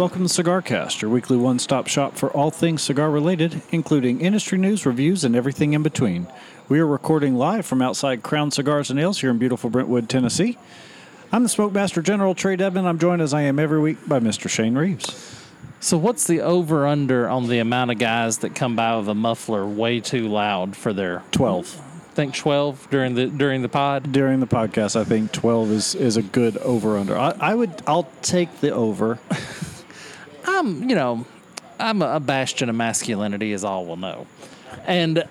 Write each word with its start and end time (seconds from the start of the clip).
welcome 0.00 0.22
to 0.22 0.30
Cigar 0.30 0.62
Cast, 0.62 1.02
your 1.02 1.10
weekly 1.10 1.36
one 1.36 1.58
stop 1.58 1.86
shop 1.86 2.16
for 2.16 2.30
all 2.30 2.50
things 2.50 2.80
cigar 2.80 3.10
related, 3.10 3.60
including 3.70 4.22
industry 4.22 4.56
news, 4.56 4.86
reviews, 4.86 5.24
and 5.24 5.36
everything 5.36 5.74
in 5.74 5.82
between. 5.82 6.26
We 6.70 6.80
are 6.80 6.86
recording 6.86 7.34
live 7.34 7.66
from 7.66 7.82
outside 7.82 8.22
Crown 8.22 8.50
Cigars 8.50 8.88
and 8.88 8.98
Ales 8.98 9.20
here 9.20 9.28
in 9.28 9.36
beautiful 9.36 9.68
Brentwood, 9.68 10.08
Tennessee. 10.08 10.56
I'm 11.30 11.42
the 11.42 11.50
Smoke 11.50 11.74
Master 11.74 12.00
General 12.00 12.34
Trae 12.34 12.56
Devin. 12.56 12.86
I'm 12.86 12.98
joined 12.98 13.20
as 13.20 13.34
I 13.34 13.42
am 13.42 13.58
every 13.58 13.78
week 13.78 13.98
by 14.08 14.20
Mr. 14.20 14.48
Shane 14.48 14.74
Reeves. 14.74 15.44
So, 15.80 15.98
what's 15.98 16.26
the 16.26 16.40
over 16.40 16.86
under 16.86 17.28
on 17.28 17.48
the 17.48 17.58
amount 17.58 17.90
of 17.90 17.98
guys 17.98 18.38
that 18.38 18.54
come 18.54 18.76
by 18.76 18.96
with 18.96 19.08
a 19.10 19.14
muffler 19.14 19.66
way 19.66 20.00
too 20.00 20.28
loud 20.28 20.76
for 20.76 20.94
their 20.94 21.22
12. 21.32 21.78
I 21.78 22.14
think 22.14 22.34
twelve 22.34 22.88
during 22.90 23.16
the 23.16 23.26
during 23.26 23.60
the 23.60 23.68
pod? 23.68 24.12
During 24.12 24.40
the 24.40 24.46
podcast, 24.46 24.98
I 24.98 25.04
think 25.04 25.30
12 25.32 25.70
is, 25.70 25.94
is 25.94 26.16
a 26.16 26.22
good 26.22 26.56
over 26.56 26.96
under. 26.96 27.18
I, 27.18 27.34
I 27.38 27.54
would, 27.54 27.82
I'll 27.86 28.08
take 28.22 28.60
the 28.60 28.72
over. 28.72 29.18
I'm, 30.44 30.88
you 30.88 30.94
know, 30.96 31.26
I'm 31.78 32.02
a, 32.02 32.20
bastion 32.20 32.68
of 32.68 32.76
masculinity, 32.76 33.52
is 33.52 33.64
all 33.64 33.86
we'll 33.86 33.96
know, 33.96 34.26
and 34.86 35.24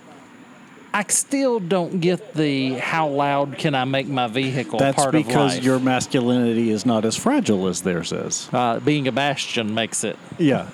I 0.91 1.03
still 1.09 1.59
don't 1.59 1.99
get 1.99 2.33
the 2.33 2.73
how 2.73 3.07
loud 3.09 3.59
can 3.59 3.75
I 3.75 3.85
make 3.85 4.07
my 4.07 4.25
vehicle 4.25 4.79
That's 4.79 4.95
part 4.95 5.13
of 5.13 5.23
because 5.25 5.59
your 5.59 5.79
masculinity 5.79 6.71
is 6.71 6.83
not 6.83 7.05
as 7.05 7.15
fragile 7.15 7.67
as 7.67 7.81
theirs 7.83 8.11
is. 8.11 8.49
uh, 8.51 8.79
being 8.79 9.07
a 9.07 9.11
bastion 9.11 9.75
makes 9.75 10.03
it 10.03 10.17
Yeah. 10.39 10.67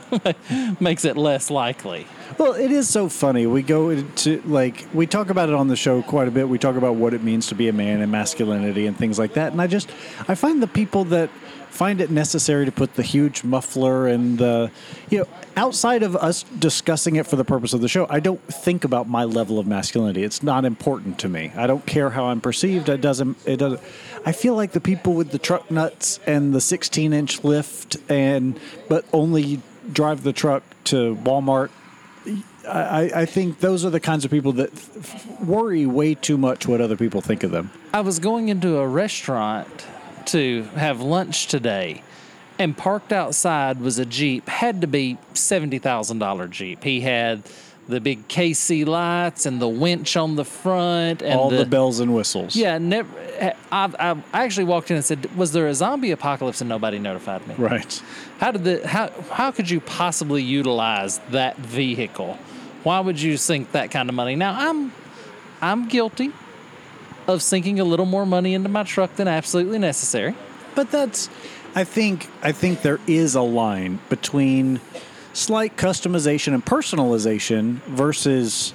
makes 0.80 1.04
it 1.04 1.18
less 1.18 1.50
likely. 1.52 2.08
Well, 2.38 2.54
it 2.54 2.72
is 2.72 2.88
so 2.88 3.10
funny. 3.10 3.46
We 3.46 3.62
go 3.62 3.90
into 3.90 4.42
like 4.46 4.88
we 4.94 5.06
talk 5.06 5.30
about 5.30 5.50
it 5.50 5.56
on 5.56 5.68
the 5.68 5.76
show 5.76 6.02
quite 6.02 6.30
a 6.30 6.32
bit. 6.32 6.48
We 6.48 6.60
talk 6.60 6.78
about 6.78 6.96
what 6.96 7.14
it 7.14 7.22
means 7.22 7.48
to 7.48 7.56
be 7.56 7.68
a 7.68 7.74
man 7.74 8.02
and 8.02 8.10
masculinity 8.12 8.88
and 8.88 8.98
things 8.98 9.20
like 9.20 9.34
that. 9.34 9.52
And 9.52 9.62
I 9.62 9.68
just 9.68 9.90
I 10.30 10.36
find 10.36 10.64
the 10.64 10.68
people 10.68 11.04
that 11.06 11.30
find 11.76 12.00
it 12.00 12.10
necessary 12.10 12.66
to 12.66 12.72
put 12.72 12.96
the 12.96 13.04
huge 13.04 13.44
muffler 13.44 14.08
and 14.08 14.38
the 14.38 14.72
you 15.10 15.20
know 15.20 15.28
outside 15.58 16.04
of 16.04 16.16
us 16.16 16.44
discussing 16.44 17.18
it 17.18 17.28
for 17.28 17.36
the 17.36 17.44
purpose 17.44 17.74
of 17.74 17.82
the 17.82 17.88
show, 17.88 18.08
I 18.10 18.20
don't 18.20 18.42
think 18.42 18.84
about 18.84 19.08
my 19.08 19.26
level 19.26 19.60
of 19.60 19.68
masculinity. 19.68 20.24
It's 20.24 20.42
not 20.42 20.66
important 20.66 21.20
to 21.20 21.30
me. 21.30 21.52
I 21.56 21.68
don't 21.68 21.86
care 21.86 22.10
how 22.10 22.26
I'm 22.26 22.42
perceived. 22.42 22.90
It 22.90 23.02
doesn't 23.02 23.38
it 23.46 23.58
doesn't 23.58 23.82
I 24.26 24.32
feel 24.32 24.56
like 24.56 24.72
the 24.72 24.82
people 24.82 25.14
with 25.14 25.32
the 25.32 25.40
truck 25.40 25.70
nuts 25.70 26.20
and 26.26 26.54
the 26.54 26.62
16 26.62 27.14
inch 27.14 27.44
lift 27.44 27.98
and 28.10 28.60
but 28.88 29.06
only 29.12 29.62
drive 29.92 30.24
the 30.24 30.34
truck 30.34 30.64
to 30.86 31.16
Walmart 31.18 31.70
I, 32.68 33.12
I 33.14 33.26
think 33.26 33.60
those 33.60 33.86
are 33.86 33.92
the 33.92 34.00
kinds 34.00 34.26
of 34.26 34.32
people 34.32 34.54
that 34.54 34.72
worry 35.46 35.86
way 35.86 36.16
too 36.16 36.38
much 36.38 36.68
what 36.68 36.82
other 36.82 36.98
people 36.98 37.22
think 37.22 37.44
of 37.44 37.52
them. 37.52 37.70
I 37.94 38.02
was 38.02 38.18
going 38.18 38.50
into 38.50 38.78
a 38.78 38.88
restaurant 38.88 39.86
to 40.28 40.64
have 40.76 41.02
lunch 41.02 41.48
today, 41.48 42.04
and 42.60 42.78
parked 42.78 43.12
outside 43.12 43.80
was 43.80 44.00
a 44.00 44.06
Jeep. 44.06 44.48
Had 44.48 44.82
to 44.82 44.88
be 44.88 45.18
seventy 45.34 45.80
thousand 45.80 46.20
dollar 46.20 46.48
Jeep. 46.48 46.84
He 46.84 47.02
had 47.02 47.44
the 47.88 48.00
big 48.00 48.28
KC 48.28 48.86
lights 48.86 49.46
and 49.46 49.62
the 49.62 49.68
winch 49.68 50.18
on 50.18 50.36
the 50.36 50.46
front 50.46 51.22
and 51.22 51.40
All 51.40 51.50
the, 51.50 51.66
bells 51.66 52.00
and 52.00 52.16
whistles. 52.16 52.56
Yeah, 52.56 52.78
never. 52.80 53.10
I, 53.72 53.92
I 54.00 54.16
actually 54.34 54.64
walked 54.64 54.90
in 54.90 54.98
and 54.98 55.06
said, 55.06 55.36
"Was 55.36 55.52
there 55.52 55.68
a 55.68 55.74
zombie 55.74 56.12
apocalypse?" 56.12 56.62
And 56.62 56.70
nobody 56.70 57.00
notified 57.00 57.46
me. 57.48 57.56
Right. 57.58 58.02
How 58.40 58.52
did 58.52 58.64
the 58.64 58.88
how 58.88 59.12
how 59.32 59.52
could 59.52 59.70
you 59.70 59.80
possibly 59.82 60.42
utilize 60.42 61.20
that 61.32 61.58
vehicle? 61.58 62.38
Why 62.84 63.00
would 63.00 63.22
you 63.22 63.38
sink 63.38 63.72
that 63.74 63.92
kind 63.92 64.10
of 64.10 64.16
money? 64.16 64.36
Now 64.36 64.56
I'm 64.58 64.92
I'm 65.62 65.88
guilty 65.88 66.32
of 67.28 67.42
sinking 67.42 67.80
a 67.80 67.84
little 67.84 68.06
more 68.06 68.26
money 68.26 68.54
into 68.54 68.70
my 68.70 68.84
truck 68.84 69.16
than 69.16 69.28
absolutely 69.28 69.80
necessary. 69.80 70.36
But 70.76 70.92
that's 70.92 71.30
I 71.76 71.84
think 71.84 72.30
I 72.42 72.52
think 72.52 72.82
there 72.82 73.00
is 73.08 73.36
a 73.36 73.42
line 73.42 74.00
between 74.10 74.80
slight 75.34 75.76
customization 75.76 76.54
and 76.54 76.66
personalization 76.66 77.76
versus 77.84 78.74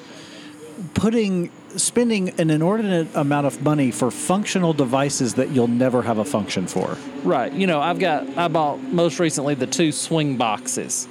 putting 0.95 1.51
spending 1.77 2.31
an 2.41 2.51
inordinate 2.51 3.09
amount 3.15 3.47
of 3.47 3.63
money 3.63 3.91
for 3.91 4.11
functional 4.11 4.73
devices 4.73 5.35
that 5.35 5.51
you'll 5.51 5.69
never 5.69 6.03
have 6.03 6.19
a 6.19 6.25
function 6.25 6.67
for. 6.67 6.97
Right. 7.23 7.53
You 7.53 7.67
know, 7.67 7.81
I've 7.81 7.99
got 7.99 8.27
I 8.37 8.49
bought 8.49 8.83
most 8.83 9.19
recently 9.19 9.55
the 9.55 9.67
two 9.67 9.93
swing 9.93 10.37
boxes 10.37 11.09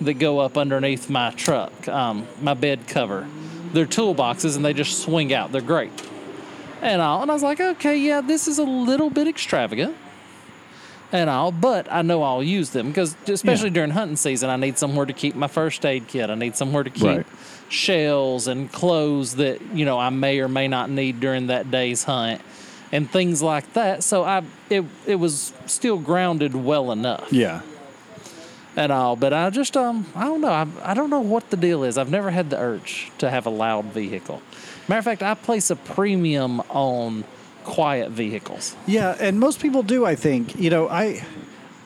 that 0.00 0.14
go 0.14 0.38
up 0.38 0.56
underneath 0.56 1.10
my 1.10 1.30
truck, 1.30 1.88
um, 1.88 2.26
my 2.40 2.54
bed 2.54 2.86
cover. 2.86 3.26
They're 3.72 3.86
toolboxes 3.86 4.56
and 4.56 4.64
they 4.64 4.72
just 4.72 5.00
swing 5.00 5.32
out. 5.32 5.52
They're 5.52 5.60
great. 5.60 5.92
And 6.82 7.02
all 7.02 7.22
and 7.22 7.30
I 7.30 7.34
was 7.34 7.42
like, 7.42 7.60
okay, 7.60 7.96
yeah, 7.98 8.20
this 8.20 8.48
is 8.48 8.58
a 8.58 8.64
little 8.64 9.10
bit 9.10 9.28
extravagant. 9.28 9.96
And 11.12 11.28
all, 11.28 11.50
but 11.50 11.90
I 11.90 12.02
know 12.02 12.22
I'll 12.22 12.42
use 12.42 12.70
them 12.70 12.88
because 12.88 13.16
especially 13.26 13.68
Yeah. 13.68 13.74
during 13.74 13.90
hunting 13.90 14.16
season, 14.16 14.48
I 14.48 14.56
need 14.56 14.78
somewhere 14.78 15.06
to 15.06 15.12
keep 15.12 15.34
my 15.34 15.48
first 15.48 15.84
aid 15.84 16.06
kit. 16.06 16.30
I 16.30 16.36
need 16.36 16.56
somewhere 16.56 16.84
to 16.84 16.90
keep 16.90 17.02
Right. 17.04 17.26
shells 17.68 18.46
and 18.46 18.70
clothes 18.70 19.34
that 19.36 19.60
you 19.74 19.84
know 19.84 19.98
I 19.98 20.10
may 20.10 20.38
or 20.38 20.48
may 20.48 20.68
not 20.68 20.88
need 20.88 21.18
during 21.20 21.48
that 21.48 21.70
day's 21.70 22.04
hunt, 22.04 22.40
and 22.92 23.10
things 23.10 23.42
like 23.42 23.72
that. 23.72 24.04
So 24.04 24.22
I 24.24 24.42
it 24.70 24.84
it 25.04 25.16
was 25.16 25.52
still 25.66 25.98
grounded 25.98 26.54
well 26.54 26.92
enough 26.92 27.26
Yeah. 27.32 27.62
and 28.76 28.92
all. 28.92 29.16
But 29.16 29.32
I 29.32 29.50
just 29.50 29.76
um 29.76 30.06
I 30.14 30.24
don't 30.26 30.40
know 30.40 30.52
I, 30.52 30.66
I 30.84 30.94
don't 30.94 31.10
know 31.10 31.20
what 31.20 31.50
the 31.50 31.56
deal 31.56 31.82
is. 31.82 31.98
I've 31.98 32.10
never 32.10 32.30
had 32.30 32.50
the 32.50 32.58
urge 32.58 33.10
to 33.18 33.30
have 33.30 33.46
a 33.46 33.50
loud 33.50 33.86
vehicle. 33.86 34.42
Matter 34.90 34.98
of 34.98 35.04
fact, 35.04 35.22
I 35.22 35.34
place 35.34 35.70
a 35.70 35.76
premium 35.76 36.58
on 36.68 37.22
quiet 37.62 38.10
vehicles. 38.10 38.74
Yeah, 38.88 39.16
and 39.20 39.38
most 39.38 39.60
people 39.60 39.84
do. 39.84 40.04
I 40.04 40.16
think 40.16 40.58
you 40.58 40.68
know. 40.68 40.88
I, 40.88 41.24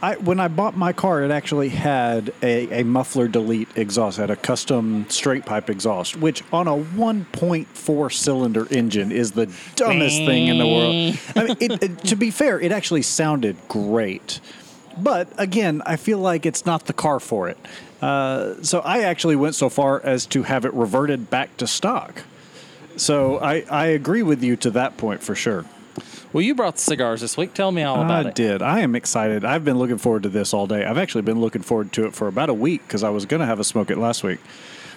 I 0.00 0.16
when 0.16 0.40
I 0.40 0.48
bought 0.48 0.74
my 0.74 0.94
car, 0.94 1.22
it 1.22 1.30
actually 1.30 1.68
had 1.68 2.32
a, 2.42 2.80
a 2.80 2.82
muffler 2.82 3.28
delete 3.28 3.68
exhaust, 3.76 4.16
it 4.16 4.22
had 4.22 4.30
a 4.30 4.36
custom 4.36 5.04
straight 5.10 5.44
pipe 5.44 5.68
exhaust, 5.68 6.16
which 6.16 6.42
on 6.50 6.66
a 6.66 6.70
1.4 6.70 8.10
cylinder 8.10 8.66
engine 8.70 9.12
is 9.12 9.32
the 9.32 9.54
dumbest 9.76 10.24
thing 10.24 10.46
in 10.46 10.56
the 10.56 10.66
world. 10.66 11.18
I 11.36 11.44
mean, 11.44 11.56
it, 11.60 11.82
it, 11.82 11.98
to 12.04 12.16
be 12.16 12.30
fair, 12.30 12.58
it 12.58 12.72
actually 12.72 13.02
sounded 13.02 13.58
great, 13.68 14.40
but 14.96 15.28
again, 15.36 15.82
I 15.84 15.96
feel 15.96 16.20
like 16.20 16.46
it's 16.46 16.64
not 16.64 16.86
the 16.86 16.94
car 16.94 17.20
for 17.20 17.50
it. 17.50 17.58
Uh, 18.00 18.62
so 18.62 18.80
I 18.80 19.00
actually 19.00 19.36
went 19.36 19.56
so 19.56 19.68
far 19.68 20.00
as 20.02 20.24
to 20.28 20.44
have 20.44 20.64
it 20.64 20.72
reverted 20.72 21.28
back 21.28 21.54
to 21.58 21.66
stock. 21.66 22.22
So 22.96 23.38
I, 23.38 23.64
I 23.70 23.86
agree 23.86 24.22
with 24.22 24.42
you 24.42 24.56
to 24.56 24.70
that 24.70 24.96
point 24.96 25.22
for 25.22 25.34
sure. 25.34 25.64
Well, 26.32 26.42
you 26.42 26.54
brought 26.54 26.74
the 26.74 26.80
cigars 26.80 27.20
this 27.20 27.36
week. 27.36 27.54
Tell 27.54 27.70
me 27.70 27.84
all 27.84 28.02
about 28.02 28.10
I 28.10 28.20
it. 28.22 28.26
I 28.26 28.30
did. 28.32 28.62
I 28.62 28.80
am 28.80 28.96
excited. 28.96 29.44
I've 29.44 29.64
been 29.64 29.78
looking 29.78 29.98
forward 29.98 30.24
to 30.24 30.28
this 30.28 30.52
all 30.52 30.66
day. 30.66 30.84
I've 30.84 30.98
actually 30.98 31.22
been 31.22 31.40
looking 31.40 31.62
forward 31.62 31.92
to 31.92 32.06
it 32.06 32.14
for 32.14 32.26
about 32.26 32.48
a 32.48 32.54
week 32.54 32.82
because 32.82 33.04
I 33.04 33.10
was 33.10 33.24
going 33.24 33.40
to 33.40 33.46
have 33.46 33.60
a 33.60 33.64
smoke 33.64 33.90
it 33.90 33.98
last 33.98 34.24
week. 34.24 34.40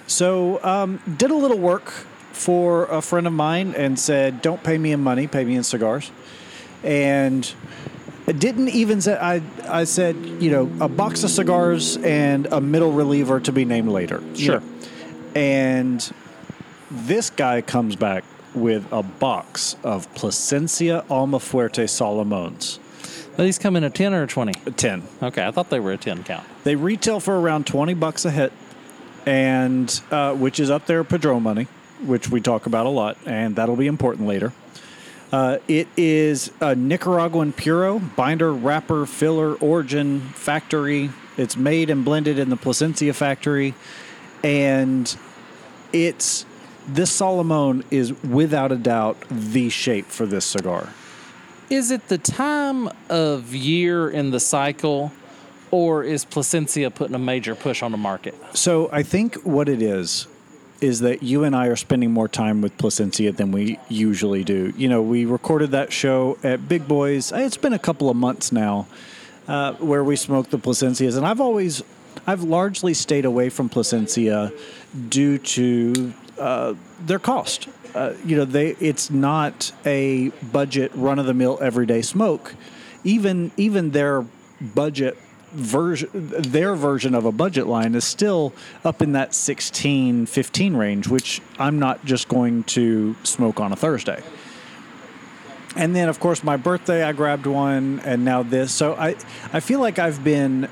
So, 0.08 0.64
um, 0.64 1.00
did 1.18 1.30
a 1.30 1.36
little 1.36 1.60
work 1.60 1.90
for 2.32 2.86
a 2.86 3.02
friend 3.02 3.28
of 3.28 3.34
mine 3.34 3.76
and 3.76 4.00
said, 4.00 4.42
"Don't 4.42 4.64
pay 4.64 4.78
me 4.80 4.92
in 4.92 5.02
money, 5.02 5.28
pay 5.28 5.44
me 5.44 5.56
in 5.56 5.64
cigars." 5.64 6.12
And 6.84 7.54
didn't 8.26 8.70
even 8.70 9.02
say 9.02 9.16
I. 9.16 9.42
I 9.68 9.84
said, 9.84 10.16
you 10.40 10.50
know, 10.50 10.72
a 10.82 10.88
box 10.88 11.24
of 11.24 11.30
cigars 11.30 11.98
and 11.98 12.48
a 12.48 12.60
middle 12.60 12.92
reliever 12.92 13.40
to 13.42 13.52
be 13.52 13.64
named 13.64 13.90
later. 13.90 14.22
Sure. 14.36 14.62
And 15.36 16.12
this 16.90 17.30
guy 17.30 17.62
comes 17.62 17.96
back 17.96 18.24
with 18.54 18.88
a 18.92 19.04
box 19.04 19.76
of 19.84 20.14
Plasencia 20.16 21.04
Almafuerte 21.10 21.86
Solomones. 21.86 22.80
These 23.38 23.60
come 23.60 23.76
in 23.76 23.84
a 23.84 23.90
10 23.90 24.14
or 24.14 24.24
a 24.24 24.28
20? 24.28 24.72
10. 24.72 25.04
Okay, 25.22 25.46
I 25.46 25.52
thought 25.52 25.70
they 25.70 25.80
were 25.80 25.92
a 25.92 25.98
10 25.98 26.24
count. 26.24 26.44
They 26.64 26.76
retail 26.76 27.20
for 27.20 27.40
around 27.40 27.68
20 27.68 27.94
bucks 27.94 28.26
a 28.26 28.32
hit, 28.32 28.52
and 29.28 30.02
uh, 30.10 30.34
which 30.34 30.60
is 30.60 30.72
up 30.72 30.88
there 30.88 31.04
Padron 31.04 31.44
money, 31.44 31.68
which 32.04 32.30
we 32.30 32.42
talk 32.42 32.66
about 32.66 32.88
a 32.88 32.90
lot, 32.90 33.18
and 33.26 33.56
that'll 33.56 33.76
be 33.76 33.86
important 33.86 34.28
later. 34.28 34.54
Uh, 35.32 35.58
it 35.68 35.88
is 35.98 36.52
a 36.62 36.74
Nicaraguan 36.74 37.52
Puro 37.52 38.00
binder, 38.00 38.52
wrapper, 38.52 39.06
filler, 39.06 39.54
origin, 39.56 40.22
factory. 40.22 41.12
It's 41.36 41.56
made 41.56 41.90
and 41.92 42.04
blended 42.04 42.40
in 42.40 42.50
the 42.50 42.58
Plasencia 42.58 43.14
factory, 43.14 43.76
and 44.44 45.16
it's 45.94 46.47
this 46.88 47.12
Solomon 47.12 47.84
is 47.92 48.14
without 48.24 48.72
a 48.72 48.78
doubt 48.78 49.18
the 49.30 49.70
shape 49.70 50.08
for 50.08 50.26
this 50.26 50.46
cigar. 50.46 50.90
Is 51.70 51.92
it 51.92 52.08
the 52.08 52.18
time 52.18 52.90
of 53.10 53.54
year 53.54 54.10
in 54.10 54.32
the 54.32 54.40
cycle, 54.40 55.12
or 55.70 56.04
is 56.04 56.24
Plasencia 56.24 56.90
putting 56.90 57.16
a 57.16 57.20
major 57.20 57.56
push 57.56 57.84
on 57.84 57.92
the 57.92 57.98
market? 57.98 58.36
So 58.54 58.90
I 58.92 59.04
think 59.04 59.36
what 59.44 59.68
it 59.68 59.82
is 59.82 60.28
is 60.80 61.00
that 61.02 61.24
you 61.24 61.44
and 61.44 61.56
I 61.56 61.68
are 61.68 61.76
spending 61.76 62.12
more 62.12 62.28
time 62.28 62.62
with 62.62 62.78
Plasencia 62.78 63.32
than 63.32 63.52
we 63.52 63.80
usually 63.90 64.44
do. 64.44 64.74
You 64.78 64.88
know, 64.88 65.02
we 65.02 65.26
recorded 65.26 65.72
that 65.72 65.92
show 65.92 66.38
at 66.44 66.70
Big 66.70 66.88
Boys. 66.88 67.32
It's 67.34 67.58
been 67.58 67.74
a 67.74 67.80
couple 67.80 68.10
of 68.10 68.16
months 68.16 68.52
now 68.52 68.88
uh, 69.48 69.74
where 69.74 70.04
we 70.04 70.16
smoked 70.16 70.52
the 70.52 70.60
Plasencias, 70.60 71.18
and 71.18 71.26
I've 71.26 71.42
always, 71.42 71.84
I've 72.26 72.44
largely 72.44 72.94
stayed 72.94 73.26
away 73.26 73.50
from 73.50 73.70
Plasencia 73.70 74.54
due 75.10 75.38
to 75.40 76.14
their 76.38 77.20
cost. 77.20 77.68
Uh, 77.96 78.14
you 78.26 78.36
know, 78.36 78.46
they 78.46 78.70
it's 78.80 79.10
not 79.10 79.72
a 79.86 80.30
budget 80.52 80.92
run 80.94 81.20
of 81.20 81.26
the 81.26 81.34
mill 81.34 81.58
everyday 81.62 82.02
smoke. 82.02 82.56
Even 83.04 83.52
even 83.58 83.92
their 83.92 84.26
budget 84.62 85.18
version 85.52 86.10
their 86.14 86.76
version 86.76 87.16
of 87.16 87.26
a 87.26 87.32
budget 87.32 87.68
line 87.68 87.96
is 87.96 88.04
still 88.04 88.54
up 88.84 89.02
in 89.02 89.14
that 89.14 89.34
16 89.34 90.26
15 90.26 90.76
range 90.76 91.08
which 91.08 91.42
i'm 91.58 91.80
not 91.80 92.04
just 92.04 92.28
going 92.28 92.64
to 92.64 93.16
smoke 93.24 93.62
on 93.62 93.72
a 93.72 93.76
thursday 93.76 94.22
and 95.78 95.96
then 95.96 96.10
of 96.10 96.20
course 96.20 96.44
my 96.44 96.58
birthday 96.58 97.02
i 97.02 97.14
grabbed 97.14 97.46
one 97.46 98.02
and 98.04 98.26
now 98.26 98.44
this 98.44 98.74
so 98.74 98.94
i 98.96 99.16
i 99.54 99.62
feel 99.62 99.80
like 99.80 100.00
i've 100.00 100.22
been 100.22 100.68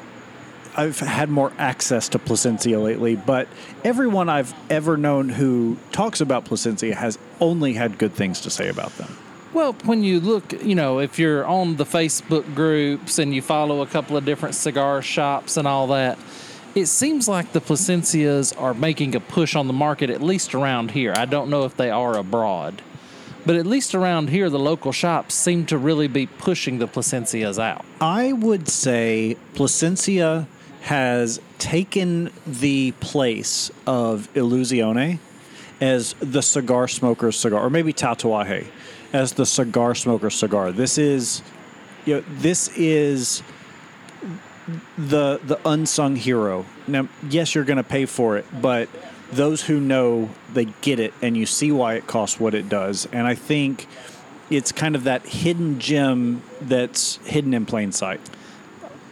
I've 0.78 1.00
had 1.00 1.30
more 1.30 1.54
access 1.58 2.10
to 2.10 2.20
Plasencia 2.20 2.80
lately, 2.80 3.16
but 3.16 3.48
everyone 3.84 4.30
I've 4.30 4.54
ever 4.70 4.98
known 4.98 5.30
who 5.30 5.78
talks 5.92 6.22
about 6.22 6.46
Plasencia 6.46 6.94
has 6.94 7.18
only 7.40 7.74
had 7.74 7.98
good 7.98 8.14
things 8.14 8.42
to 8.42 8.50
say 8.50 8.68
about 8.68 8.92
them. 8.98 9.18
Well, 9.54 9.74
when 9.86 10.04
you 10.04 10.20
look, 10.20 10.52
you 10.64 10.76
know, 10.76 11.00
if 11.00 11.18
you're 11.18 11.46
on 11.46 11.78
the 11.78 11.86
Facebook 11.86 12.54
groups 12.56 13.20
and 13.20 13.34
you 13.34 13.42
follow 13.42 13.82
a 13.82 13.88
couple 13.88 14.18
of 14.18 14.26
different 14.26 14.54
cigar 14.54 15.02
shops 15.02 15.56
and 15.56 15.66
all 15.66 15.88
that, 15.88 16.20
it 16.76 16.88
seems 16.88 17.30
like 17.30 17.54
the 17.54 17.62
Plasencias 17.62 18.54
are 18.62 18.74
making 18.74 19.16
a 19.16 19.22
push 19.22 19.56
on 19.56 19.68
the 19.68 19.74
market, 19.74 20.10
at 20.10 20.22
least 20.22 20.54
around 20.54 20.92
here. 20.92 21.14
I 21.16 21.24
don't 21.24 21.50
know 21.50 21.64
if 21.64 21.78
they 21.78 21.90
are 21.90 22.18
abroad, 22.18 22.82
but 23.46 23.56
at 23.56 23.66
least 23.66 23.96
around 23.96 24.30
here, 24.30 24.50
the 24.50 24.60
local 24.60 24.92
shops 24.92 25.36
seem 25.36 25.66
to 25.68 25.78
really 25.78 26.10
be 26.10 26.26
pushing 26.26 26.80
the 26.80 26.88
Plasencias 26.88 27.58
out. 27.58 27.86
I 28.02 28.34
would 28.34 28.68
say 28.68 29.38
Plasencia 29.54 30.48
has 30.86 31.42
taken 31.58 32.30
the 32.46 32.92
place 33.00 33.72
of 33.88 34.32
Illusione 34.36 35.18
as 35.82 36.14
the 36.20 36.44
cigar 36.44 36.88
smoker's 36.88 37.36
cigar, 37.36 37.60
or 37.64 37.72
maybe 37.72 37.92
Tatuaje 37.92 38.68
as 39.12 39.34
the 39.34 39.48
cigar 39.48 39.96
smoker's 39.96 40.36
cigar. 40.36 40.72
This 40.72 41.00
is, 41.00 41.42
you 42.06 42.18
know, 42.18 42.24
this 42.30 42.70
is 42.78 43.42
the 44.96 45.40
the 45.44 45.60
unsung 45.66 46.16
hero. 46.16 46.68
Now, 46.86 47.08
yes, 47.30 47.56
you're 47.56 47.66
going 47.66 47.78
to 47.78 47.84
pay 47.84 48.06
for 48.06 48.38
it, 48.38 48.46
but 48.62 48.88
those 49.32 49.64
who 49.64 49.80
know, 49.80 50.30
they 50.54 50.66
get 50.82 51.00
it, 51.00 51.16
and 51.20 51.36
you 51.36 51.48
see 51.48 51.72
why 51.72 51.96
it 51.96 52.06
costs 52.06 52.40
what 52.40 52.54
it 52.54 52.70
does. 52.70 53.08
And 53.12 53.26
I 53.26 53.34
think 53.34 53.88
it's 54.52 54.72
kind 54.72 54.96
of 54.96 55.06
that 55.06 55.26
hidden 55.26 55.80
gem 55.80 56.44
that's 56.62 57.16
hidden 57.26 57.56
in 57.56 57.66
plain 57.66 57.92
sight 57.92 58.22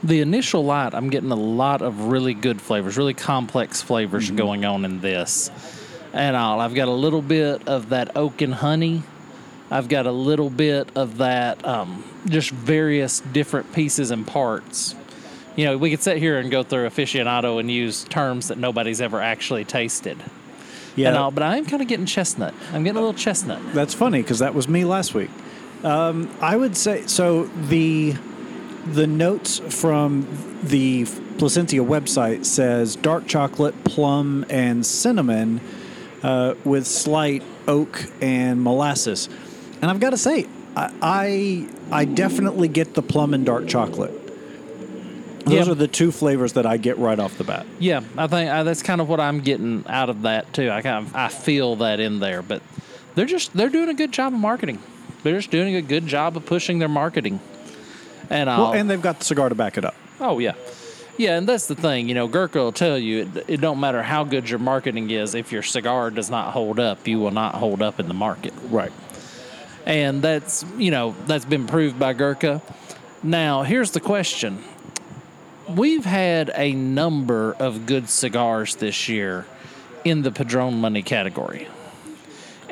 the 0.04 0.20
initial 0.20 0.66
light, 0.66 0.94
I'm 0.94 1.10
getting 1.10 1.32
a 1.32 1.36
lot 1.36 1.82
of 1.82 2.06
really 2.08 2.34
good 2.34 2.62
flavors, 2.62 2.98
really 2.98 3.14
complex 3.14 3.82
flavors 3.82 4.28
mm-hmm. 4.28 4.36
going 4.36 4.66
on 4.66 4.86
in 4.86 5.00
this. 5.00 5.50
And 6.12 6.36
I'll, 6.38 6.60
I've 6.60 6.76
got 6.76 6.88
a 6.88 6.92
little 6.92 7.22
bit 7.22 7.68
of 7.68 7.90
that 7.90 8.16
oak 8.16 8.42
and 8.42 8.54
honey. 8.54 9.04
I've 9.72 9.90
got 9.90 10.06
a 10.06 10.12
little 10.12 10.50
bit 10.50 10.90
of 10.96 11.18
that, 11.18 11.66
um, 11.66 12.04
just 12.28 12.52
various 12.52 13.22
different 13.22 13.74
pieces 13.74 14.12
and 14.12 14.28
parts. 14.28 14.94
You 15.56 15.66
know, 15.66 15.78
we 15.78 15.90
could 15.90 16.02
sit 16.02 16.18
here 16.18 16.38
and 16.38 16.52
go 16.52 16.64
through 16.64 16.88
aficionado 16.88 17.60
and 17.60 17.72
use 17.72 18.04
terms 18.04 18.50
that 18.50 18.58
nobody's 18.58 19.02
ever 19.02 19.22
actually 19.22 19.66
tasted. 19.66 20.18
Yeah. 20.96 21.16
All, 21.18 21.32
but 21.32 21.44
I 21.44 21.58
am 21.58 21.66
kind 21.66 21.82
of 21.82 21.88
getting 21.88 22.06
chestnut. 22.06 22.54
I'm 22.72 22.84
getting 22.84 22.98
a 22.98 23.00
little 23.00 23.16
chestnut. 23.16 23.62
That's 23.74 23.94
funny 23.94 24.22
because 24.22 24.40
that 24.40 24.54
was 24.54 24.68
me 24.68 24.86
last 24.86 25.16
week. 25.16 25.30
Um, 25.84 26.30
I 26.40 26.56
would 26.56 26.78
say 26.78 27.08
so. 27.08 27.46
The 27.46 28.16
the 28.86 29.08
notes 29.08 29.60
from 29.60 30.28
the 30.64 31.06
Plasencia 31.38 31.84
website 31.84 32.46
says 32.46 32.96
dark 32.96 33.28
chocolate, 33.28 33.84
plum, 33.84 34.46
and 34.50 34.86
cinnamon 34.86 35.62
uh, 36.22 36.56
with 36.64 36.86
slight 36.88 37.44
oak 37.68 38.06
and 38.22 38.62
molasses. 38.62 39.30
And 39.82 39.90
I've 39.90 40.00
got 40.00 40.12
to 40.12 40.18
say, 40.18 40.48
I, 40.76 40.94
I, 41.02 41.70
I 41.92 42.06
definitely 42.06 42.68
get 42.68 42.94
the 42.94 43.02
plum 43.02 43.34
and 43.34 43.46
dark 43.46 43.68
chocolate. 43.68 44.20
Those 45.46 45.68
are 45.68 45.76
the 45.76 45.90
two 45.90 46.12
flavors 46.12 46.54
that 46.54 46.66
I 46.66 46.78
get 46.78 46.98
right 46.98 47.20
off 47.20 47.38
the 47.38 47.44
bat. 47.44 47.66
Yeah, 47.78 48.02
I 48.18 48.28
think 48.28 48.50
uh, 48.50 48.64
that's 48.64 48.82
kind 48.82 49.02
of 49.02 49.10
what 49.10 49.20
I'm 49.20 49.42
getting 49.42 49.84
out 49.88 50.10
of 50.10 50.22
that 50.22 50.54
too. 50.54 50.70
I 50.70 50.82
kind 50.82 51.06
of 51.06 51.14
I 51.14 51.28
feel 51.28 51.76
that 51.78 52.00
in 52.00 52.20
there, 52.20 52.42
but 52.42 52.62
they're 53.16 53.26
just 53.26 53.54
they're 53.54 53.70
doing 53.70 53.90
a 53.90 53.94
good 53.94 54.14
job 54.14 54.34
of 54.34 54.40
marketing. 54.40 54.80
They're 55.22 55.36
just 55.36 55.52
doing 55.52 55.76
a 55.76 55.82
good 55.82 56.08
job 56.08 56.38
of 56.38 56.46
pushing 56.46 56.80
their 56.80 56.88
marketing. 56.88 57.42
And 58.30 58.50
I'll, 58.50 58.62
well, 58.62 58.74
and 58.74 58.90
they've 58.90 59.02
got 59.02 59.20
the 59.20 59.26
cigar 59.26 59.50
to 59.50 59.56
back 59.56 59.78
it 59.78 59.86
up. 59.86 59.96
Oh 60.20 60.40
yeah, 60.40 60.54
yeah, 61.18 61.38
and 61.38 61.48
that's 61.48 61.68
the 61.68 61.76
thing. 61.76 62.08
You 62.08 62.16
know, 62.16 62.28
Gurkha 62.28 62.60
will 62.60 62.72
tell 62.72 62.98
you 62.98 63.30
it, 63.36 63.46
it 63.48 63.62
don't 63.62 63.80
matter 63.80 64.02
how 64.02 64.24
good 64.24 64.50
your 64.50 64.60
marketing 64.60 65.10
is. 65.12 65.36
If 65.36 65.52
your 65.52 65.64
cigar 65.64 66.10
does 66.10 66.30
not 66.30 66.54
hold 66.54 66.80
up, 66.80 67.08
you 67.08 67.20
will 67.20 67.32
not 67.32 67.56
hold 67.56 67.82
up 67.82 68.00
in 68.00 68.08
the 68.08 68.14
market. 68.14 68.54
Right. 68.70 68.92
And 69.86 70.22
that's 70.22 70.66
you 70.78 70.92
know 70.92 71.16
that's 71.28 71.46
been 71.46 71.68
proved 71.68 72.00
by 72.00 72.14
Gurkha. 72.14 72.62
Now 73.22 73.64
here's 73.64 73.92
the 73.92 74.00
question: 74.00 74.64
We've 75.70 76.06
had 76.06 76.52
a 76.56 76.74
number 76.74 77.54
of 77.60 77.86
good 77.86 78.10
cigars 78.10 78.76
this 78.76 79.08
year 79.08 79.46
in 80.04 80.22
the 80.22 80.32
Padron 80.32 80.80
money 80.80 81.04
category. 81.04 81.68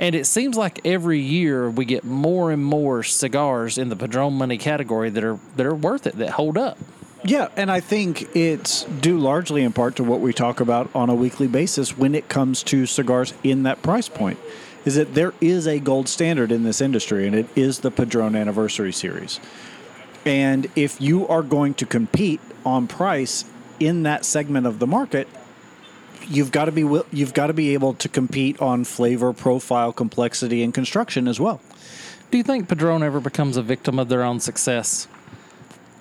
And 0.01 0.15
it 0.15 0.25
seems 0.25 0.57
like 0.57 0.83
every 0.83 1.19
year 1.19 1.69
we 1.69 1.86
get 1.86 2.03
more 2.03 2.51
and 2.51 2.65
more 2.65 3.03
cigars 3.03 3.77
in 3.77 3.89
the 3.89 3.95
Padron 3.95 4.33
money 4.33 4.57
category 4.57 5.12
that 5.12 5.24
are 5.24 5.39
that 5.56 5.65
are 5.65 5.75
worth 5.75 6.07
it, 6.07 6.18
that 6.18 6.31
hold 6.31 6.57
up. 6.57 6.80
Yeah, 7.24 7.50
and 7.56 7.69
I 7.71 7.81
think 7.81 8.36
it's 8.36 8.83
due 8.86 9.19
largely 9.19 9.62
in 9.62 9.74
part 9.74 9.98
to 9.98 10.03
what 10.03 10.19
we 10.19 10.33
talk 10.33 10.59
about 10.59 10.89
on 10.95 11.12
a 11.12 11.15
weekly 11.15 11.48
basis 11.48 11.95
when 11.95 12.15
it 12.15 12.27
comes 12.30 12.63
to 12.63 12.88
cigars 12.88 13.36
in 13.44 13.62
that 13.63 13.83
price 13.83 14.09
point. 14.09 14.39
Is 14.86 14.95
that 14.95 15.13
there 15.13 15.36
is 15.39 15.68
a 15.68 15.80
gold 15.80 16.09
standard 16.09 16.51
in 16.51 16.63
this 16.63 16.81
industry, 16.81 17.27
and 17.27 17.36
it 17.36 17.45
is 17.56 17.81
the 17.81 17.92
Padron 17.92 18.36
Anniversary 18.36 18.92
Series. 18.92 19.39
And 20.25 20.68
if 20.75 21.00
you 21.00 21.27
are 21.27 21.44
going 21.44 21.75
to 21.75 21.86
compete 21.86 22.42
on 22.65 22.88
price 22.88 23.45
in 23.80 24.01
that 24.03 24.25
segment 24.25 24.65
of 24.65 24.80
the 24.80 24.88
market, 24.88 25.27
you've 26.31 26.51
got 26.51 26.65
to 26.65 26.71
be 26.71 26.81
you've 27.11 27.33
got 27.33 27.47
to 27.47 27.53
be 27.53 27.73
able 27.73 27.93
to 27.95 28.09
compete 28.09 28.61
on 28.61 28.83
flavor, 28.83 29.33
profile, 29.33 29.91
complexity, 29.91 30.63
and 30.63 30.73
construction 30.73 31.27
as 31.27 31.39
well. 31.39 31.61
Do 32.31 32.37
you 32.37 32.43
think 32.43 32.69
Padron 32.69 33.03
ever 33.03 33.19
becomes 33.19 33.57
a 33.57 33.61
victim 33.61 33.99
of 33.99 34.07
their 34.07 34.23
own 34.23 34.39
success? 34.39 35.07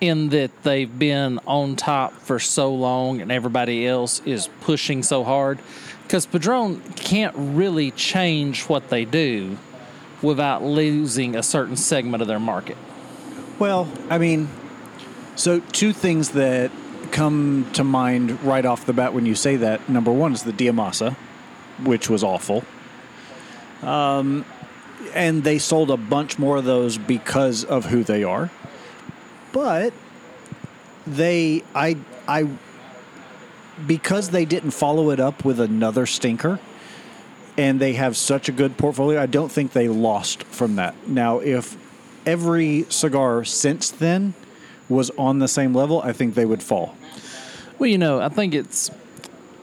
In 0.00 0.30
that 0.30 0.62
they've 0.62 0.98
been 0.98 1.40
on 1.46 1.76
top 1.76 2.12
for 2.12 2.38
so 2.38 2.72
long 2.72 3.20
and 3.20 3.30
everybody 3.30 3.86
else 3.86 4.20
is 4.24 4.48
pushing 4.60 5.02
so 5.02 5.24
hard? 5.24 5.58
Because 6.04 6.26
Padron 6.26 6.80
can't 6.94 7.34
really 7.36 7.90
change 7.90 8.62
what 8.62 8.88
they 8.88 9.04
do 9.04 9.58
without 10.22 10.62
losing 10.62 11.36
a 11.36 11.42
certain 11.42 11.76
segment 11.76 12.22
of 12.22 12.28
their 12.28 12.40
market. 12.40 12.76
Well, 13.58 13.88
I 14.08 14.18
mean, 14.18 14.48
so 15.36 15.60
two 15.60 15.92
things 15.92 16.30
that 16.30 16.70
come 17.12 17.70
to 17.72 17.84
mind 17.84 18.42
right 18.42 18.64
off 18.64 18.86
the 18.86 18.92
bat 18.92 19.12
when 19.12 19.26
you 19.26 19.34
say 19.34 19.56
that. 19.56 19.88
Number 19.88 20.12
one 20.12 20.32
is 20.32 20.42
the 20.42 20.52
Damaso, 20.52 21.14
which 21.82 22.08
was 22.08 22.24
awful. 22.24 22.64
Um, 23.82 24.44
and 25.14 25.42
they 25.44 25.58
sold 25.58 25.90
a 25.90 25.96
bunch 25.96 26.38
more 26.38 26.56
of 26.56 26.64
those 26.64 26.98
because 26.98 27.64
of 27.64 27.86
who 27.86 28.04
they 28.04 28.24
are. 28.24 28.50
But 29.52 29.92
they, 31.06 31.62
I, 31.74 31.96
I, 32.28 32.48
because 33.86 34.30
they 34.30 34.44
didn't 34.44 34.72
follow 34.72 35.10
it 35.10 35.20
up 35.20 35.44
with 35.44 35.60
another 35.60 36.06
stinker, 36.06 36.60
and 37.56 37.80
they 37.80 37.94
have 37.94 38.16
such 38.16 38.48
a 38.48 38.52
good 38.52 38.76
portfolio, 38.76 39.20
I 39.20 39.26
don't 39.26 39.50
think 39.50 39.72
they 39.72 39.88
lost 39.88 40.44
from 40.44 40.76
that. 40.76 40.94
Now, 41.08 41.40
if 41.40 41.76
every 42.24 42.86
cigar 42.88 43.44
since 43.44 43.90
then 43.90 44.34
was 44.88 45.10
on 45.18 45.38
the 45.38 45.48
same 45.48 45.74
level, 45.74 46.00
I 46.02 46.12
think 46.12 46.34
they 46.34 46.44
would 46.44 46.62
fall. 46.62 46.94
Well, 47.80 47.88
you 47.88 47.96
know, 47.96 48.20
I 48.20 48.28
think 48.28 48.54
it's, 48.54 48.90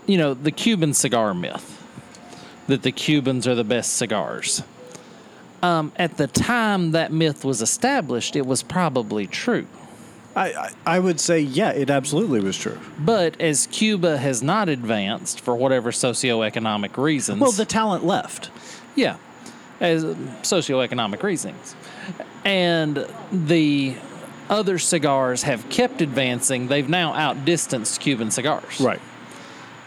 you 0.08 0.18
know, 0.18 0.34
the 0.34 0.50
Cuban 0.50 0.96
cigar 0.96 1.36
myth 1.36 1.76
that 2.66 2.82
the 2.82 2.92
Cubans 2.92 3.48
are 3.48 3.54
the 3.54 3.64
best 3.64 3.96
cigars. 3.96 4.64
Um, 5.62 5.92
at 5.96 6.18
the 6.18 6.26
time 6.26 6.92
that 6.92 7.12
myth 7.12 7.46
was 7.46 7.62
established, 7.62 8.36
it 8.36 8.46
was 8.46 8.64
probably 8.64 9.28
true. 9.28 9.68
I, 10.36 10.48
I, 10.48 10.72
I 10.86 11.00
would 11.00 11.20
say, 11.20 11.40
yeah, 11.40 11.70
it 11.72 11.92
absolutely 11.92 12.40
was 12.40 12.58
true. 12.58 12.80
But 12.98 13.40
as 13.40 13.68
Cuba 13.68 14.18
has 14.18 14.42
not 14.42 14.68
advanced 14.68 15.40
for 15.40 15.56
whatever 15.56 15.92
socioeconomic 15.92 16.98
reasons. 16.98 17.40
Well, 17.40 17.52
the 17.52 17.66
talent 17.66 18.04
left. 18.04 18.50
Yeah, 18.96 19.18
as 19.80 20.04
socioeconomic 20.04 21.22
reasons. 21.22 21.76
And 22.44 23.08
the 23.32 23.96
other 24.50 24.80
cigars 24.80 25.44
have 25.44 25.70
kept 25.70 26.02
advancing, 26.02 26.68
they've 26.68 26.90
now 26.90 27.14
outdistanced 27.14 28.00
Cuban 28.00 28.32
cigars. 28.32 28.80
Right. 28.80 29.02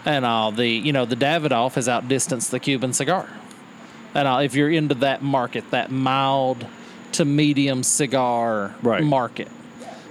And 0.05 0.25
all 0.25 0.51
the 0.51 0.67
you 0.67 0.93
know 0.93 1.05
the 1.05 1.15
Davidoff 1.15 1.75
has 1.75 1.87
outdistanced 1.87 2.51
the 2.51 2.59
Cuban 2.59 2.93
cigar. 2.93 3.29
And 4.13 4.27
all, 4.27 4.39
if 4.39 4.55
you're 4.55 4.69
into 4.69 4.95
that 4.95 5.21
market, 5.21 5.71
that 5.71 5.91
mild 5.91 6.65
to 7.13 7.23
medium 7.25 7.83
cigar 7.83 8.75
right. 8.81 9.03
market, 9.03 9.47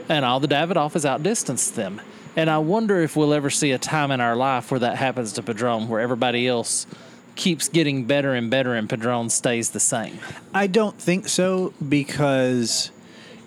and 0.09 0.25
all 0.25 0.41
the 0.41 0.49
Davidoff 0.49 0.93
has 0.93 1.05
outdistanced 1.05 1.75
them. 1.75 2.01
And 2.37 2.49
I 2.49 2.59
wonder 2.59 3.01
if 3.01 3.17
we'll 3.17 3.35
ever 3.35 3.51
see 3.51 3.73
a 3.73 3.79
time 3.79 4.13
in 4.13 4.21
our 4.21 4.37
life 4.37 4.71
where 4.71 4.81
that 4.81 4.97
happens 4.97 5.33
to 5.33 5.43
Padron, 5.43 5.89
where 5.89 6.01
everybody 6.01 6.47
else 6.47 6.87
keeps 7.35 7.69
getting 7.69 8.05
better 8.05 8.35
and 8.35 8.51
better 8.51 8.75
and 8.75 8.89
Padron 8.89 9.31
stays 9.31 9.71
the 9.71 9.81
same. 9.81 10.19
I 10.53 10.67
don't 10.67 10.97
think 10.99 11.29
so 11.29 11.73
because 11.89 12.91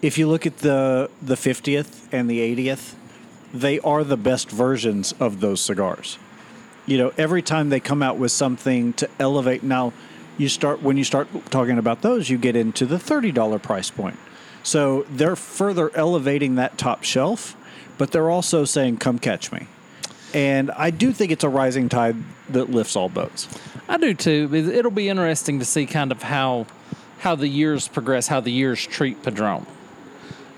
if 0.04 0.18
you 0.20 0.28
look 0.28 0.46
at 0.46 0.58
the 0.60 1.10
the 1.22 1.36
50th 1.36 2.08
and 2.12 2.30
the 2.30 2.40
80th, 2.56 2.94
they 3.54 3.80
are 3.80 4.04
the 4.04 4.18
best 4.18 4.52
versions 4.52 5.14
of 5.20 5.40
those 5.40 5.62
cigars. 5.62 6.20
You 6.86 6.98
know, 6.98 7.14
every 7.18 7.42
time 7.42 7.70
they 7.70 7.80
come 7.80 8.04
out 8.04 8.18
with 8.18 8.32
something 8.32 8.94
to 8.94 9.10
elevate 9.20 9.64
now, 9.64 9.94
you 10.38 10.50
start 10.50 10.82
when 10.84 10.98
you 10.98 11.04
start 11.04 11.28
talking 11.50 11.78
about 11.80 12.02
those, 12.02 12.30
you 12.30 12.38
get 12.38 12.56
into 12.56 12.86
the 12.86 12.98
$30 12.98 13.62
price 13.64 13.90
point. 13.90 14.20
So 14.64 15.06
they're 15.10 15.36
further 15.36 15.92
elevating 15.96 16.56
that 16.56 16.78
top 16.78 17.04
shelf, 17.04 17.56
but 17.98 18.12
they're 18.12 18.30
also 18.30 18.66
saying 18.66 18.98
come 18.98 19.20
catch 19.20 19.52
me. 19.52 19.68
And 20.34 20.72
I 20.72 20.90
do 20.90 21.12
think 21.14 21.32
it's 21.32 21.44
a 21.44 21.50
rising 21.50 21.90
tide 21.90 22.16
that 22.50 22.70
lifts 22.72 22.96
all 22.96 23.08
boats. 23.10 23.48
I 23.88 23.98
do 23.98 24.14
too. 24.14 24.50
It- 24.52 24.68
It'll 24.70 24.92
be 24.92 25.08
interesting 25.10 25.60
to 25.60 25.66
see 25.66 25.86
kind 25.86 26.12
of 26.12 26.24
how 26.24 26.66
how 27.20 27.36
the 27.36 27.48
years 27.48 27.88
progress, 27.88 28.28
how 28.28 28.42
the 28.42 28.52
years 28.52 28.86
treat 28.86 29.22
Padron. 29.24 29.66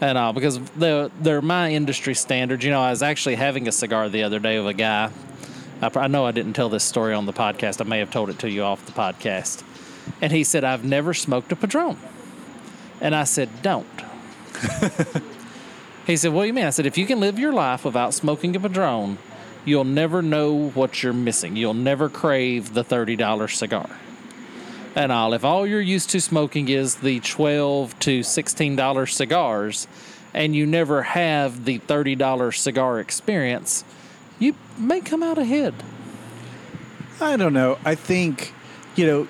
And 0.01 0.17
all 0.17 0.33
because 0.33 0.59
they're, 0.71 1.09
they're 1.19 1.41
my 1.41 1.71
industry 1.71 2.15
standards. 2.15 2.63
You 2.63 2.71
know, 2.71 2.81
I 2.81 2.89
was 2.89 3.01
actually 3.01 3.35
having 3.35 3.67
a 3.67 3.71
cigar 3.71 4.09
the 4.09 4.23
other 4.23 4.39
day 4.39 4.57
with 4.57 4.67
a 4.67 4.73
guy. 4.73 5.11
I, 5.81 5.91
I 5.95 6.07
know 6.07 6.25
I 6.25 6.31
didn't 6.31 6.53
tell 6.53 6.69
this 6.69 6.83
story 6.83 7.13
on 7.13 7.25
the 7.25 7.33
podcast. 7.33 7.79
I 7.79 7.85
may 7.85 7.99
have 7.99 8.11
told 8.11 8.29
it 8.29 8.39
to 8.39 8.49
you 8.49 8.63
off 8.63 8.85
the 8.85 8.91
podcast. 8.91 9.63
And 10.21 10.31
he 10.31 10.43
said, 10.43 10.63
I've 10.63 10.83
never 10.83 11.13
smoked 11.13 11.51
a 11.51 11.55
Padron. 11.55 11.97
And 13.01 13.15
I 13.15 13.23
said, 13.23 13.49
Don't. 13.61 13.87
he 16.07 16.17
said, 16.17 16.33
What 16.33 16.41
do 16.43 16.47
you 16.47 16.53
mean? 16.53 16.65
I 16.65 16.69
said, 16.69 16.85
If 16.85 16.97
you 16.97 17.05
can 17.05 17.19
live 17.19 17.39
your 17.39 17.53
life 17.53 17.85
without 17.85 18.13
smoking 18.13 18.55
a 18.55 18.59
Padron, 18.59 19.17
you'll 19.63 19.83
never 19.83 20.21
know 20.21 20.69
what 20.69 21.03
you're 21.03 21.13
missing. 21.13 21.55
You'll 21.55 21.73
never 21.73 22.09
crave 22.09 22.73
the 22.73 22.83
$30 22.83 23.55
cigar. 23.55 23.89
And 24.95 25.11
all, 25.11 25.33
if 25.33 25.43
all 25.43 25.67
you're 25.67 25.81
used 25.81 26.09
to 26.11 26.21
smoking 26.21 26.69
is 26.69 26.95
the 26.95 27.19
12 27.19 27.99
to 27.99 28.21
$16 28.21 29.09
cigars, 29.09 29.87
and 30.33 30.55
you 30.55 30.65
never 30.65 31.03
have 31.03 31.65
the 31.65 31.79
$30 31.79 32.55
cigar 32.55 32.99
experience, 32.99 33.83
you 34.39 34.55
may 34.77 35.01
come 35.01 35.21
out 35.21 35.37
ahead. 35.37 35.73
I 37.19 37.37
don't 37.37 37.53
know. 37.53 37.77
I 37.85 37.95
think, 37.95 38.53
you 38.95 39.05
know, 39.05 39.27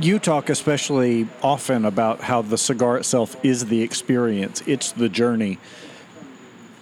you 0.00 0.18
talk 0.18 0.48
especially 0.48 1.28
often 1.42 1.84
about 1.84 2.22
how 2.22 2.42
the 2.42 2.58
cigar 2.58 2.96
itself 2.96 3.36
is 3.44 3.66
the 3.66 3.82
experience, 3.82 4.62
it's 4.66 4.90
the 4.92 5.08
journey, 5.08 5.58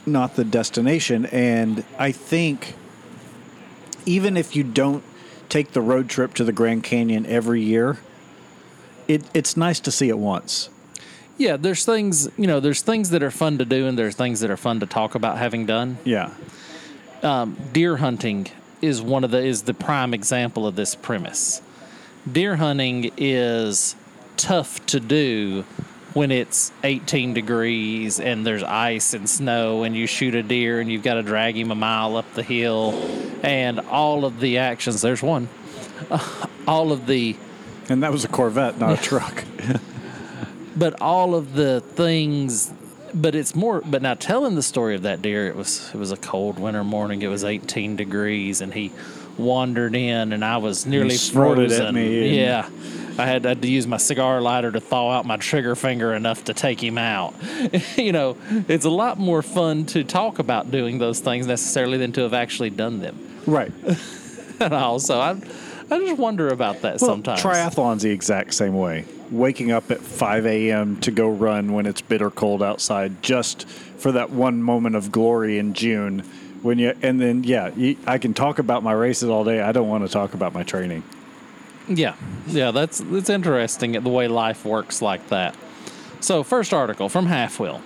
not 0.06 0.36
the 0.36 0.44
destination. 0.44 1.26
And 1.26 1.84
I 1.98 2.12
think 2.12 2.74
even 4.06 4.36
if 4.36 4.56
you 4.56 4.64
don't 4.64 5.04
take 5.52 5.72
the 5.72 5.82
road 5.82 6.08
trip 6.08 6.32
to 6.32 6.44
the 6.44 6.52
Grand 6.52 6.82
Canyon 6.82 7.26
every 7.26 7.60
year, 7.60 7.98
it, 9.06 9.22
it's 9.34 9.54
nice 9.54 9.80
to 9.80 9.90
see 9.90 10.08
it 10.08 10.16
once. 10.16 10.70
Yeah, 11.36 11.58
there's 11.58 11.84
things, 11.84 12.30
you 12.38 12.46
know, 12.46 12.58
there's 12.58 12.80
things 12.80 13.10
that 13.10 13.22
are 13.22 13.30
fun 13.30 13.58
to 13.58 13.66
do 13.66 13.86
and 13.86 13.98
there's 13.98 14.14
things 14.14 14.40
that 14.40 14.50
are 14.50 14.56
fun 14.56 14.80
to 14.80 14.86
talk 14.86 15.14
about 15.14 15.36
having 15.36 15.66
done. 15.66 15.98
Yeah. 16.04 16.32
Um, 17.22 17.58
deer 17.72 17.98
hunting 17.98 18.48
is 18.80 19.02
one 19.02 19.24
of 19.24 19.30
the 19.30 19.38
is 19.38 19.62
the 19.62 19.74
prime 19.74 20.14
example 20.14 20.66
of 20.66 20.74
this 20.74 20.94
premise. 20.94 21.60
Deer 22.30 22.56
hunting 22.56 23.12
is 23.18 23.94
tough 24.36 24.84
to 24.86 25.00
do 25.00 25.64
when 26.14 26.30
it's 26.30 26.72
18 26.84 27.32
degrees 27.34 28.20
and 28.20 28.44
there's 28.46 28.62
ice 28.62 29.14
and 29.14 29.28
snow 29.28 29.82
and 29.82 29.96
you 29.96 30.06
shoot 30.06 30.34
a 30.34 30.42
deer 30.42 30.80
and 30.80 30.90
you've 30.90 31.02
got 31.02 31.14
to 31.14 31.22
drag 31.22 31.56
him 31.56 31.70
a 31.70 31.74
mile 31.74 32.16
up 32.16 32.34
the 32.34 32.42
hill 32.42 32.92
and 33.42 33.80
all 33.80 34.24
of 34.24 34.40
the 34.40 34.58
actions 34.58 35.00
there's 35.00 35.22
one 35.22 35.48
all 36.68 36.92
of 36.92 37.06
the 37.06 37.36
And 37.88 38.02
that 38.02 38.12
was 38.12 38.24
a 38.24 38.28
Corvette, 38.28 38.78
not 38.78 38.98
a 38.98 39.02
truck. 39.02 39.44
but 40.76 41.00
all 41.00 41.34
of 41.34 41.54
the 41.54 41.80
things 41.80 42.72
but 43.14 43.34
it's 43.34 43.54
more 43.54 43.80
but 43.82 44.00
now 44.02 44.14
telling 44.14 44.54
the 44.54 44.62
story 44.62 44.94
of 44.94 45.02
that 45.02 45.20
deer 45.22 45.46
it 45.46 45.56
was 45.56 45.90
it 45.94 45.98
was 45.98 46.12
a 46.12 46.16
cold 46.16 46.58
winter 46.58 46.82
morning 46.84 47.20
it 47.22 47.28
was 47.28 47.44
18 47.44 47.96
degrees 47.96 48.60
and 48.60 48.72
he 48.74 48.90
wandered 49.38 49.94
in 49.94 50.32
and 50.32 50.44
i 50.44 50.56
was 50.56 50.86
nearly 50.86 51.16
frozen 51.16 51.94
me 51.94 52.36
yeah 52.36 52.68
I 53.18 53.26
had, 53.26 53.44
I 53.44 53.50
had 53.50 53.62
to 53.62 53.68
use 53.68 53.86
my 53.86 53.98
cigar 53.98 54.40
lighter 54.40 54.72
to 54.72 54.80
thaw 54.80 55.10
out 55.10 55.26
my 55.26 55.36
trigger 55.36 55.74
finger 55.76 56.14
enough 56.14 56.44
to 56.44 56.54
take 56.54 56.82
him 56.82 56.96
out. 56.96 57.34
you 57.96 58.10
know, 58.10 58.38
it's 58.68 58.86
a 58.86 58.90
lot 58.90 59.18
more 59.18 59.42
fun 59.42 59.84
to 59.86 60.02
talk 60.02 60.38
about 60.38 60.70
doing 60.70 60.98
those 60.98 61.20
things 61.20 61.46
necessarily 61.46 61.98
than 61.98 62.12
to 62.12 62.22
have 62.22 62.32
actually 62.32 62.70
done 62.70 63.00
them. 63.00 63.18
right. 63.46 63.72
And 64.60 64.74
also, 64.74 65.18
I, 65.18 65.30
I 65.90 65.98
just 65.98 66.18
wonder 66.18 66.48
about 66.48 66.82
that 66.82 67.00
Well, 67.00 67.10
sometimes. 67.10 67.42
Triathlon's 67.42 68.02
the 68.02 68.10
exact 68.10 68.54
same 68.54 68.74
way. 68.74 69.04
Waking 69.32 69.72
up 69.72 69.90
at 69.90 70.00
5 70.00 70.46
a.m. 70.46 71.00
to 71.00 71.10
go 71.10 71.28
run 71.28 71.72
when 71.72 71.84
it's 71.84 72.00
bitter 72.00 72.30
cold 72.30 72.62
outside, 72.62 73.22
just 73.24 73.68
for 73.68 74.12
that 74.12 74.30
one 74.30 74.62
moment 74.62 74.94
of 74.94 75.10
glory 75.10 75.58
in 75.58 75.74
June. 75.74 76.22
When 76.62 76.78
you 76.78 76.94
and 77.02 77.20
then 77.20 77.44
yeah, 77.44 77.70
you, 77.74 77.96
I 78.06 78.18
can 78.18 78.34
talk 78.34 78.58
about 78.58 78.82
my 78.82 78.92
races 78.92 79.28
all 79.28 79.44
day. 79.44 79.60
I 79.60 79.72
don't 79.72 79.88
want 79.88 80.06
to 80.06 80.12
talk 80.12 80.34
about 80.34 80.54
my 80.54 80.62
training. 80.62 81.02
Yeah, 81.88 82.14
yeah, 82.46 82.70
that's 82.70 83.00
it's 83.00 83.28
interesting 83.28 83.92
the 83.92 84.08
way 84.08 84.28
life 84.28 84.64
works 84.64 85.02
like 85.02 85.28
that. 85.28 85.56
So, 86.20 86.44
first 86.44 86.72
article 86.72 87.08
from 87.08 87.26
Half 87.26 87.58
Wheel. 87.58 87.80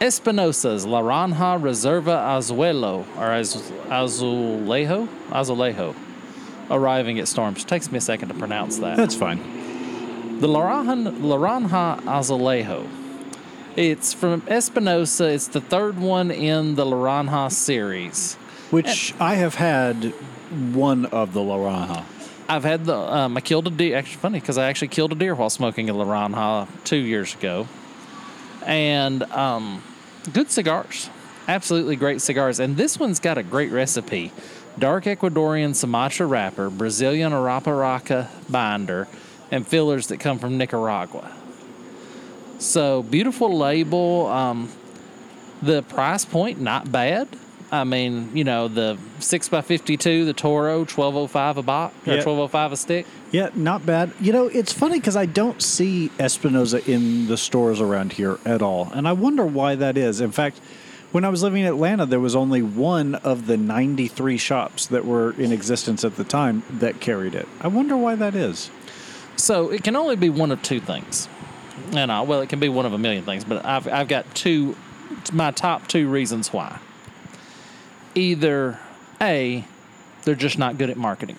Espinosa's 0.00 0.86
Laranja 0.86 1.60
Reserva 1.60 2.18
Azuelo, 2.36 3.04
or 3.16 3.32
Az- 3.32 3.70
Azulejo? 3.88 5.08
Azulejo, 5.30 5.94
arriving 6.70 7.18
at 7.18 7.26
Storms. 7.28 7.64
Takes 7.64 7.90
me 7.90 7.98
a 7.98 8.00
second 8.00 8.28
to 8.28 8.34
pronounce 8.34 8.78
that. 8.78 8.96
That's 8.96 9.14
fine. 9.16 9.38
The 10.40 10.46
Laranja, 10.48 11.16
Laranja 11.18 12.00
Azulejo. 12.02 12.86
It's 13.78 14.12
from 14.12 14.42
Espinosa. 14.48 15.28
It's 15.28 15.46
the 15.46 15.60
third 15.60 16.00
one 16.00 16.32
in 16.32 16.74
the 16.74 16.84
Laranja 16.84 17.52
series. 17.52 18.34
Which 18.72 19.14
I 19.20 19.36
have 19.36 19.54
had 19.54 20.06
one 20.74 21.06
of 21.06 21.32
the 21.32 21.38
Laranja. 21.38 22.04
I've 22.48 22.64
had 22.64 22.86
the 22.86 22.96
um, 22.96 23.36
I 23.36 23.40
killed 23.40 23.68
a 23.68 23.70
deer. 23.70 23.96
Actually, 23.96 24.16
funny 24.16 24.40
because 24.40 24.58
I 24.58 24.68
actually 24.68 24.88
killed 24.88 25.12
a 25.12 25.14
deer 25.14 25.32
while 25.32 25.48
smoking 25.48 25.88
a 25.88 25.94
Laranja 25.94 26.66
two 26.82 26.96
years 26.96 27.36
ago, 27.36 27.68
and 28.66 29.22
um, 29.30 29.80
good 30.32 30.50
cigars, 30.50 31.08
absolutely 31.46 31.94
great 31.94 32.20
cigars. 32.20 32.58
And 32.58 32.76
this 32.76 32.98
one's 32.98 33.20
got 33.20 33.38
a 33.38 33.44
great 33.44 33.70
recipe: 33.70 34.32
dark 34.76 35.04
Ecuadorian 35.04 35.76
Sumatra 35.76 36.26
wrapper, 36.26 36.68
Brazilian 36.68 37.30
Arapiraca 37.30 38.26
binder, 38.50 39.06
and 39.52 39.64
fillers 39.64 40.08
that 40.08 40.18
come 40.18 40.40
from 40.40 40.58
Nicaragua. 40.58 41.37
So 42.58 43.02
beautiful 43.02 43.56
label. 43.56 44.26
Um, 44.26 44.70
the 45.62 45.82
price 45.82 46.24
point 46.24 46.60
not 46.60 46.90
bad. 46.90 47.28
I 47.70 47.84
mean, 47.84 48.34
you 48.34 48.44
know, 48.44 48.68
the 48.68 48.98
six 49.18 49.52
x 49.52 49.66
fifty-two, 49.66 50.24
the 50.24 50.32
Toro, 50.32 50.84
twelve 50.84 51.16
oh 51.16 51.26
five 51.26 51.58
a 51.58 51.62
box 51.62 51.94
or 52.06 52.22
twelve 52.22 52.38
oh 52.38 52.48
five 52.48 52.72
a 52.72 52.76
stick. 52.76 53.06
Yeah, 53.30 53.50
not 53.54 53.84
bad. 53.84 54.12
You 54.20 54.32
know, 54.32 54.46
it's 54.46 54.72
funny 54.72 54.98
because 54.98 55.16
I 55.16 55.26
don't 55.26 55.60
see 55.60 56.10
Espinosa 56.18 56.88
in 56.90 57.26
the 57.26 57.36
stores 57.36 57.80
around 57.80 58.14
here 58.14 58.38
at 58.44 58.62
all. 58.62 58.90
And 58.94 59.06
I 59.06 59.12
wonder 59.12 59.44
why 59.44 59.74
that 59.74 59.98
is. 59.98 60.20
In 60.22 60.32
fact, 60.32 60.58
when 61.12 61.24
I 61.24 61.28
was 61.28 61.42
living 61.42 61.62
in 61.62 61.68
Atlanta, 61.68 62.06
there 62.06 62.20
was 62.20 62.34
only 62.34 62.62
one 62.62 63.16
of 63.16 63.46
the 63.46 63.56
93 63.56 64.38
shops 64.38 64.86
that 64.86 65.04
were 65.04 65.32
in 65.32 65.52
existence 65.52 66.04
at 66.04 66.16
the 66.16 66.24
time 66.24 66.62
that 66.70 67.00
carried 67.00 67.34
it. 67.34 67.48
I 67.60 67.68
wonder 67.68 67.96
why 67.96 68.14
that 68.14 68.34
is. 68.34 68.70
So 69.36 69.70
it 69.70 69.84
can 69.84 69.94
only 69.94 70.16
be 70.16 70.30
one 70.30 70.50
of 70.50 70.62
two 70.62 70.80
things. 70.80 71.28
And 71.92 72.10
uh, 72.10 72.24
well, 72.26 72.40
it 72.40 72.48
can 72.48 72.60
be 72.60 72.68
one 72.68 72.86
of 72.86 72.92
a 72.92 72.98
million 72.98 73.24
things, 73.24 73.44
but 73.44 73.64
I've 73.64 73.88
I've 73.88 74.08
got 74.08 74.34
two, 74.34 74.76
my 75.32 75.50
top 75.50 75.86
two 75.88 76.08
reasons 76.08 76.52
why. 76.52 76.78
Either 78.14 78.78
a, 79.20 79.64
they're 80.24 80.34
just 80.34 80.58
not 80.58 80.78
good 80.78 80.90
at 80.90 80.96
marketing. 80.96 81.36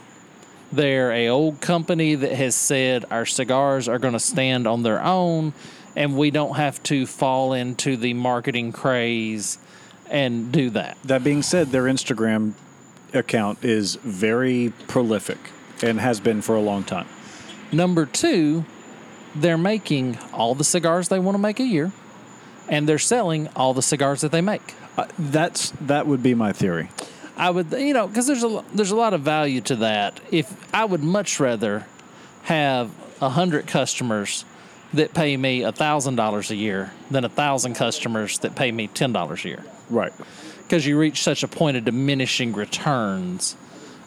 They're 0.72 1.12
a 1.12 1.30
old 1.30 1.62
company 1.62 2.16
that 2.16 2.32
has 2.32 2.56
said 2.56 3.06
our 3.10 3.26
cigars 3.26 3.88
are 3.88 4.00
going 4.00 4.14
to 4.14 4.20
stand 4.20 4.68
on 4.68 4.84
their 4.84 5.04
own, 5.04 5.54
and 5.96 6.16
we 6.18 6.32
don't 6.32 6.56
have 6.56 6.82
to 6.84 7.06
fall 7.06 7.54
into 7.54 7.98
the 7.98 8.14
marketing 8.14 8.72
craze 8.72 9.58
and 10.10 10.52
do 10.52 10.70
that. 10.72 10.98
That 11.04 11.24
being 11.24 11.42
said, 11.42 11.68
their 11.68 11.84
Instagram 11.84 12.54
account 13.14 13.64
is 13.64 13.96
very 13.96 14.74
prolific 14.88 15.40
and 15.82 16.00
has 16.00 16.20
been 16.20 16.42
for 16.42 16.56
a 16.56 16.62
long 16.62 16.84
time. 16.84 17.08
Number 17.72 18.06
two, 18.06 18.66
they're 19.36 19.58
making 19.58 20.18
all 20.34 20.56
the 20.56 20.64
cigars 20.64 21.08
they 21.10 21.20
want 21.20 21.36
to 21.36 21.40
make 21.42 21.60
a 21.60 21.64
year, 21.66 21.92
and 22.68 22.88
they're 22.88 22.98
selling 23.00 23.48
all 23.56 23.74
the 23.74 23.82
cigars 23.82 24.22
that 24.22 24.32
they 24.32 24.42
make. 24.42 24.74
Uh, 24.98 25.06
that's 25.18 25.72
that 25.82 26.08
would 26.08 26.22
be 26.24 26.34
my 26.34 26.52
theory. 26.52 26.90
I 27.38 27.50
would, 27.52 27.72
you 27.72 27.94
know, 27.94 28.08
because 28.08 28.28
there's 28.28 28.44
a 28.44 28.64
there's 28.74 28.92
a 28.92 28.96
lot 28.96 29.14
of 29.14 29.22
value 29.22 29.62
to 29.62 29.78
that. 29.78 30.20
If 30.32 30.52
I 30.74 30.84
would 30.86 31.02
much 31.04 31.40
rather 31.40 31.86
have 32.44 32.92
a 33.22 33.30
hundred 33.30 33.68
customers 33.68 34.44
that 34.94 35.14
pay 35.14 35.38
me 35.38 35.64
a 35.64 35.72
thousand 35.72 36.16
dollars 36.16 36.52
a 36.52 36.56
year 36.56 36.92
than 37.12 37.24
a 37.24 37.30
thousand 37.30 37.76
customers 37.76 38.40
that 38.40 38.56
pay 38.56 38.72
me 38.72 38.88
ten 38.88 39.14
dollars 39.14 39.46
a 39.46 39.50
year, 39.50 39.64
Right. 39.90 40.12
because 40.64 40.86
you 40.86 40.98
reach 41.00 41.22
such 41.24 41.44
a 41.44 41.48
point 41.48 41.78
of 41.78 41.86
diminishing 41.86 42.54
returns 42.54 43.56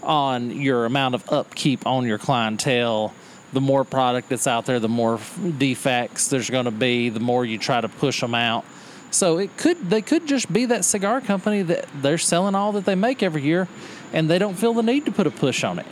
on 0.03 0.51
your 0.51 0.85
amount 0.85 1.15
of 1.15 1.31
upkeep 1.33 1.87
on 1.87 2.05
your 2.05 2.19
clientele. 2.19 3.15
The 3.53 3.61
more 3.61 3.85
product 3.85 4.29
that's 4.31 4.47
out 4.47 4.65
there, 4.67 4.81
the 4.81 4.89
more 4.89 5.21
defects 5.59 6.29
there's 6.29 6.49
going 6.49 6.65
to 6.65 6.71
be. 6.71 7.11
The 7.11 7.21
more 7.21 7.45
you 7.45 7.59
try 7.59 7.81
to 7.81 7.89
push 7.89 8.21
them 8.21 8.35
out, 8.35 8.65
So 9.11 9.39
it 9.39 9.57
could 9.59 9.91
they 9.91 10.01
could 10.01 10.27
just 10.27 10.51
be 10.51 10.67
that 10.67 10.85
cigar 10.85 11.21
company 11.21 11.63
that 11.63 11.87
they're 12.01 12.19
selling 12.19 12.55
all 12.55 12.73
that 12.73 12.87
they 12.87 12.95
make 12.95 13.23
every 13.23 13.43
year, 13.43 13.69
and 14.13 14.29
they 14.31 14.39
don't 14.39 14.55
feel 14.55 14.73
the 14.73 14.83
need 14.83 15.05
to 15.05 15.13
put 15.13 15.27
a 15.27 15.31
push 15.31 15.65
on 15.65 15.79
it. 15.79 15.87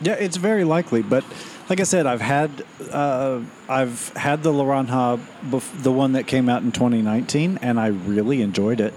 Yeah, 0.00 0.12
it's 0.12 0.36
very 0.36 0.64
likely, 0.64 1.02
but 1.02 1.24
like 1.68 1.80
I 1.80 1.84
said, 1.84 2.06
I've 2.06 2.20
had 2.20 2.50
uh, 2.92 3.40
I've 3.68 4.08
had 4.10 4.42
the 4.42 4.52
Laranja, 4.52 5.18
bef- 5.50 5.82
the 5.82 5.92
one 5.92 6.12
that 6.12 6.26
came 6.26 6.48
out 6.48 6.62
in 6.62 6.72
2019, 6.72 7.58
and 7.62 7.80
I 7.80 7.88
really 7.88 8.42
enjoyed 8.42 8.80
it. 8.80 8.94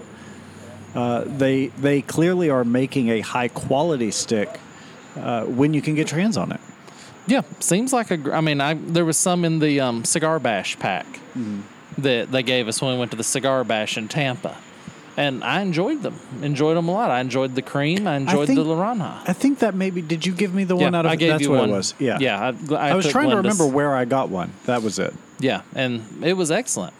Uh, 0.93 1.23
they 1.25 1.67
they 1.67 2.01
clearly 2.01 2.49
are 2.49 2.63
making 2.65 3.09
a 3.09 3.21
high 3.21 3.47
quality 3.47 4.11
stick 4.11 4.59
uh, 5.15 5.45
when 5.45 5.73
you 5.73 5.81
can 5.81 5.95
get 5.95 6.11
your 6.11 6.19
hands 6.19 6.37
on 6.37 6.51
it. 6.51 6.59
Yeah, 7.27 7.41
seems 7.59 7.93
like 7.93 8.11
a. 8.11 8.17
gr- 8.17 8.33
I 8.33 8.41
mean, 8.41 8.59
I 8.61 8.73
there 8.73 9.05
was 9.05 9.17
some 9.17 9.45
in 9.45 9.59
the 9.59 9.79
um, 9.79 10.03
cigar 10.05 10.39
bash 10.39 10.77
pack 10.79 11.05
that 11.97 12.31
they 12.31 12.43
gave 12.43 12.67
us 12.67 12.81
when 12.81 12.93
we 12.93 12.99
went 12.99 13.11
to 13.11 13.17
the 13.17 13.23
cigar 13.23 13.63
bash 13.63 13.97
in 13.97 14.07
Tampa, 14.07 14.57
and 15.17 15.43
I 15.43 15.61
enjoyed 15.61 16.01
them. 16.01 16.15
Enjoyed 16.41 16.75
them 16.77 16.87
a 16.89 16.91
lot. 16.91 17.11
I 17.11 17.19
enjoyed 17.21 17.53
the 17.55 17.61
cream. 17.61 18.07
I 18.07 18.15
enjoyed 18.17 18.47
think- 18.47 18.57
the 18.57 18.65
Laranja. 18.65 19.21
I 19.27 19.33
think 19.33 19.59
that 19.59 19.75
maybe 19.75 20.01
did 20.01 20.25
you 20.25 20.33
give 20.33 20.53
me 20.53 20.63
the 20.63 20.75
one 20.75 20.95
out 20.95 21.05
of 21.05 21.11
I 21.11 21.15
gave 21.15 21.29
that's 21.31 21.43
you 21.43 21.51
what 21.51 21.59
one. 21.59 21.69
it 21.69 21.73
was. 21.73 21.93
Yeah. 21.99 22.17
yeah. 22.19 22.39
I, 22.69 22.75
I, 22.75 22.89
I 22.89 22.93
was 22.95 23.05
took 23.05 23.11
trying 23.11 23.29
to 23.29 23.37
remember 23.37 23.67
where 23.67 23.95
I 23.95 24.05
got 24.05 24.29
one. 24.29 24.51
That 24.65 24.81
was 24.81 24.97
it. 24.99 25.13
Yeah, 25.39 25.61
and 25.75 26.03
it 26.23 26.33
was 26.33 26.49
excellent. 26.51 26.93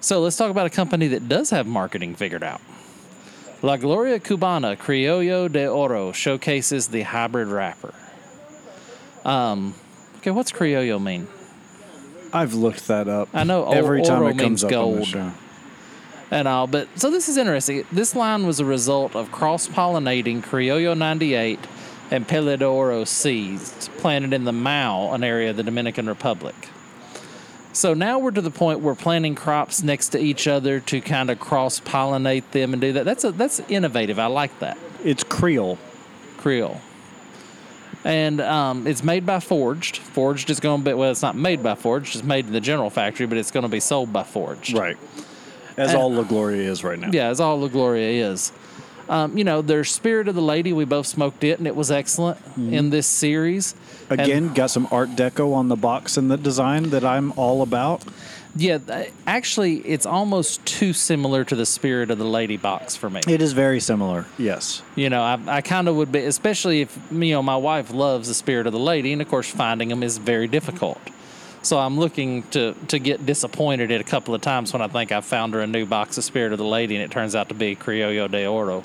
So 0.00 0.20
let's 0.20 0.36
talk 0.36 0.50
about 0.50 0.66
a 0.66 0.70
company 0.70 1.06
that 1.08 1.28
does 1.28 1.50
have 1.50 1.66
marketing 1.68 2.16
figured 2.16 2.42
out. 2.42 2.60
La 3.62 3.76
Gloria 3.76 4.18
Cubana 4.18 4.76
Criollo 4.76 5.50
de 5.50 5.68
Oro 5.68 6.10
showcases 6.10 6.88
the 6.88 7.02
hybrid 7.02 7.46
wrapper. 7.46 7.94
Um, 9.24 9.74
okay, 10.18 10.30
what's 10.30 10.52
Criollo 10.52 11.02
mean? 11.02 11.28
I've 12.32 12.54
looked 12.54 12.88
that 12.88 13.08
up. 13.08 13.28
I 13.34 13.44
know 13.44 13.66
o- 13.66 13.72
every 13.72 14.02
time 14.02 14.22
it 14.26 14.38
comes 14.38 14.64
up 14.64 14.72
on 14.72 14.90
the 14.92 14.96
gold. 14.96 15.06
show. 15.06 15.32
and 16.30 16.48
all. 16.48 16.66
But 16.66 16.88
so 16.98 17.10
this 17.10 17.28
is 17.28 17.36
interesting. 17.36 17.84
This 17.92 18.16
line 18.16 18.46
was 18.46 18.58
a 18.58 18.64
result 18.64 19.14
of 19.14 19.30
cross 19.30 19.68
pollinating 19.68 20.42
Criollo 20.42 20.96
98 20.96 21.58
and 22.10 22.26
Pelo 22.26 22.56
de 22.56 22.66
Oro 22.66 23.04
seeds 23.04 23.88
planted 23.98 24.32
in 24.32 24.44
the 24.44 24.52
Mao, 24.52 25.12
an 25.12 25.22
area 25.24 25.50
of 25.50 25.56
the 25.56 25.62
Dominican 25.62 26.06
Republic. 26.06 26.54
So 27.74 27.94
now 27.94 28.18
we're 28.18 28.32
to 28.32 28.42
the 28.42 28.50
point 28.50 28.80
where 28.80 28.94
planting 28.94 29.34
crops 29.34 29.82
next 29.82 30.10
to 30.10 30.18
each 30.18 30.46
other 30.46 30.78
to 30.80 31.00
kind 31.00 31.30
of 31.30 31.40
cross 31.40 31.80
pollinate 31.80 32.50
them 32.50 32.74
and 32.74 32.82
do 32.82 32.92
that. 32.94 33.04
That's 33.06 33.24
a, 33.24 33.32
that's 33.32 33.60
innovative. 33.60 34.18
I 34.18 34.26
like 34.26 34.58
that. 34.58 34.76
It's 35.04 35.24
Creole. 35.24 35.78
Creole. 36.36 36.80
And 38.04 38.40
um, 38.40 38.86
it's 38.86 39.04
made 39.04 39.24
by 39.24 39.38
Forged. 39.40 39.98
Forged 39.98 40.50
is 40.50 40.58
going 40.60 40.80
to 40.82 40.90
be, 40.90 40.94
well, 40.94 41.10
it's 41.10 41.22
not 41.22 41.36
made 41.36 41.62
by 41.62 41.74
Forged, 41.76 42.16
it's 42.16 42.24
made 42.24 42.46
in 42.46 42.52
the 42.52 42.60
general 42.60 42.90
factory, 42.90 43.26
but 43.26 43.38
it's 43.38 43.50
going 43.50 43.62
to 43.62 43.68
be 43.68 43.80
sold 43.80 44.12
by 44.12 44.24
Forged. 44.24 44.76
Right. 44.76 44.96
As 45.76 45.90
And- 45.92 45.98
all 46.00 46.12
La 46.12 46.22
Gloria 46.24 46.68
is 46.70 46.82
right 46.84 46.98
now. 46.98 47.10
Yeah, 47.12 47.28
as 47.28 47.40
all 47.40 47.60
La 47.60 47.68
Gloria 47.68 48.30
is. 48.30 48.52
Um, 49.08 49.36
you 49.36 49.44
know, 49.44 49.62
their 49.62 49.84
Spirit 49.84 50.28
of 50.28 50.34
the 50.34 50.42
Lady, 50.42 50.72
we 50.72 50.84
both 50.84 51.06
smoked 51.06 51.44
it, 51.44 51.58
and 51.58 51.66
it 51.66 51.76
was 51.76 51.90
excellent 51.90 52.38
in 52.56 52.90
this 52.90 53.06
series. 53.06 53.74
And- 54.10 54.20
Again, 54.20 54.52
got 54.54 54.70
some 54.70 54.88
Art 54.90 55.10
Deco 55.10 55.54
on 55.54 55.68
the 55.68 55.76
box 55.76 56.16
and 56.16 56.30
the 56.30 56.36
design 56.36 56.90
that 56.90 57.04
I'm 57.04 57.32
all 57.36 57.62
about. 57.62 58.02
Yeah, 58.54 58.78
th- 58.78 59.12
actually, 59.26 59.76
it's 59.78 60.04
almost 60.04 60.64
too 60.66 60.92
similar 60.92 61.44
to 61.44 61.56
the 61.56 61.64
Spirit 61.64 62.10
of 62.10 62.18
the 62.18 62.24
Lady 62.24 62.56
box 62.56 62.94
for 62.96 63.08
me. 63.08 63.20
It 63.26 63.40
is 63.40 63.52
very 63.52 63.80
similar. 63.80 64.26
Yes. 64.38 64.82
You 64.94 65.08
know, 65.08 65.22
I, 65.22 65.38
I 65.46 65.60
kind 65.62 65.88
of 65.88 65.96
would 65.96 66.12
be, 66.12 66.20
especially 66.20 66.82
if, 66.82 66.98
you 67.10 67.32
know, 67.32 67.42
my 67.42 67.56
wife 67.56 67.92
loves 67.92 68.28
the 68.28 68.34
Spirit 68.34 68.66
of 68.66 68.72
the 68.72 68.78
Lady, 68.78 69.12
and 69.12 69.22
of 69.22 69.28
course, 69.28 69.48
finding 69.48 69.88
them 69.88 70.02
is 70.02 70.18
very 70.18 70.48
difficult. 70.48 71.00
So 71.62 71.78
I'm 71.78 71.98
looking 71.98 72.42
to, 72.50 72.74
to 72.88 72.98
get 72.98 73.24
disappointed 73.24 73.90
at 73.90 74.00
a 74.00 74.04
couple 74.04 74.34
of 74.34 74.40
times 74.40 74.72
when 74.72 74.82
I 74.82 74.88
think 74.88 75.12
I've 75.12 75.24
found 75.24 75.54
her 75.54 75.60
a 75.60 75.66
new 75.66 75.86
box 75.86 76.18
of 76.18 76.24
Spirit 76.24 76.52
of 76.52 76.58
the 76.58 76.64
Lady, 76.64 76.96
and 76.96 77.04
it 77.04 77.10
turns 77.10 77.34
out 77.34 77.48
to 77.48 77.54
be 77.54 77.76
Criollo 77.76 78.30
de 78.30 78.46
Oro. 78.46 78.82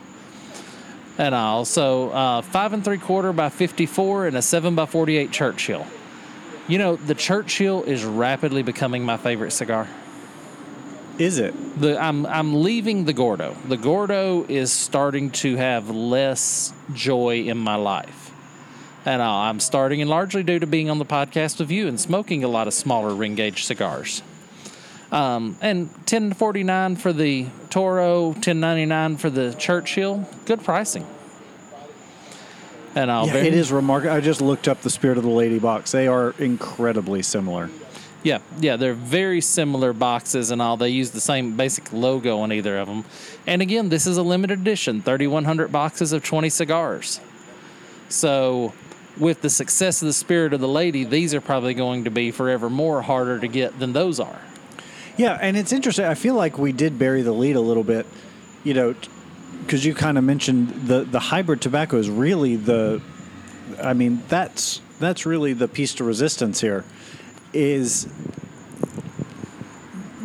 And 1.18 1.34
all. 1.34 1.66
So 1.66 2.12
uh, 2.12 2.42
five 2.44 2.74
and 2.74 2.86
three 2.86 3.00
quarter 3.00 3.34
by 3.34 3.50
54 3.50 4.28
and 4.28 4.38
a 4.38 4.42
seven 4.42 4.76
by 4.76 4.86
48 4.86 5.32
Churchill. 5.32 5.88
You 6.68 6.78
know, 6.78 6.98
the 6.98 7.16
Churchill 7.16 7.84
is 7.84 8.04
rapidly 8.04 8.62
becoming 8.62 9.04
my 9.04 9.18
favorite 9.18 9.52
cigar. 9.52 9.88
Is 11.18 11.40
it? 11.40 11.54
The 11.80 12.00
I'm 12.00 12.26
I'm 12.26 12.62
leaving 12.62 13.06
the 13.06 13.14
Gordo. 13.14 13.56
The 13.68 13.78
Gordo 13.78 14.46
is 14.48 14.72
starting 14.72 15.32
to 15.32 15.56
have 15.56 15.90
less 15.90 16.74
joy 16.94 17.44
in 17.44 17.58
my 17.58 17.76
life. 17.76 18.32
And 19.06 19.22
uh, 19.22 19.34
I'm 19.34 19.62
starting 19.62 20.02
and 20.02 20.10
largely 20.10 20.44
due 20.44 20.60
to 20.60 20.68
being 20.68 20.90
on 20.90 21.00
the 21.00 21.06
podcast 21.06 21.60
with 21.60 21.72
you 21.72 21.88
and 21.88 22.00
smoking 22.00 22.44
a 22.44 22.48
lot 22.50 22.68
of 22.68 22.74
smaller 22.74 23.16
ring 23.16 23.36
gauge 23.36 23.64
cigars. 23.64 24.22
Um, 25.12 25.58
and 25.62 25.88
1049 25.88 26.98
for 26.98 27.14
the 27.14 27.48
Toro, 27.70 28.26
1099 28.26 29.16
for 29.18 29.30
the 29.30 29.54
Churchill. 29.54 30.28
Good 30.46 30.64
pricing. 30.64 31.08
And 32.98 33.12
Yeah, 33.28 33.36
it 33.36 33.54
is 33.54 33.72
remarkable. 33.72 34.16
I 34.16 34.22
just 34.22 34.42
looked 34.42 34.68
up 34.68 34.82
the 34.82 34.90
Spirit 34.90 35.18
of 35.18 35.24
the 35.24 35.30
Lady 35.30 35.60
box. 35.60 35.92
They 35.92 36.08
are 36.08 36.34
incredibly 36.40 37.22
similar. 37.22 37.70
Yeah, 38.24 38.40
yeah, 38.60 38.76
they're 38.76 38.94
very 38.94 39.40
similar 39.40 39.94
boxes 39.94 40.50
and 40.50 40.62
all. 40.62 40.78
They 40.78 40.90
use 40.90 41.12
the 41.12 41.22
same 41.22 41.56
basic 41.56 41.94
logo 41.94 42.40
on 42.40 42.52
either 42.52 42.78
of 42.78 42.88
them. 42.88 43.06
And 43.46 43.62
again, 43.62 43.90
this 43.90 44.08
is 44.08 44.18
a 44.18 44.24
limited 44.24 44.60
edition 44.60 45.02
3,100 45.02 45.72
boxes 45.72 46.12
of 46.12 46.24
20 46.24 46.50
cigars. 46.50 47.22
So, 48.10 48.74
with 49.18 49.42
the 49.42 49.50
success 49.50 50.02
of 50.02 50.08
the 50.08 50.14
Spirit 50.14 50.54
of 50.54 50.60
the 50.60 50.68
Lady, 50.68 51.04
these 51.04 51.34
are 51.34 51.42
probably 51.42 51.74
going 51.74 52.06
to 52.06 52.12
be 52.12 52.32
forever 52.32 52.70
more 52.70 53.02
harder 53.02 53.40
to 53.40 53.48
get 53.48 53.80
than 53.80 53.94
those 53.94 54.20
are. 54.20 54.42
Yeah, 55.18 55.38
and 55.40 55.56
it's 55.56 55.72
interesting. 55.72 56.06
I 56.06 56.16
feel 56.16 56.36
like 56.36 56.58
we 56.58 56.72
did 56.72 56.98
bury 56.98 57.22
the 57.22 57.32
lead 57.32 57.56
a 57.56 57.62
little 57.62 57.84
bit, 57.84 58.06
you 58.64 58.74
know, 58.74 58.96
because 59.62 59.86
you 59.86 59.94
kind 59.94 60.18
of 60.18 60.24
mentioned 60.24 60.88
the 60.88 61.04
the 61.04 61.20
hybrid 61.20 61.62
tobacco 61.62 61.98
is 61.98 62.10
really 62.10 62.56
the, 62.56 63.02
I 63.82 63.94
mean 63.94 64.24
that's 64.28 64.82
that's 65.00 65.26
really 65.26 65.54
the 65.54 65.68
piece 65.68 65.94
to 65.96 66.04
resistance 66.04 66.62
here, 66.62 66.84
is 67.54 68.08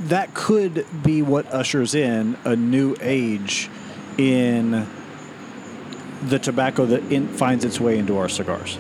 that 0.09 0.35
could 0.35 0.87
be 1.03 1.23
what 1.23 1.47
ushers 1.53 1.95
in 1.95 2.37
a 2.45 2.57
new 2.57 2.97
age 3.01 3.71
in 4.19 4.87
the 6.25 6.39
tobacco 6.39 6.87
that 6.87 7.03
in, 7.11 7.29
finds 7.29 7.65
its 7.65 7.81
way 7.81 7.99
into 7.99 8.19
our 8.19 8.29
cigars. 8.29 8.79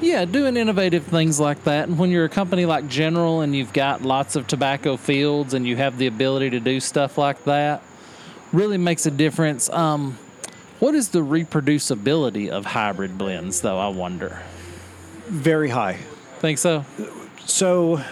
Yeah, 0.00 0.26
doing 0.26 0.56
innovative 0.56 1.04
things 1.04 1.40
like 1.40 1.64
that. 1.64 1.88
And 1.88 1.98
when 1.98 2.10
you're 2.10 2.26
a 2.26 2.28
company 2.28 2.66
like 2.66 2.86
General 2.86 3.40
and 3.40 3.56
you've 3.56 3.72
got 3.72 4.02
lots 4.02 4.36
of 4.36 4.46
tobacco 4.46 4.96
fields 4.96 5.54
and 5.54 5.66
you 5.66 5.76
have 5.76 5.96
the 5.96 6.06
ability 6.06 6.50
to 6.50 6.60
do 6.60 6.80
stuff 6.80 7.16
like 7.16 7.44
that, 7.44 7.82
really 8.56 8.78
makes 8.78 9.04
a 9.04 9.10
difference. 9.10 9.68
Um, 9.68 10.18
what 10.80 10.94
is 10.94 11.10
the 11.10 11.20
reproducibility 11.20 12.48
of 12.48 12.64
hybrid 12.64 13.18
blends, 13.18 13.60
though? 13.60 13.78
I 13.78 13.88
wonder. 13.88 14.42
Very 15.26 15.68
high. 15.68 15.98
Think 16.38 16.58
so? 16.58 16.84
So, 17.44 18.02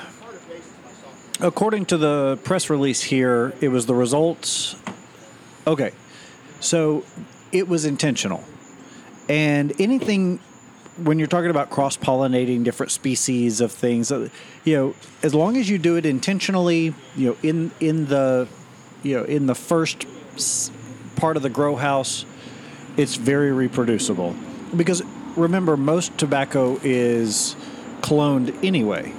according 1.41 1.87
to 1.87 1.97
the 1.97 2.39
press 2.45 2.69
release 2.69 3.03
here, 3.03 3.55
it 3.61 3.69
was 3.69 3.87
the 3.87 3.95
results. 3.95 4.77
Okay, 5.67 5.93
so 6.61 7.05
it 7.51 7.67
was 7.67 7.87
intentional. 7.87 8.45
And 9.29 9.73
anything, 9.81 10.41
when 11.03 11.19
you're 11.19 11.29
talking 11.29 11.51
about 11.51 11.71
cross 11.71 11.97
pollinating 11.97 12.65
different 12.65 12.93
species 12.93 13.63
of 13.63 13.73
things, 13.73 14.13
uh, 14.13 14.29
you 14.65 14.77
know, 14.77 14.95
as 15.23 15.35
long 15.35 15.57
as 15.57 15.71
you 15.71 15.79
do 15.79 15.97
it 15.97 16.05
intentionally, 16.05 16.95
you 17.17 17.31
know, 17.31 17.37
in 17.43 17.71
in 17.81 18.07
the, 18.07 18.47
you 19.03 19.17
know, 19.17 19.25
in 19.25 19.47
the 19.47 19.55
first 19.55 20.07
part 21.17 21.37
of 21.37 21.43
the 21.43 21.51
grow 21.51 21.77
house, 21.77 22.25
it's 22.97 23.17
very 23.17 23.53
reproducible. 23.53 24.35
Because 24.77 25.03
remember, 25.37 25.77
most 25.77 26.17
tobacco 26.19 26.79
is 26.83 27.57
cloned 28.01 28.55
anyway. 28.65 29.13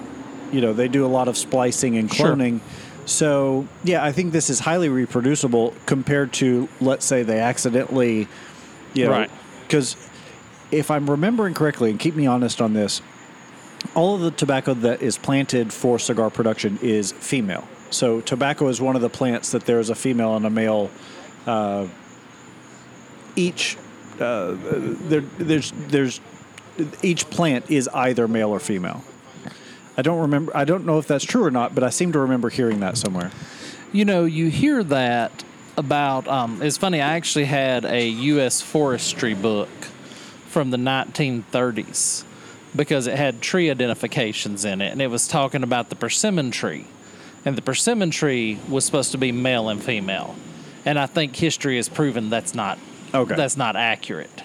You 0.51 0.61
know, 0.61 0.73
they 0.73 0.87
do 0.87 1.05
a 1.05 1.07
lot 1.07 1.27
of 1.27 1.37
splicing 1.37 1.97
and 1.97 2.11
Sure. 2.13 2.35
cloning. 2.35 2.59
So, 3.05 3.67
yeah, 3.83 4.03
I 4.03 4.11
think 4.11 4.31
this 4.31 4.49
is 4.49 4.59
highly 4.59 4.89
reproducible 4.89 5.73
compared 5.85 6.33
to, 6.33 6.67
let's 6.81 7.05
say, 7.05 7.23
they 7.23 7.39
accidentally, 7.39 8.27
you 8.93 9.05
know, 9.05 9.11
Right. 9.11 9.29
because 9.67 9.95
if 10.71 10.89
I'm 10.89 11.09
remembering 11.09 11.53
correctly, 11.53 11.91
and 11.91 11.99
keep 11.99 12.15
me 12.15 12.25
honest 12.25 12.61
on 12.61 12.73
this, 12.73 13.01
all 13.93 14.15
of 14.15 14.21
the 14.21 14.31
tobacco 14.31 14.73
that 14.73 15.01
is 15.01 15.17
planted 15.17 15.71
for 15.71 15.99
cigar 15.99 16.29
production 16.31 16.79
is 16.81 17.11
female. 17.11 17.67
So 17.95 18.19
tobacco 18.19 18.67
is 18.67 18.81
one 18.81 18.97
of 18.97 19.01
the 19.01 19.09
plants 19.09 19.51
that 19.51 19.65
there 19.65 19.79
is 19.79 19.89
a 19.89 19.95
female 19.95 20.35
and 20.35 20.45
a 20.45 20.49
male. 20.49 20.91
Uh, 21.47 21.87
each 23.37 23.77
uh, 24.19 24.55
there, 24.59 25.21
there's 25.21 25.71
there's 25.71 26.19
each 27.01 27.29
plant 27.29 27.71
is 27.71 27.87
either 27.93 28.27
male 28.27 28.49
or 28.49 28.59
female. 28.59 29.01
I 29.97 30.01
don't 30.01 30.19
remember. 30.19 30.55
I 30.55 30.65
don't 30.65 30.85
know 30.85 30.99
if 30.99 31.07
that's 31.07 31.23
true 31.23 31.45
or 31.45 31.51
not, 31.51 31.73
but 31.73 31.85
I 31.85 31.89
seem 31.89 32.11
to 32.11 32.19
remember 32.19 32.49
hearing 32.49 32.81
that 32.81 32.97
somewhere. 32.97 33.31
You 33.93 34.03
know, 34.03 34.25
you 34.25 34.49
hear 34.49 34.83
that 34.83 35.45
about. 35.77 36.27
Um, 36.27 36.61
it's 36.61 36.77
funny. 36.77 36.99
I 36.99 37.15
actually 37.15 37.45
had 37.45 37.85
a 37.85 38.07
U.S. 38.07 38.61
forestry 38.61 39.33
book 39.33 39.69
from 40.49 40.71
the 40.71 40.77
1930s 40.77 42.25
because 42.75 43.07
it 43.07 43.15
had 43.15 43.41
tree 43.41 43.71
identifications 43.71 44.65
in 44.65 44.81
it, 44.81 44.91
and 44.91 45.01
it 45.01 45.07
was 45.07 45.29
talking 45.29 45.63
about 45.63 45.89
the 45.89 45.95
persimmon 45.95 46.51
tree 46.51 46.87
and 47.45 47.55
the 47.55 47.61
persimmon 47.61 48.09
tree 48.11 48.59
was 48.67 48.83
supposed 48.85 49.11
to 49.11 49.17
be 49.17 49.31
male 49.31 49.69
and 49.69 49.81
female. 49.81 50.35
And 50.83 50.99
I 50.99 51.05
think 51.05 51.35
history 51.35 51.77
has 51.77 51.87
proven 51.89 52.29
that's 52.29 52.53
not 52.53 52.77
Okay. 53.13 53.35
that's 53.35 53.55
not 53.55 53.75
accurate. 53.75 54.43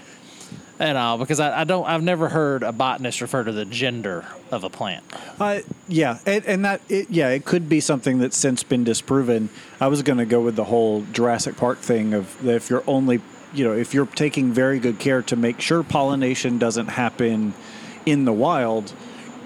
And 0.78 0.96
uh, 0.96 1.18
because 1.18 1.40
I, 1.40 1.60
I 1.60 1.64
don't, 1.64 1.84
I've 1.86 2.02
never 2.02 2.28
heard 2.28 2.62
a 2.62 2.72
botanist 2.72 3.20
refer 3.20 3.44
to 3.44 3.52
the 3.52 3.66
gender 3.66 4.24
of 4.50 4.64
a 4.64 4.70
plant. 4.70 5.04
Uh, 5.38 5.60
yeah, 5.88 6.18
and, 6.24 6.44
and 6.46 6.64
that 6.64 6.80
it, 6.88 7.10
yeah, 7.10 7.28
it 7.28 7.44
could 7.44 7.68
be 7.68 7.80
something 7.80 8.18
that's 8.18 8.36
since 8.36 8.62
been 8.62 8.82
disproven. 8.84 9.50
I 9.78 9.88
was 9.88 10.02
going 10.02 10.18
to 10.18 10.24
go 10.24 10.40
with 10.40 10.56
the 10.56 10.64
whole 10.64 11.02
Jurassic 11.12 11.56
Park 11.56 11.78
thing 11.78 12.14
of 12.14 12.40
that 12.42 12.54
if 12.54 12.70
you're 12.70 12.84
only, 12.86 13.20
you 13.52 13.64
know, 13.64 13.74
if 13.74 13.92
you're 13.92 14.06
taking 14.06 14.52
very 14.52 14.78
good 14.78 14.98
care 14.98 15.20
to 15.22 15.36
make 15.36 15.60
sure 15.60 15.82
pollination 15.82 16.58
doesn't 16.58 16.88
happen 16.88 17.52
in 18.06 18.24
the 18.24 18.32
wild, 18.32 18.94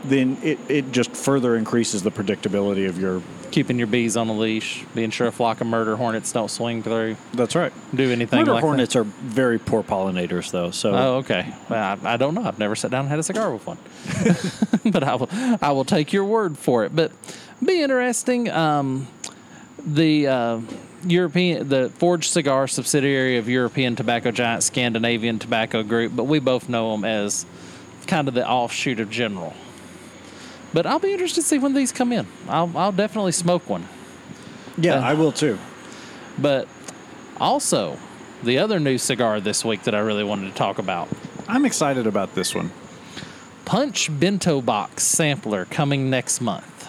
then 0.04 0.36
it, 0.42 0.58
it 0.68 0.92
just 0.92 1.16
further 1.16 1.56
increases 1.56 2.02
the 2.02 2.10
predictability 2.12 2.88
of 2.88 3.00
your. 3.00 3.22
Keeping 3.54 3.78
your 3.78 3.86
bees 3.86 4.16
on 4.16 4.28
a 4.28 4.32
leash, 4.32 4.84
being 4.96 5.10
sure 5.10 5.28
a 5.28 5.30
flock 5.30 5.60
of 5.60 5.68
murder 5.68 5.94
hornets 5.94 6.32
don't 6.32 6.50
swing 6.50 6.82
through, 6.82 7.16
That's 7.34 7.54
right. 7.54 7.72
do 7.94 8.10
anything 8.10 8.40
Murder 8.40 8.54
like 8.54 8.64
hornets 8.64 8.96
are 8.96 9.04
very 9.04 9.60
poor 9.60 9.84
pollinators, 9.84 10.50
though. 10.50 10.72
So. 10.72 10.92
Oh, 10.92 11.14
okay. 11.18 11.54
Well, 11.70 11.98
I, 12.02 12.14
I 12.14 12.16
don't 12.16 12.34
know. 12.34 12.42
I've 12.42 12.58
never 12.58 12.74
sat 12.74 12.90
down 12.90 13.02
and 13.02 13.10
had 13.10 13.20
a 13.20 13.22
cigar 13.22 13.52
with 13.52 13.64
one, 13.64 13.78
but 14.92 15.04
I 15.04 15.14
will. 15.14 15.28
I 15.62 15.70
will 15.70 15.84
take 15.84 16.12
your 16.12 16.24
word 16.24 16.58
for 16.58 16.84
it. 16.84 16.96
But 16.96 17.12
be 17.64 17.80
interesting. 17.80 18.50
Um, 18.50 19.06
the 19.86 20.26
uh, 20.26 20.60
European, 21.06 21.68
the 21.68 21.90
Forged 21.90 22.32
Cigar 22.32 22.66
subsidiary 22.66 23.36
of 23.36 23.48
European 23.48 23.94
tobacco 23.94 24.32
giant 24.32 24.64
Scandinavian 24.64 25.38
Tobacco 25.38 25.84
Group, 25.84 26.16
but 26.16 26.24
we 26.24 26.40
both 26.40 26.68
know 26.68 26.90
them 26.90 27.04
as 27.04 27.46
kind 28.08 28.26
of 28.26 28.34
the 28.34 28.48
offshoot 28.48 28.98
of 28.98 29.10
General. 29.10 29.54
But 30.74 30.84
I'll 30.86 30.98
be 30.98 31.12
interested 31.12 31.40
to 31.40 31.46
see 31.46 31.58
when 31.58 31.72
these 31.72 31.92
come 31.92 32.12
in. 32.12 32.26
I'll, 32.48 32.70
I'll 32.76 32.92
definitely 32.92 33.32
smoke 33.32 33.70
one. 33.70 33.88
Yeah, 34.76 34.96
Uh, 34.96 35.02
I 35.02 35.14
will 35.14 35.32
too. 35.32 35.58
But 36.36 36.68
also, 37.40 37.96
the 38.42 38.58
other 38.58 38.78
new 38.80 38.98
cigar 38.98 39.40
this 39.40 39.64
week 39.64 39.84
that 39.84 39.94
I 39.94 40.00
really 40.00 40.24
wanted 40.24 40.50
to 40.50 40.54
talk 40.54 40.78
about 40.78 41.08
I'm 41.46 41.64
excited 41.64 42.06
about 42.06 42.34
this 42.34 42.54
one. 42.54 42.70
Punch 43.64 44.08
Bento 44.18 44.60
Box 44.60 45.02
sampler 45.02 45.66
coming 45.66 46.10
next 46.10 46.40
month. 46.40 46.88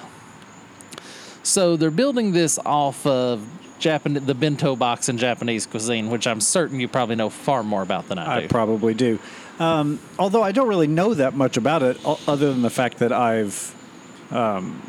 So 1.43 1.75
they're 1.77 1.91
building 1.91 2.31
this 2.31 2.57
off 2.65 3.05
of 3.05 3.45
Japan, 3.79 4.13
the 4.25 4.33
bento 4.33 4.75
box 4.75 5.09
in 5.09 5.17
Japanese 5.17 5.65
cuisine, 5.65 6.09
which 6.09 6.25
I'm 6.25 6.39
certain 6.41 6.79
you 6.79 6.87
probably 6.87 7.15
know 7.15 7.29
far 7.29 7.63
more 7.63 7.81
about 7.81 8.07
than 8.07 8.17
I, 8.17 8.37
I 8.37 8.47
probably 8.47 8.93
do. 8.93 9.19
Um, 9.59 9.99
although 10.19 10.43
I 10.43 10.51
don't 10.51 10.67
really 10.67 10.87
know 10.87 11.13
that 11.13 11.33
much 11.35 11.57
about 11.57 11.81
it, 11.83 11.97
other 12.05 12.51
than 12.51 12.61
the 12.61 12.69
fact 12.69 12.97
that 12.99 13.11
I've 13.11 13.73
um, 14.31 14.81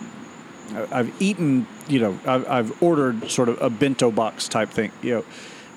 I've 0.90 1.22
eaten, 1.22 1.66
you 1.88 2.00
know, 2.00 2.18
I've, 2.26 2.48
I've 2.48 2.82
ordered 2.82 3.30
sort 3.30 3.48
of 3.48 3.60
a 3.62 3.70
bento 3.70 4.10
box 4.10 4.48
type 4.48 4.70
thing, 4.70 4.90
you 5.02 5.14
know. 5.16 5.24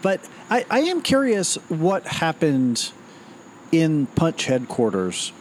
But 0.01 0.27
I, 0.49 0.65
I 0.69 0.79
am 0.81 1.01
curious 1.01 1.55
what 1.69 2.05
happened 2.05 2.91
in 3.71 4.07
Punch 4.07 4.45
headquarters 4.45 5.31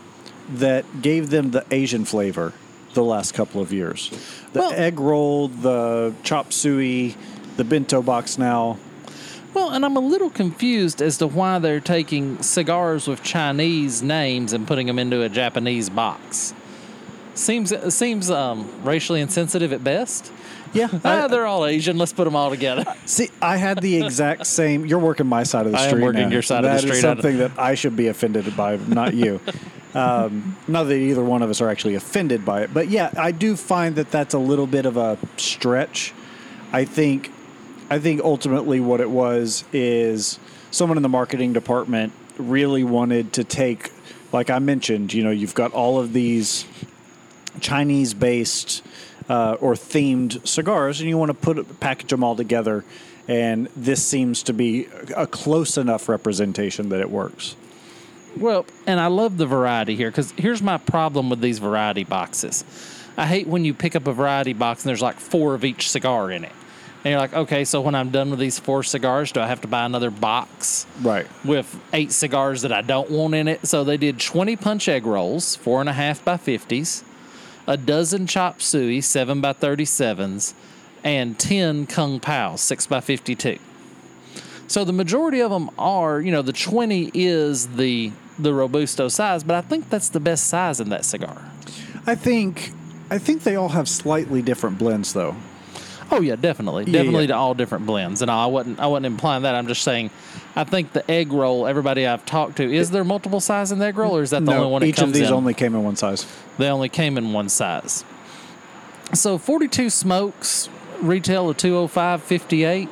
that 0.51 1.03
gave 1.03 1.31
them 1.31 1.51
the 1.53 1.65
Asian 1.71 2.05
flavor 2.05 2.53
the 2.95 3.05
last 3.05 3.33
couple 3.33 3.61
of 3.61 3.73
years. 3.73 4.11
The 4.53 4.61
Well- 4.61 4.73
egg 4.73 5.01
roll, 5.01 5.49
the 5.49 6.15
chop 6.23 6.53
suey, 6.53 7.17
the 7.57 7.65
bento 7.65 8.03
box 8.03 8.37
now. 8.39 8.79
Well, 9.59 9.71
and 9.71 9.85
I'm 9.85 9.97
a 9.97 10.01
little 10.01 10.31
confused 10.31 11.03
as 11.03 11.19
to 11.19 11.27
why 11.27 11.59
they're 11.59 11.81
taking 11.81 12.41
cigars 12.45 13.09
with 13.09 13.25
Chinese 13.25 14.05
names 14.05 14.53
and 14.53 14.69
putting 14.69 14.87
them 14.87 15.01
into 15.01 15.23
a 15.23 15.29
Japanese 15.29 15.91
box. 15.91 16.55
Seems 17.35 17.75
seems 17.93 18.31
um, 18.31 18.71
racially 18.85 19.21
insensitive 19.21 19.73
at 19.73 19.83
best. 19.83 20.33
Yeah, 20.73 20.87
Ah, 21.05 21.27
they're 21.27 21.45
all 21.45 21.67
Asian. 21.67 21.99
Let's 21.99 22.13
put 22.13 22.23
them 22.23 22.37
all 22.37 22.51
together. 22.51 22.85
See, 23.05 23.31
I 23.43 23.57
had 23.57 23.83
the 23.83 24.01
exact 24.01 24.47
same. 24.47 24.87
You're 24.87 25.01
working 25.01 25.27
my 25.27 25.43
side 25.43 25.67
of 25.67 25.73
the 25.73 25.79
I 25.79 25.87
am 25.87 25.91
street. 25.91 26.05
working 26.05 26.23
now. 26.23 26.29
your 26.29 26.43
side 26.43 26.65
of 26.65 26.71
the 26.71 26.79
street. 26.79 26.93
is 26.93 27.01
something 27.01 27.39
that 27.39 27.59
I 27.59 27.75
should 27.75 27.97
be 27.97 28.07
offended 28.07 28.57
by, 28.57 28.77
not 28.77 29.15
you. 29.15 29.41
um, 29.95 30.57
not 30.69 30.85
that 30.85 30.95
either 30.95 31.25
one 31.25 31.43
of 31.43 31.51
us 31.51 31.61
are 31.61 31.69
actually 31.69 31.97
offended 31.97 32.45
by 32.45 32.63
it, 32.63 32.73
but 32.73 32.91
yeah, 32.91 33.11
I 33.17 33.33
do 33.33 33.57
find 33.57 33.97
that 33.97 34.13
that's 34.13 34.35
a 34.35 34.39
little 34.39 34.69
bit 34.69 34.87
of 34.87 34.97
a 34.97 35.19
stretch. 35.37 36.15
I 36.73 36.85
think, 36.85 37.33
I 37.91 37.99
think 37.99 38.21
ultimately 38.23 38.81
what 38.81 39.01
it 39.01 39.11
was 39.11 39.65
is 39.73 40.39
someone 40.71 40.99
in 40.99 41.03
the 41.03 41.09
marketing 41.09 41.53
department 41.53 42.13
really 42.37 42.85
wanted 42.85 43.33
to 43.35 43.45
take, 43.45 43.93
like 44.33 44.51
I 44.51 44.59
mentioned, 44.59 45.15
you 45.15 45.25
know, 45.25 45.31
you've 45.31 45.55
got 45.55 45.73
all 45.73 45.99
of 45.99 46.13
these 46.13 46.67
Chinese 47.61 48.15
based 48.15 48.85
uh, 49.29 49.57
or 49.61 49.75
themed 49.75 50.47
cigars, 50.47 51.01
and 51.01 51.09
you 51.09 51.19
want 51.19 51.31
to 51.31 51.35
put 51.35 51.81
package 51.81 52.11
them 52.11 52.23
all 52.23 52.37
together. 52.37 52.85
And 53.27 53.69
this 53.77 54.05
seems 54.05 54.43
to 54.45 54.55
be 54.55 54.89
a 55.15 55.27
close 55.27 55.77
enough 55.77 56.09
representation 56.09 56.89
that 56.91 57.01
it 57.01 57.11
works. 57.11 57.57
Well, 58.37 58.67
and 58.87 59.01
I 59.01 59.09
love 59.09 59.37
the 59.37 59.47
variety 59.47 59.97
here 59.97 60.11
because 60.11 60.33
here's 60.33 60.63
my 60.63 60.79
problem 60.79 61.29
with 61.29 61.41
these 61.41 61.59
variety 61.59 62.05
boxes. 62.05 62.65
I 63.17 63.27
hate 63.27 63.47
when 63.47 63.65
you 63.65 63.75
pick 63.75 63.97
up 63.97 64.07
a 64.07 64.13
variety 64.13 64.53
box 64.53 64.83
and 64.83 64.89
there's 64.89 65.03
like 65.03 65.19
four 65.19 65.55
of 65.55 65.65
each 65.65 65.91
cigar 65.91 66.31
in 66.31 66.45
it. 66.45 66.53
And 67.05 67.13
you're 67.13 67.21
like, 67.21 67.33
okay, 67.33 67.65
so 67.65 67.81
when 67.81 67.95
I'm 67.95 68.11
done 68.11 68.31
with 68.31 68.41
these 68.41 68.59
four 68.59 68.83
cigars, 68.83 69.31
do 69.33 69.41
I 69.41 69.47
have 69.47 69.61
to 69.61 69.69
buy 69.69 69.85
another 69.87 70.11
box 70.11 70.85
Right. 71.01 71.27
with 71.45 71.79
eight 71.93 72.11
cigars 72.13 72.63
that 72.63 72.73
I 72.73 72.83
don't 72.83 73.11
want 73.11 73.35
in 73.35 73.47
it? 73.49 73.67
So 73.67 73.85
they 73.85 73.97
did 73.97 74.19
20 74.19 74.57
punch 74.57 74.89
egg 74.89 75.07
rolls, 75.07 75.55
four 75.57 75.81
and 75.81 75.89
a 75.89 75.93
half 75.93 76.25
by 76.25 76.37
50s, 76.37 77.05
a 77.69 77.77
dozen 77.77 78.27
chop 78.27 78.61
suey, 78.61 79.01
seven 79.01 79.41
by 79.41 79.53
37s, 79.53 80.55
and 81.05 81.39
10 81.39 81.87
kung 81.87 82.19
pao, 82.19 82.57
six 82.57 82.87
by 82.87 83.01
52. 83.01 83.59
So 84.67 84.85
the 84.85 84.93
majority 84.93 85.41
of 85.41 85.51
them 85.51 85.71
are, 85.79 86.21
you 86.21 86.33
know, 86.33 86.43
the 86.43 86.53
20 86.53 87.11
is 87.15 87.69
the 87.69 88.13
the 88.41 88.53
robusto 88.55 89.09
size, 89.09 89.43
but 89.43 89.57
I 89.57 89.63
think 89.63 89.91
that's 89.91 90.11
the 90.11 90.21
best 90.21 90.47
size 90.47 90.79
in 90.79 90.91
that 90.91 91.05
cigar. 91.05 91.51
I 92.07 92.15
think 92.15 92.71
I 93.11 93.19
think 93.19 93.43
they 93.45 93.57
all 93.57 93.71
have 93.71 93.89
slightly 93.89 94.43
different 94.43 94.79
blends 94.79 95.13
though. 95.13 95.35
Oh 96.11 96.21
yeah, 96.21 96.37
definitely, 96.37 96.85
Yeah, 96.85 96.93
definitely 96.93 97.25
yeah. 97.25 97.29
to 97.29 97.37
all 97.37 97.55
different 97.55 97.87
blends. 97.87 98.23
And 98.23 98.31
I 98.31 98.47
wasn't 98.47 98.81
I 98.81 98.87
wasn't 98.87 99.07
implying 99.07 99.43
that. 99.43 99.55
I'm 99.55 99.67
just 99.67 99.83
saying, 99.83 100.11
I 100.57 100.65
think 100.65 100.93
the 100.93 101.09
egg 101.11 101.33
roll. 101.33 101.67
Everybody 101.67 102.07
I've 102.07 102.25
talked 102.25 102.57
to, 102.57 102.63
is 102.73 102.91
there 102.91 103.05
multiple 103.05 103.41
size 103.41 103.73
in 103.73 103.79
the 103.79 103.87
egg 103.87 103.99
roll, 103.99 104.17
or 104.17 104.23
is 104.23 104.31
that 104.31 104.45
the 104.45 104.55
only 104.55 104.71
one? 104.73 104.85
Each 104.85 105.01
of 105.01 105.13
these 105.13 105.29
in? 105.29 105.35
only 105.35 105.55
came 105.55 105.75
in 105.75 105.85
one 105.85 105.97
size. 105.97 106.27
They 106.57 106.69
only 106.71 106.89
came 106.89 107.19
in 107.19 107.33
one 107.33 107.49
size. 107.49 108.05
So 109.13 109.39
42 109.39 109.91
smokes 109.91 110.69
retail 111.01 111.49
of 111.51 111.57
205.58. 111.57 112.89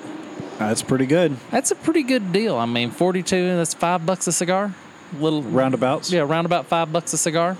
That's 0.59 0.83
pretty 0.83 1.05
good. 1.07 1.37
That's 1.51 1.71
a 1.71 1.75
pretty 1.75 2.03
good 2.03 2.33
deal. 2.33 2.57
I 2.57 2.65
mean, 2.67 2.91
42 2.91 3.57
that's 3.57 3.75
five 3.75 4.07
bucks 4.07 4.27
a 4.27 4.33
cigar. 4.33 4.75
Little 5.19 5.43
Roundabouts. 5.43 6.11
Yeah, 6.11 6.23
around 6.23 6.47
about 6.47 6.67
five 6.67 6.93
bucks 6.93 7.13
a 7.13 7.19
cigar. 7.19 7.57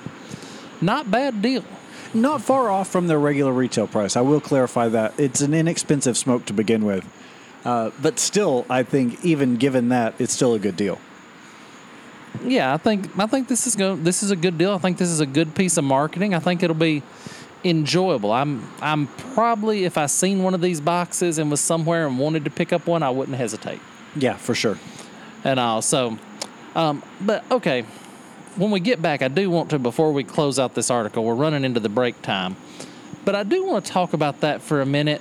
Not 0.81 1.11
bad 1.11 1.43
deal. 1.43 1.65
Not 2.15 2.43
far 2.43 2.71
off 2.71 2.89
from 2.89 3.07
their 3.07 3.19
regular 3.19 3.53
retail 3.53 3.87
price. 3.87 4.17
I 4.17 4.21
will 4.21 4.41
clarify 4.41 4.89
that. 4.89 5.19
It's 5.19 5.41
an 5.41 5.55
inexpensive 5.55 6.17
smoke 6.17 6.47
to 6.47 6.53
begin 6.53 6.85
with. 6.85 7.05
Uh, 7.65 7.91
but 8.01 8.19
still, 8.19 8.65
I 8.71 8.83
think 8.85 9.25
even 9.25 9.57
given 9.57 9.89
that, 9.89 10.15
it's 10.19 10.33
still 10.33 10.55
a 10.55 10.59
good 10.59 10.77
deal. 10.77 11.01
Yeah, 12.45 12.73
I 12.73 12.77
think 12.77 13.19
I 13.19 13.27
think 13.27 13.49
this 13.49 13.67
is 13.67 13.75
go 13.75 13.97
this 13.97 14.23
is 14.23 14.31
a 14.31 14.37
good 14.37 14.59
deal. 14.59 14.73
I 14.73 14.79
think 14.79 14.99
this 14.99 15.09
is 15.09 15.21
a 15.21 15.27
good 15.27 15.55
piece 15.55 15.77
of 15.77 15.85
marketing. 15.85 16.35
I 16.35 16.39
think 16.39 16.63
it'll 16.63 16.77
be 16.77 17.03
enjoyable. 17.65 18.31
I'm 18.31 18.69
I'm 18.81 19.07
probably 19.07 19.85
if 19.85 19.99
I 19.99 20.07
seen 20.07 20.43
one 20.43 20.55
of 20.55 20.61
these 20.61 20.81
boxes 20.81 21.39
and 21.39 21.51
was 21.51 21.61
somewhere 21.61 22.07
and 22.07 22.19
wanted 22.19 22.45
to 22.45 22.51
pick 22.51 22.73
up 22.73 22.87
one, 22.87 23.03
I 23.03 23.11
wouldn't 23.11 23.37
hesitate. 23.37 23.81
Yeah, 24.15 24.37
for 24.37 24.55
sure. 24.55 24.79
And 25.45 25.59
all 25.59 25.83
so, 25.83 26.19
um, 26.75 27.03
but 27.21 27.45
okay. 27.51 27.85
When 28.57 28.71
we 28.71 28.81
get 28.81 29.03
back, 29.03 29.23
I 29.23 29.29
do 29.29 29.51
want 29.51 29.71
to 29.71 29.79
before 29.79 30.13
we 30.13 30.25
close 30.25 30.59
out 30.59 30.75
this 30.75 30.91
article. 30.91 31.25
We're 31.25 31.35
running 31.35 31.65
into 31.65 31.81
the 31.81 31.89
break 31.89 32.21
time, 32.23 32.57
but 33.25 33.35
I 33.35 33.43
do 33.43 33.65
want 33.65 33.85
to 33.85 33.93
talk 33.93 34.13
about 34.13 34.41
that 34.41 34.63
for 34.63 34.81
a 34.81 34.87
minute 34.87 35.21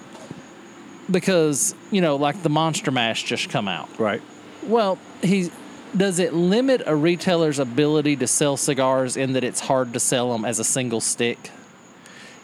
because 1.11 1.75
you 1.91 2.01
know, 2.01 2.15
like 2.15 2.41
the 2.43 2.49
Monster 2.49 2.91
Mash 2.91 3.23
just 3.23 3.49
come 3.49 3.67
out. 3.67 3.89
Right. 3.99 4.21
Well, 4.63 4.97
he 5.21 5.51
does 5.95 6.19
it 6.19 6.33
limit 6.33 6.81
a 6.85 6.95
retailer's 6.95 7.59
ability 7.59 8.17
to 8.17 8.27
sell 8.27 8.57
cigars 8.57 9.15
in 9.17 9.33
that 9.33 9.43
it's 9.43 9.61
hard 9.61 9.93
to 9.93 9.99
sell 9.99 10.31
them 10.31 10.45
as 10.45 10.59
a 10.59 10.63
single 10.63 11.01
stick? 11.01 11.51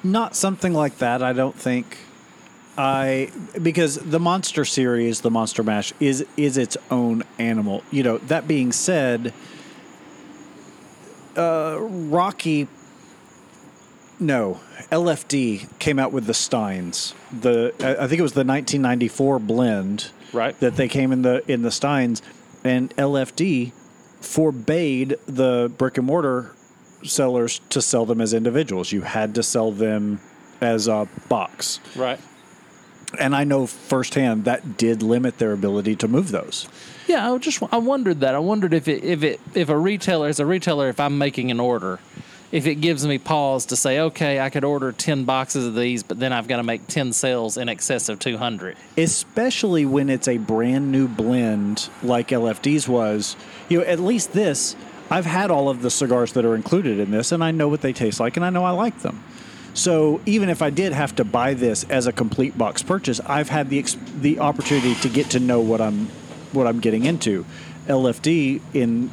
Not 0.04 0.36
something 0.36 0.74
like 0.74 0.98
that, 0.98 1.22
I 1.22 1.34
don't 1.34 1.56
think. 1.56 1.98
I 2.78 3.32
because 3.62 3.96
the 3.98 4.20
monster 4.20 4.64
series, 4.64 5.22
the 5.22 5.30
Monster 5.30 5.62
Mash, 5.62 5.94
is 6.00 6.26
is 6.38 6.58
its 6.58 6.78
own 6.90 7.24
animal. 7.38 7.84
You 7.92 8.04
know. 8.04 8.18
That 8.20 8.48
being 8.48 8.72
said, 8.72 9.34
uh, 11.38 11.78
Rocky, 11.80 12.68
no, 14.20 14.60
LFD 14.92 15.80
came 15.80 16.00
out 16.00 16.12
with 16.12 16.26
the 16.26 16.34
Steins. 16.34 17.14
The 17.32 17.74
I 17.80 18.08
think 18.08 18.20
it 18.20 18.24
was 18.24 18.34
the 18.34 18.46
1994 18.46 19.40
blend, 19.40 20.12
Right. 20.34 20.58
That 20.60 20.76
they 20.76 20.88
came 20.88 21.12
in 21.12 21.24
the 21.24 21.44
in 21.52 21.62
the 21.62 21.72
Steins, 21.72 22.22
and 22.64 22.96
LFD 22.96 23.74
forbade 24.22 25.18
the 25.26 25.72
brick 25.78 25.98
and 25.98 26.08
mortar 26.08 26.52
sellers 27.04 27.60
to 27.70 27.82
sell 27.82 28.06
them 28.06 28.22
as 28.22 28.34
individuals. 28.34 28.92
You 28.92 29.02
had 29.02 29.36
to 29.36 29.44
sell 29.44 29.72
them 29.72 30.20
as 30.62 30.88
a 30.88 31.08
box. 31.28 31.80
Right. 31.96 32.20
And 33.20 33.36
I 33.36 33.44
know 33.44 33.68
firsthand 33.68 34.46
that 34.46 34.78
did 34.78 35.04
limit 35.04 35.38
their 35.38 35.52
ability 35.52 35.96
to 35.98 36.08
move 36.08 36.32
those. 36.32 36.68
Yeah, 37.08 37.32
I 37.32 37.38
just 37.40 37.62
I 37.72 37.78
wondered 37.78 38.22
that. 38.22 38.36
I 38.36 38.40
wondered 38.40 38.74
if 38.74 38.88
it 38.88 39.04
if 39.04 39.24
it 39.24 39.40
if 39.54 39.70
a 39.70 39.78
retailer 39.78 40.28
as 40.28 40.40
a 40.40 40.46
retailer 40.46 40.88
if 40.88 41.00
I'm 41.00 41.18
making 41.18 41.52
an 41.52 41.60
order, 41.60 42.00
if 42.54 42.66
it 42.68 42.76
gives 42.76 43.06
me 43.06 43.18
pause 43.18 43.66
to 43.68 43.76
say, 43.76 44.00
okay, 44.00 44.40
I 44.40 44.50
could 44.50 44.64
order 44.64 44.92
ten 44.94 45.26
boxes 45.26 45.68
of 45.68 45.76
these, 45.76 46.04
but 46.04 46.20
then 46.20 46.32
I've 46.32 46.48
got 46.48 46.58
to 46.58 46.64
make 46.64 46.88
ten 46.88 47.12
sales 47.12 47.58
in 47.58 47.68
excess 47.68 48.08
of 48.08 48.20
two 48.20 48.38
hundred. 48.38 48.78
especially 48.98 49.86
when 49.86 50.10
it's 50.10 50.28
a 50.28 50.38
brand 50.38 50.92
new 50.92 51.08
blend 51.08 51.90
like 52.04 52.30
LFD's 52.30 52.88
was. 52.88 53.36
You 53.68 53.80
know, 53.80 53.86
at 53.86 54.00
least 54.00 54.32
this, 54.34 54.76
I've 55.10 55.26
had 55.26 55.52
all 55.52 55.68
of 55.68 55.82
the 55.82 55.90
cigars 55.90 56.32
that 56.34 56.46
are 56.46 56.56
included 56.56 57.00
in 57.00 57.12
this, 57.12 57.32
and 57.34 57.44
I 57.44 57.52
know 57.52 57.68
what 57.68 57.82
they 57.82 57.94
taste 57.94 58.20
like, 58.22 58.38
and 58.38 58.46
I 58.46 58.50
know 58.50 58.64
I 58.64 58.72
like 58.72 59.00
them. 59.00 59.22
So 59.74 60.22
even 60.26 60.50
if 60.50 60.62
I 60.62 60.70
did 60.70 60.92
have 60.92 61.16
to 61.16 61.24
buy 61.24 61.54
this 61.54 61.86
as 61.86 62.08
a 62.08 62.12
complete 62.12 62.58
box 62.58 62.84
purchase, 62.84 63.20
I've 63.22 63.50
had 63.50 63.70
the 63.70 63.82
the 64.20 64.40
opportunity 64.40 64.96
to 64.96 65.10
get 65.10 65.30
to 65.32 65.40
know 65.40 65.60
what 65.62 65.82
I'm 65.82 66.08
what 66.52 66.68
I'm 66.68 66.80
getting 66.80 67.06
into. 67.06 67.46
LFD 67.88 68.62
in 68.74 69.12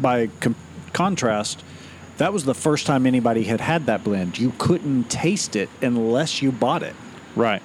by 0.00 0.28
com- 0.40 0.56
contrast, 0.92 1.62
that 2.18 2.32
was 2.32 2.44
the 2.44 2.54
first 2.54 2.86
time 2.86 3.06
anybody 3.06 3.44
had 3.44 3.60
had 3.60 3.86
that 3.86 4.04
blend. 4.04 4.38
You 4.38 4.52
couldn't 4.58 5.10
taste 5.10 5.56
it 5.56 5.68
unless 5.82 6.42
you 6.42 6.52
bought 6.52 6.82
it. 6.82 6.94
Right. 7.34 7.62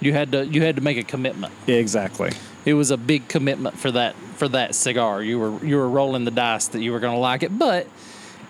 You 0.00 0.12
had 0.12 0.32
to 0.32 0.46
you 0.46 0.62
had 0.62 0.76
to 0.76 0.82
make 0.82 0.98
a 0.98 1.02
commitment. 1.02 1.52
Exactly. 1.66 2.32
It 2.64 2.74
was 2.74 2.90
a 2.90 2.96
big 2.96 3.28
commitment 3.28 3.78
for 3.78 3.90
that 3.92 4.14
for 4.36 4.48
that 4.48 4.74
cigar. 4.74 5.22
You 5.22 5.38
were 5.38 5.64
you 5.64 5.76
were 5.76 5.88
rolling 5.88 6.24
the 6.24 6.30
dice 6.30 6.68
that 6.68 6.82
you 6.82 6.92
were 6.92 7.00
going 7.00 7.14
to 7.14 7.20
like 7.20 7.42
it, 7.42 7.56
but 7.58 7.86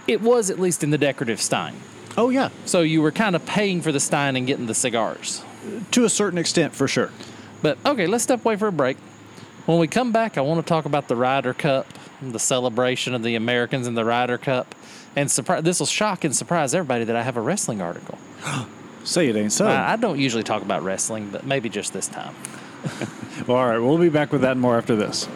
it 0.07 0.21
was 0.21 0.51
at 0.51 0.59
least 0.59 0.83
in 0.83 0.91
the 0.91 0.99
decorative 0.99 1.41
Stein. 1.41 1.75
Oh 2.17 2.29
yeah, 2.31 2.51
So 2.67 2.83
you 2.83 3.01
were 3.01 3.11
kind 3.13 3.35
of 3.35 3.45
paying 3.47 3.81
for 3.81 3.91
the 3.93 4.01
Stein 4.01 4.37
and 4.37 4.47
getting 4.47 4.67
the 4.67 4.75
cigars. 4.75 5.43
to 5.93 6.05
a 6.05 6.11
certain 6.11 6.39
extent, 6.39 6.75
for 6.75 6.87
sure. 6.89 7.11
But 7.63 7.79
okay, 7.87 8.07
let's 8.07 8.25
step 8.25 8.45
away 8.45 8.57
for 8.57 8.69
a 8.69 8.73
break. 8.73 8.97
When 9.67 9.79
we 9.79 9.87
come 9.87 10.13
back, 10.13 10.37
I 10.37 10.41
want 10.41 10.65
to 10.65 10.69
talk 10.69 10.85
about 10.85 11.09
the 11.09 11.17
Ryder 11.17 11.55
Cup, 11.55 11.87
the 12.21 12.39
celebration 12.39 13.15
of 13.15 13.23
the 13.23 13.37
Americans 13.37 13.87
in 13.87 13.95
the 13.95 14.05
Ryder 14.05 14.37
Cup, 14.39 14.75
and 15.15 15.31
surprise. 15.31 15.63
This 15.63 15.79
will 15.79 15.87
shock 15.87 16.25
and 16.25 16.35
surprise 16.35 16.75
everybody 16.75 17.05
that 17.05 17.17
I 17.17 17.23
have 17.23 17.37
a 17.37 17.41
wrestling 17.41 17.81
article. 17.81 18.19
Say 19.05 19.29
it 19.29 19.37
ain't 19.37 19.53
so. 19.53 19.67
I, 19.67 19.93
I 19.93 19.97
don't 19.97 20.19
usually 20.19 20.43
talk 20.43 20.63
about 20.63 20.83
wrestling, 20.83 21.31
but 21.31 21.47
maybe 21.47 21.69
just 21.69 21.93
this 21.93 22.09
time. 22.09 22.35
well, 23.47 23.57
all 23.57 23.69
right, 23.69 23.79
we'll 23.79 23.99
be 23.99 24.09
back 24.09 24.33
with 24.33 24.43
that 24.43 24.53
and 24.53 24.61
more 24.61 24.77
after 24.77 24.97
this. 24.97 25.29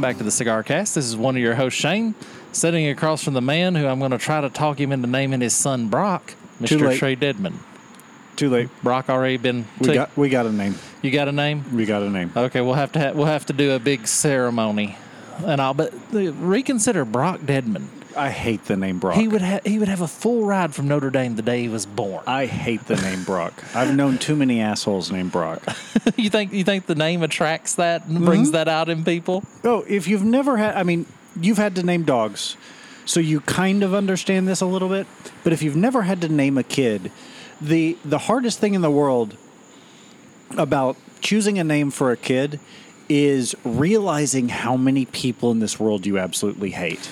Welcome 0.00 0.12
back 0.14 0.18
to 0.20 0.24
the 0.24 0.30
Cigar 0.30 0.62
Cast. 0.62 0.94
This 0.94 1.04
is 1.04 1.14
one 1.14 1.36
of 1.36 1.42
your 1.42 1.54
hosts, 1.54 1.78
Shane, 1.78 2.14
sitting 2.52 2.88
across 2.88 3.22
from 3.22 3.34
the 3.34 3.42
man 3.42 3.74
who 3.74 3.86
I'm 3.86 3.98
going 3.98 4.12
to 4.12 4.16
try 4.16 4.40
to 4.40 4.48
talk 4.48 4.80
him 4.80 4.92
into 4.92 5.06
naming 5.06 5.42
his 5.42 5.54
son 5.54 5.88
Brock, 5.88 6.32
Too 6.64 6.78
Mr. 6.78 6.86
late. 6.88 6.98
Trae 7.02 7.20
Deadman. 7.20 7.58
Too 8.34 8.48
late. 8.48 8.70
Brock 8.82 9.10
already 9.10 9.36
been. 9.36 9.66
We 9.78 9.84
took- 9.88 9.94
got 9.94 10.16
we 10.16 10.30
got 10.30 10.46
a 10.46 10.52
name. 10.52 10.76
you 11.02 11.10
got 11.10 11.28
a 11.28 11.32
name? 11.32 11.66
We 11.76 11.84
got 11.84 12.00
a 12.02 12.08
name. 12.08 12.32
Okay, 12.34 12.62
we'll 12.62 12.72
have 12.72 12.92
to 12.92 12.98
ha- 12.98 13.12
we'll 13.14 13.26
have 13.26 13.44
to 13.44 13.52
do 13.52 13.72
a 13.72 13.78
big 13.78 14.06
ceremony, 14.06 14.96
and 15.44 15.60
I'll 15.60 15.74
but 15.74 15.92
the, 16.12 16.32
reconsider 16.32 17.04
Brock 17.04 17.40
Deadman. 17.44 17.90
I 18.16 18.30
hate 18.30 18.64
the 18.64 18.76
name 18.76 18.98
Brock. 18.98 19.14
He 19.16 19.28
would 19.28 19.42
have 19.42 19.64
he 19.64 19.78
would 19.78 19.88
have 19.88 20.00
a 20.00 20.08
full 20.08 20.44
ride 20.44 20.74
from 20.74 20.88
Notre 20.88 21.10
Dame 21.10 21.36
the 21.36 21.42
day 21.42 21.62
he 21.62 21.68
was 21.68 21.86
born. 21.86 22.22
I 22.26 22.46
hate 22.46 22.86
the 22.86 22.96
name 22.96 23.24
Brock. 23.24 23.52
I've 23.74 23.94
known 23.94 24.18
too 24.18 24.34
many 24.36 24.60
assholes 24.60 25.10
named 25.10 25.32
Brock. 25.32 25.62
you 26.16 26.30
think 26.30 26.52
you 26.52 26.64
think 26.64 26.86
the 26.86 26.94
name 26.94 27.22
attracts 27.22 27.76
that 27.76 28.06
and 28.06 28.24
brings 28.24 28.48
Mm-hmm. 28.48 28.52
that 28.56 28.68
out 28.68 28.88
in 28.88 29.04
people? 29.04 29.44
Oh, 29.64 29.84
if 29.88 30.06
you've 30.08 30.24
never 30.24 30.56
had, 30.56 30.74
I 30.76 30.82
mean, 30.82 31.06
you've 31.40 31.58
had 31.58 31.76
to 31.76 31.82
name 31.82 32.02
dogs, 32.04 32.56
so 33.04 33.20
you 33.20 33.40
kind 33.40 33.82
of 33.82 33.94
understand 33.94 34.48
this 34.48 34.60
a 34.60 34.66
little 34.66 34.88
bit. 34.88 35.06
But 35.44 35.52
if 35.52 35.62
you've 35.62 35.76
never 35.76 36.02
had 36.02 36.20
to 36.22 36.28
name 36.28 36.58
a 36.58 36.62
kid, 36.64 37.12
the 37.60 37.96
the 38.04 38.18
hardest 38.18 38.58
thing 38.58 38.74
in 38.74 38.80
the 38.82 38.90
world 38.90 39.36
about 40.56 40.96
choosing 41.20 41.58
a 41.58 41.64
name 41.64 41.90
for 41.90 42.10
a 42.10 42.16
kid 42.16 42.58
is 43.08 43.54
realizing 43.64 44.48
how 44.48 44.76
many 44.76 45.04
people 45.04 45.50
in 45.50 45.58
this 45.60 45.78
world 45.78 46.06
you 46.06 46.18
absolutely 46.18 46.70
hate. 46.70 47.08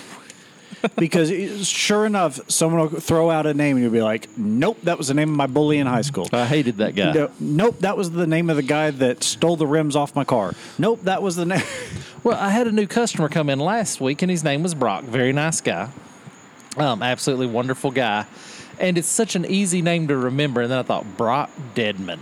Because 0.96 1.66
sure 1.66 2.06
enough, 2.06 2.40
someone 2.50 2.80
will 2.90 3.00
throw 3.00 3.30
out 3.30 3.46
a 3.46 3.54
name 3.54 3.76
and 3.76 3.82
you'll 3.82 3.92
be 3.92 4.02
like, 4.02 4.28
"Nope, 4.36 4.78
that 4.82 4.98
was 4.98 5.08
the 5.08 5.14
name 5.14 5.30
of 5.30 5.36
my 5.36 5.46
bully 5.46 5.78
in 5.78 5.86
high 5.86 6.02
school." 6.02 6.28
I 6.32 6.46
hated 6.46 6.78
that 6.78 6.94
guy. 6.94 7.12
No, 7.12 7.30
nope, 7.40 7.78
that 7.80 7.96
was 7.96 8.10
the 8.10 8.26
name 8.26 8.50
of 8.50 8.56
the 8.56 8.62
guy 8.62 8.90
that 8.90 9.22
stole 9.22 9.56
the 9.56 9.66
rims 9.66 9.96
off 9.96 10.14
my 10.14 10.24
car. 10.24 10.54
Nope, 10.78 11.00
that 11.02 11.22
was 11.22 11.36
the 11.36 11.46
name. 11.46 11.62
Well, 12.24 12.36
I 12.36 12.50
had 12.50 12.66
a 12.66 12.72
new 12.72 12.88
customer 12.88 13.28
come 13.28 13.48
in 13.48 13.60
last 13.60 14.00
week, 14.00 14.22
and 14.22 14.30
his 14.30 14.42
name 14.42 14.64
was 14.64 14.74
Brock. 14.74 15.04
Very 15.04 15.32
nice 15.32 15.60
guy. 15.60 15.88
Um, 16.76 17.00
absolutely 17.00 17.46
wonderful 17.46 17.92
guy. 17.92 18.26
And 18.80 18.98
it's 18.98 19.08
such 19.08 19.36
an 19.36 19.46
easy 19.46 19.82
name 19.82 20.08
to 20.08 20.16
remember. 20.16 20.62
And 20.62 20.70
then 20.70 20.78
I 20.78 20.82
thought, 20.82 21.16
Brock 21.16 21.48
Deadman. 21.74 22.20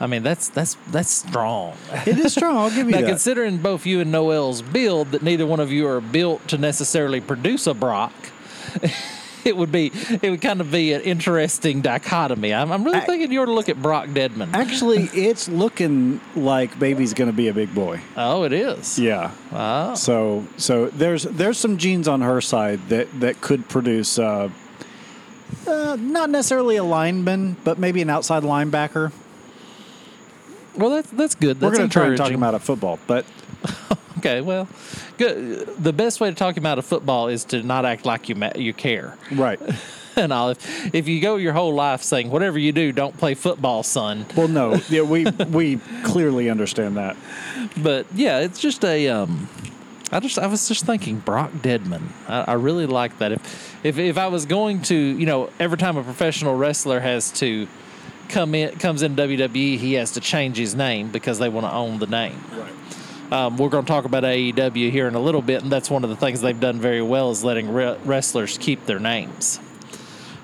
I 0.00 0.06
mean, 0.08 0.22
that's 0.22 0.48
that's 0.48 0.76
that's 0.90 1.10
strong. 1.10 1.76
It 2.06 2.18
is 2.18 2.32
strong. 2.32 2.56
I'll 2.56 2.68
give 2.70 2.86
you 2.86 2.92
Now, 2.96 3.00
that. 3.02 3.08
considering 3.08 3.58
both 3.58 3.86
you 3.86 4.00
and 4.00 4.10
Noel's 4.10 4.60
build, 4.60 5.12
that 5.12 5.22
neither 5.22 5.46
one 5.46 5.60
of 5.60 5.70
you 5.70 5.86
are 5.86 6.00
built 6.00 6.46
to 6.48 6.58
necessarily 6.58 7.20
produce 7.20 7.66
a 7.68 7.74
Brock, 7.74 8.12
it 9.44 9.56
would 9.56 9.70
be 9.70 9.92
it 10.20 10.30
would 10.30 10.40
kind 10.42 10.60
of 10.60 10.72
be 10.72 10.92
an 10.94 11.00
interesting 11.02 11.80
dichotomy. 11.80 12.52
I'm, 12.52 12.72
I'm 12.72 12.82
really 12.82 12.98
Ac- 12.98 13.06
thinking 13.06 13.30
you 13.30 13.40
ought 13.42 13.46
to 13.46 13.52
look 13.52 13.68
at 13.68 13.80
Brock 13.80 14.08
Deadman. 14.12 14.50
Actually, 14.54 15.04
it's 15.14 15.48
looking 15.48 16.20
like 16.34 16.76
baby's 16.78 17.14
going 17.14 17.30
to 17.30 17.36
be 17.36 17.46
a 17.48 17.54
big 17.54 17.72
boy. 17.72 18.00
oh, 18.16 18.42
it 18.42 18.52
is. 18.52 18.98
Yeah. 18.98 19.30
Oh. 19.52 19.94
So 19.94 20.44
so 20.56 20.86
there's 20.86 21.22
there's 21.22 21.56
some 21.58 21.76
genes 21.76 22.08
on 22.08 22.20
her 22.20 22.40
side 22.40 22.80
that 22.88 23.08
that 23.20 23.40
could 23.40 23.68
produce 23.68 24.18
uh, 24.18 24.50
uh, 25.68 25.96
not 26.00 26.30
necessarily 26.30 26.76
a 26.76 26.84
lineman, 26.84 27.56
but 27.64 27.78
maybe 27.78 28.02
an 28.02 28.10
outside 28.10 28.42
linebacker. 28.42 29.12
Well, 30.76 30.90
that's 30.90 31.10
that's 31.10 31.34
good. 31.34 31.60
That's 31.60 31.70
We're 31.70 31.76
going 31.78 31.88
to 31.88 31.92
try 31.92 32.06
and 32.06 32.16
talk 32.16 32.26
encouraging. 32.26 32.34
him 32.34 32.42
out 32.42 32.54
of 32.54 32.62
football, 32.62 32.98
but 33.06 33.24
Okay, 34.18 34.40
well, 34.40 34.68
good. 35.18 35.66
The 35.82 35.92
best 35.92 36.18
way 36.18 36.30
to 36.30 36.34
talk 36.34 36.56
him 36.56 36.64
out 36.64 36.78
of 36.78 36.86
football 36.86 37.28
is 37.28 37.44
to 37.46 37.62
not 37.62 37.84
act 37.84 38.06
like 38.06 38.28
you 38.30 38.34
ma- 38.34 38.52
you 38.56 38.72
care. 38.72 39.16
right. 39.32 39.60
And 40.16 40.32
if, 40.32 40.94
if 40.94 41.08
you 41.08 41.20
go 41.20 41.34
your 41.34 41.52
whole 41.52 41.74
life 41.74 42.00
saying 42.00 42.30
whatever 42.30 42.56
you 42.56 42.70
do, 42.70 42.92
don't 42.92 43.16
play 43.18 43.34
football, 43.34 43.82
son. 43.82 44.26
Well, 44.36 44.46
no, 44.46 44.74
yeah, 44.88 45.02
we 45.02 45.24
we 45.24 45.78
clearly 46.04 46.48
understand 46.48 46.96
that. 46.98 47.16
But 47.82 48.06
yeah, 48.14 48.38
it's 48.38 48.60
just 48.60 48.84
a. 48.84 49.08
Um, 49.08 49.48
I 50.12 50.20
just 50.20 50.38
I 50.38 50.46
was 50.46 50.68
just 50.68 50.86
thinking 50.86 51.18
Brock 51.18 51.50
Deadman. 51.62 52.12
I, 52.28 52.42
I 52.42 52.52
really 52.52 52.86
like 52.86 53.18
that. 53.18 53.32
If 53.32 53.84
if 53.84 53.98
if 53.98 54.16
I 54.16 54.28
was 54.28 54.46
going 54.46 54.82
to, 54.82 54.94
you 54.94 55.26
know, 55.26 55.50
every 55.58 55.78
time 55.78 55.96
a 55.96 56.04
professional 56.04 56.54
wrestler 56.54 57.00
has 57.00 57.32
to 57.40 57.66
come 58.28 58.54
in 58.54 58.78
comes 58.78 59.02
in 59.02 59.16
WWE, 59.16 59.78
he 59.78 59.94
has 59.94 60.12
to 60.12 60.20
change 60.20 60.56
his 60.56 60.74
name 60.74 61.10
because 61.10 61.38
they 61.38 61.48
want 61.48 61.66
to 61.66 61.72
own 61.72 61.98
the 61.98 62.06
name. 62.06 62.38
Right. 62.52 62.72
Um, 63.32 63.56
we're 63.56 63.68
going 63.68 63.84
to 63.84 63.88
talk 63.88 64.04
about 64.04 64.22
AEW 64.22 64.90
here 64.90 65.08
in 65.08 65.14
a 65.14 65.20
little 65.20 65.42
bit, 65.42 65.62
and 65.62 65.72
that's 65.72 65.90
one 65.90 66.04
of 66.04 66.10
the 66.10 66.16
things 66.16 66.40
they've 66.40 66.58
done 66.58 66.80
very 66.80 67.02
well 67.02 67.30
is 67.30 67.42
letting 67.42 67.72
re- 67.72 67.96
wrestlers 68.04 68.58
keep 68.58 68.86
their 68.86 69.00
names. 69.00 69.58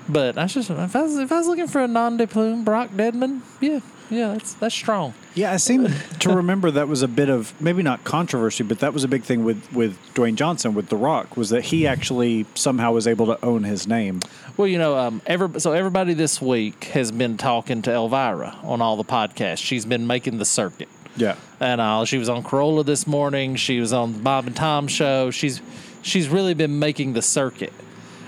But 0.09 0.37
I 0.37 0.47
just 0.47 0.69
if 0.69 0.95
I 0.95 1.01
was, 1.01 1.17
if 1.17 1.31
I 1.31 1.37
was 1.37 1.47
looking 1.47 1.67
for 1.67 1.81
a 1.81 1.87
non 1.87 2.17
de 2.17 2.27
plume 2.27 2.63
Brock 2.63 2.89
Deadman, 2.95 3.43
yeah, 3.59 3.79
yeah, 4.11 4.33
that's 4.33 4.53
that's 4.55 4.75
strong. 4.75 5.13
Yeah, 5.33 5.53
I 5.53 5.57
seem 5.57 5.87
to 6.19 6.29
remember 6.35 6.69
that 6.71 6.87
was 6.87 7.01
a 7.01 7.07
bit 7.07 7.29
of 7.29 7.59
maybe 7.61 7.81
not 7.81 8.03
controversy, 8.03 8.63
but 8.63 8.79
that 8.79 8.93
was 8.93 9.03
a 9.03 9.07
big 9.07 9.23
thing 9.23 9.43
with 9.45 9.71
with 9.73 9.97
Dwayne 10.13 10.35
Johnson 10.35 10.73
with 10.73 10.89
The 10.89 10.97
Rock 10.97 11.37
was 11.37 11.49
that 11.49 11.63
he 11.63 11.87
actually 11.87 12.45
somehow 12.53 12.91
was 12.91 13.07
able 13.07 13.25
to 13.27 13.43
own 13.43 13.63
his 13.63 13.87
name. 13.87 14.19
Well, 14.57 14.67
you 14.67 14.77
know, 14.77 14.97
um, 14.97 15.21
every, 15.25 15.59
so 15.61 15.71
everybody 15.71 16.13
this 16.13 16.41
week 16.41 16.83
has 16.85 17.11
been 17.11 17.37
talking 17.37 17.81
to 17.83 17.91
Elvira 17.91 18.57
on 18.63 18.81
all 18.81 18.97
the 18.97 19.05
podcasts. 19.05 19.59
She's 19.63 19.85
been 19.85 20.05
making 20.05 20.37
the 20.37 20.45
circuit. 20.45 20.89
Yeah. 21.17 21.35
and 21.59 21.81
uh, 21.81 22.05
she 22.05 22.17
was 22.17 22.29
on 22.29 22.41
Carolla 22.41 22.85
this 22.85 23.05
morning. 23.05 23.57
She 23.57 23.79
was 23.81 23.91
on 23.91 24.13
the 24.13 24.19
Bob 24.19 24.47
and 24.47 24.55
Tom 24.55 24.87
show. 24.87 25.29
She's 25.31 25.61
she's 26.01 26.27
really 26.29 26.53
been 26.53 26.79
making 26.79 27.13
the 27.13 27.21
circuit. 27.21 27.73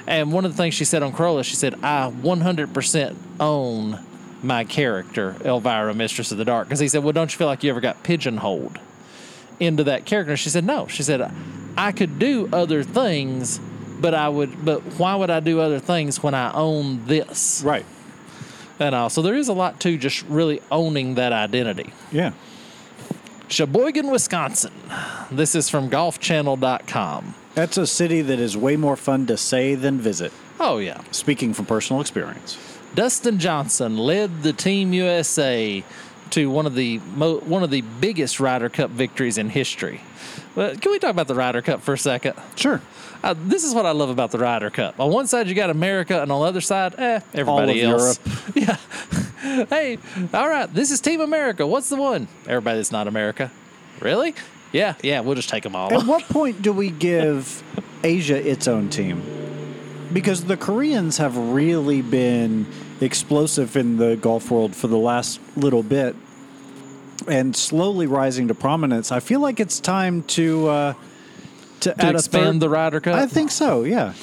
And 0.08 0.34
one 0.34 0.44
of 0.46 0.52
the 0.52 0.58
things 0.58 0.74
she 0.74 0.84
said 0.86 1.02
on 1.02 1.14
Carolla, 1.14 1.44
she 1.46 1.56
said, 1.56 1.76
"I 1.82 2.12
100% 2.12 3.16
own 3.40 4.00
my 4.44 4.64
character, 4.64 5.36
Elvira, 5.44 5.94
Mistress 5.94 6.32
of 6.32 6.38
the 6.38 6.46
Dark." 6.46 6.68
Because 6.68 6.80
he 6.80 6.88
said, 6.88 7.04
"Well, 7.04 7.14
don't 7.14 7.32
you 7.32 7.38
feel 7.38 7.48
like 7.48 7.64
you 7.64 7.70
ever 7.70 7.82
got 7.82 8.04
pigeonholed 8.04 8.80
into 9.60 9.84
that 9.86 10.06
character?" 10.06 10.32
And 10.32 10.40
she 10.40 10.50
said, 10.50 10.66
"No." 10.66 10.88
She 10.88 11.04
said, 11.04 11.32
"I 11.78 11.92
could 11.92 12.20
do 12.20 12.50
other 12.52 12.84
things." 12.84 13.60
But 14.00 14.14
I 14.14 14.28
would, 14.28 14.66
but 14.66 14.82
why 15.00 15.16
would 15.16 15.30
I 15.30 15.40
do 15.40 15.62
other 15.62 15.80
things 15.80 16.22
when 16.22 16.34
I 16.34 16.52
own 16.54 17.06
this? 17.06 17.62
Right. 17.64 17.86
And 18.78 18.94
uh, 18.94 19.08
so 19.08 19.22
there 19.22 19.36
is 19.36 19.48
a 19.48 19.54
lot 19.54 19.80
to 19.82 19.98
just 19.98 20.24
really 20.24 20.62
owning 20.70 21.16
that 21.16 21.32
identity. 21.32 21.94
Yeah. 22.12 22.34
Sheboygan, 23.48 24.10
Wisconsin. 24.10 24.74
This 25.32 25.56
is 25.56 25.70
from 25.70 25.90
golfchannel.com. 25.90 27.36
That's 27.56 27.78
a 27.78 27.86
city 27.86 28.22
that 28.22 28.40
is 28.40 28.58
way 28.58 28.76
more 28.76 28.96
fun 28.96 29.26
to 29.28 29.38
say 29.38 29.76
than 29.76 30.00
visit. 30.00 30.34
Oh 30.60 30.80
yeah. 30.80 31.02
Speaking 31.12 31.54
from 31.54 31.66
personal 31.66 32.02
experience. 32.02 32.58
Dustin 32.96 33.40
Johnson 33.40 33.98
led 33.98 34.44
the 34.44 34.54
Team 34.54 34.94
USA 34.94 35.84
to 36.32 36.50
one 36.50 36.66
of 36.66 36.76
the 36.76 37.00
mo- 37.16 37.40
one 37.40 37.64
of 37.64 37.70
the 37.72 37.82
biggest 37.82 38.40
Ryder 38.40 38.70
Cup 38.70 38.90
victories 38.92 39.38
in 39.38 39.50
history. 39.50 40.02
But 40.56 40.82
can 40.82 40.92
we 40.92 41.00
talk 41.00 41.10
about 41.12 41.28
the 41.28 41.36
Ryder 41.36 41.62
Cup 41.62 41.82
for 41.82 41.94
a 41.94 41.98
second? 41.98 42.34
Sure. 42.56 42.82
Uh, 43.24 43.34
this 43.46 43.64
is 43.64 43.74
what 43.74 43.86
I 43.86 43.92
love 43.92 44.10
about 44.10 44.32
the 44.32 44.38
Ryder 44.38 44.70
Cup. 44.70 45.00
On 45.00 45.12
one 45.12 45.28
side, 45.28 45.48
you 45.48 45.56
got 45.56 45.70
America, 45.70 46.22
and 46.22 46.32
on 46.32 46.42
the 46.42 46.48
other 46.48 46.62
side, 46.62 46.94
eh, 47.00 47.20
everybody 47.34 47.82
of 47.82 47.92
else. 48.00 48.20
Yeah. 48.56 48.78
hey, 49.70 49.98
all 50.34 50.48
right, 50.50 50.72
this 50.74 50.92
is 50.92 51.02
Team 51.02 51.22
America. 51.22 51.66
What's 51.66 51.90
the 51.90 51.96
one? 51.96 52.28
Everybody 52.48 52.78
that's 52.78 52.92
not 52.92 53.08
America. 53.08 53.52
Really? 54.00 54.36
Yeah, 54.72 54.96
yeah, 55.02 55.22
we'll 55.22 55.36
just 55.36 55.50
take 55.50 55.64
them 55.64 55.76
all. 55.76 55.94
At 55.94 56.06
what 56.06 56.24
point 56.26 56.62
do 56.62 56.74
we 56.74 56.90
give 56.90 57.64
Asia 58.04 58.36
its 58.46 58.68
own 58.68 58.90
team? 58.90 59.22
Because 60.12 60.44
the 60.46 60.58
Koreans 60.58 61.18
have 61.18 61.38
really 61.38 62.02
been 62.02 62.66
explosive 63.04 63.76
in 63.76 63.98
the 63.98 64.16
golf 64.16 64.52
world 64.52 64.76
for 64.76 64.88
the 64.88 64.98
last 64.98 65.40
little 65.56 65.84
bit 65.84 66.16
and 67.28 67.56
slowly 67.56 68.08
rising 68.08 68.48
to 68.50 68.56
prominence. 68.56 69.12
I 69.12 69.20
feel 69.20 69.40
like 69.40 69.60
it's 69.60 69.80
time 69.80 70.24
to 70.24 70.68
uh, 70.68 70.94
to, 71.82 71.94
to 71.94 72.06
add 72.06 72.16
expand 72.16 72.62
the 72.62 72.70
Ryder 72.70 73.00
Cup? 73.00 73.16
I 73.16 73.28
think 73.28 73.52
so. 73.52 73.84
Yeah. 73.84 74.14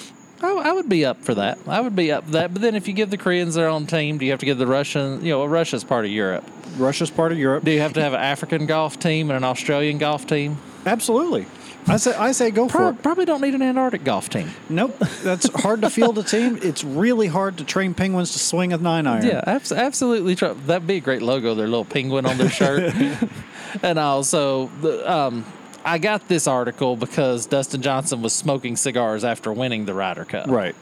I, 0.43 0.53
I 0.53 0.73
would 0.73 0.89
be 0.89 1.05
up 1.05 1.23
for 1.23 1.35
that. 1.35 1.59
I 1.67 1.81
would 1.81 1.95
be 1.95 2.11
up 2.11 2.25
for 2.25 2.31
that. 2.33 2.53
But 2.53 2.63
then 2.63 2.75
if 2.75 2.89
you 2.89 2.95
give 2.95 3.11
the 3.11 3.19
Koreans 3.19 3.55
their 3.55 3.69
own 3.69 3.87
team, 3.87 4.19
do 4.19 4.25
you 4.25 4.31
have 4.31 4.41
to 4.41 4.47
give 4.47 4.59
the 4.59 4.67
Russian, 4.67 5.25
you 5.25 5.33
know, 5.33 5.45
Russia's 5.45 5.85
part 5.85 6.05
of 6.05 6.11
Europe. 6.11 6.45
Russia's 6.77 7.11
part 7.11 7.33
of 7.33 7.39
Europe. 7.39 7.65
Do 7.65 7.71
you 7.71 7.81
have 7.81 7.93
to 7.95 8.03
have 8.03 8.15
an 8.15 8.21
African 8.21 8.67
golf 8.67 8.99
team 8.99 9.31
and 9.31 9.37
an 9.37 9.45
Australian 9.45 9.99
golf 9.99 10.27
team? 10.27 10.57
Absolutely. 10.87 11.47
I 11.87 11.97
say 11.97 12.15
I 12.15 12.33
say 12.33 12.51
go 12.51 12.69
for 12.69 12.91
it. 12.91 13.03
probably 13.03 13.25
don't 13.25 13.41
need 13.41 13.55
an 13.55 13.63
Antarctic 13.63 14.05
golf 14.05 14.29
team. 14.29 14.51
Nope. 14.69 14.97
That's 15.23 15.49
hard 15.63 15.83
to 15.83 15.91
field 15.91 16.19
a 16.19 16.23
team. 16.23 16.59
It's 16.63 16.85
really 16.85 17.27
hard 17.27 17.59
to 17.59 17.65
train 17.65 17.95
penguins 17.95 18.33
to 18.33 18.39
swing 18.39 18.73
a 18.73 18.77
nine 18.77 19.07
iron. 19.07 19.27
Yeah, 19.27 19.43
abs- 19.47 19.73
absolutely. 19.73 20.35
That'd 20.35 20.87
be 20.87 20.97
a 20.97 21.01
great 21.01 21.23
logo. 21.23 21.55
Their 21.55 21.67
little 21.67 21.85
penguin 21.85 22.27
on 22.27 22.39
their 22.39 22.51
shirt. 22.51 22.95
and 23.83 23.99
also, 23.99 24.67
the, 24.81 25.11
um, 25.11 25.45
I 25.85 25.99
got 25.99 26.29
this 26.29 26.47
article 26.47 26.97
because 26.97 27.47
Dustin 27.47 27.83
Johnson 27.83 28.23
was 28.23 28.33
smoking 28.33 28.77
cigars 28.77 29.25
after 29.25 29.53
winning 29.53 29.87
the 29.87 29.95
Ryder 29.95 30.25
Cup. 30.27 30.49
Right. 30.49 30.75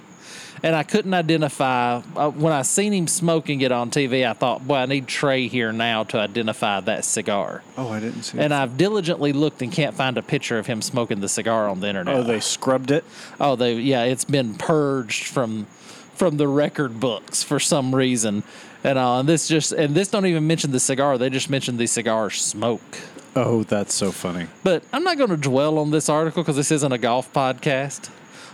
And 0.63 0.75
I 0.75 0.83
couldn't 0.83 1.15
identify 1.15 2.03
uh, 2.17 2.31
when 2.31 2.53
I 2.53 2.63
seen 2.63 2.93
him 2.93 3.07
smoking 3.07 3.61
it 3.61 3.73
on 3.73 3.91
TV. 3.91 4.29
I 4.29 4.33
thought, 4.33 4.67
boy, 4.67 4.77
I 4.77 4.87
need 4.87 5.07
Trae 5.07 5.49
here 5.49 5.73
now 5.73 6.05
to 6.05 6.19
identify 6.19 6.81
that 6.81 7.05
cigar. 7.05 7.63
Oh, 7.77 7.89
I 7.89 8.01
didn't 8.01 8.23
see 8.23 8.39
And 8.39 8.53
I've 8.53 8.77
diligently 8.77 9.33
looked 9.33 9.63
and 9.63 9.73
can't 9.73 9.95
find 9.95 10.19
a 10.19 10.23
picture 10.23 10.59
of 10.59 10.67
him 10.67 10.83
smoking 10.83 11.21
the 11.21 11.29
cigar 11.29 11.69
on 11.69 11.81
the 11.81 11.89
internet. 11.89 12.17
Oh, 12.17 12.23
they 12.23 12.41
scrubbed 12.41 12.91
it. 12.91 13.05
oh, 13.41 13.57
they 13.57 13.75
yeah, 13.75 14.05
it's 14.05 14.25
been 14.25 14.55
purged 14.55 15.27
from 15.27 15.67
from 16.15 16.37
the 16.37 16.49
record 16.49 16.99
books 16.99 17.45
for 17.45 17.61
some 17.61 17.95
reason. 17.95 18.43
And 18.83 18.99
uh, 18.99 19.19
and 19.21 19.29
this 19.29 19.49
just 19.49 19.73
and 19.73 19.95
this 19.95 20.09
don't 20.09 20.27
even 20.27 20.47
mention 20.47 20.73
the 20.73 20.81
cigar. 20.81 21.19
They 21.19 21.31
just 21.31 21.51
mentioned 21.51 21.79
the 21.79 21.87
cigar 21.87 22.31
smoke. 22.31 22.99
Oh, 23.37 23.63
that's 23.63 23.95
so 23.95 24.11
funny. 24.11 24.49
But 24.65 24.83
I'm 24.93 25.05
not 25.05 25.17
going 25.17 25.31
to 25.31 25.37
dwell 25.37 25.79
on 25.79 25.91
this 25.93 26.09
article 26.09 26.43
because 26.43 26.57
this 26.57 26.73
isn't 26.73 26.91
a 26.91 26.99
golf 26.99 27.33
podcast. 27.33 28.11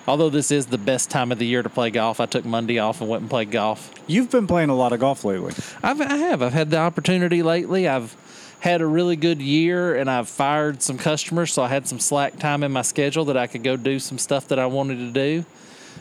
Although 0.07 0.29
this 0.29 0.51
is 0.51 0.67
the 0.67 0.79
best 0.79 1.11
time 1.11 1.33
of 1.33 1.39
the 1.39 1.47
year 1.47 1.63
to 1.63 1.71
play 1.71 1.91
golf, 1.91 2.21
I 2.21 2.27
took 2.27 2.45
Monday 2.45 2.79
off 2.79 3.01
and 3.01 3.09
went 3.09 3.23
and 3.23 3.31
played 3.31 3.51
golf. 3.51 3.91
You've 4.07 4.31
been 4.31 4.47
playing 4.47 4.69
a 4.69 4.75
lot 4.75 4.93
of 4.93 5.01
golf 5.01 5.25
lately. 5.25 5.55
I've, 5.83 6.01
I 6.01 6.17
have. 6.17 6.43
I've 6.43 6.53
had 6.53 6.71
the 6.71 6.77
opportunity 6.77 7.43
lately. 7.43 7.89
I've 7.89 8.15
had 8.61 8.83
a 8.83 8.87
really 8.87 9.17
good 9.17 9.41
year 9.41 9.97
and 9.97 10.11
I've 10.11 10.29
fired 10.29 10.83
some 10.83 10.99
customers, 10.99 11.53
so 11.53 11.63
I 11.63 11.69
had 11.69 11.89
some 11.89 11.99
slack 11.99 12.39
time 12.39 12.63
in 12.63 12.73
my 12.73 12.83
schedule 12.83 13.25
that 13.27 13.37
I 13.37 13.47
could 13.47 13.63
go 13.63 13.77
do 13.77 13.99
some 13.99 14.19
stuff 14.19 14.49
that 14.49 14.59
I 14.59 14.67
wanted 14.67 14.97
to 14.97 15.11
do. 15.11 15.45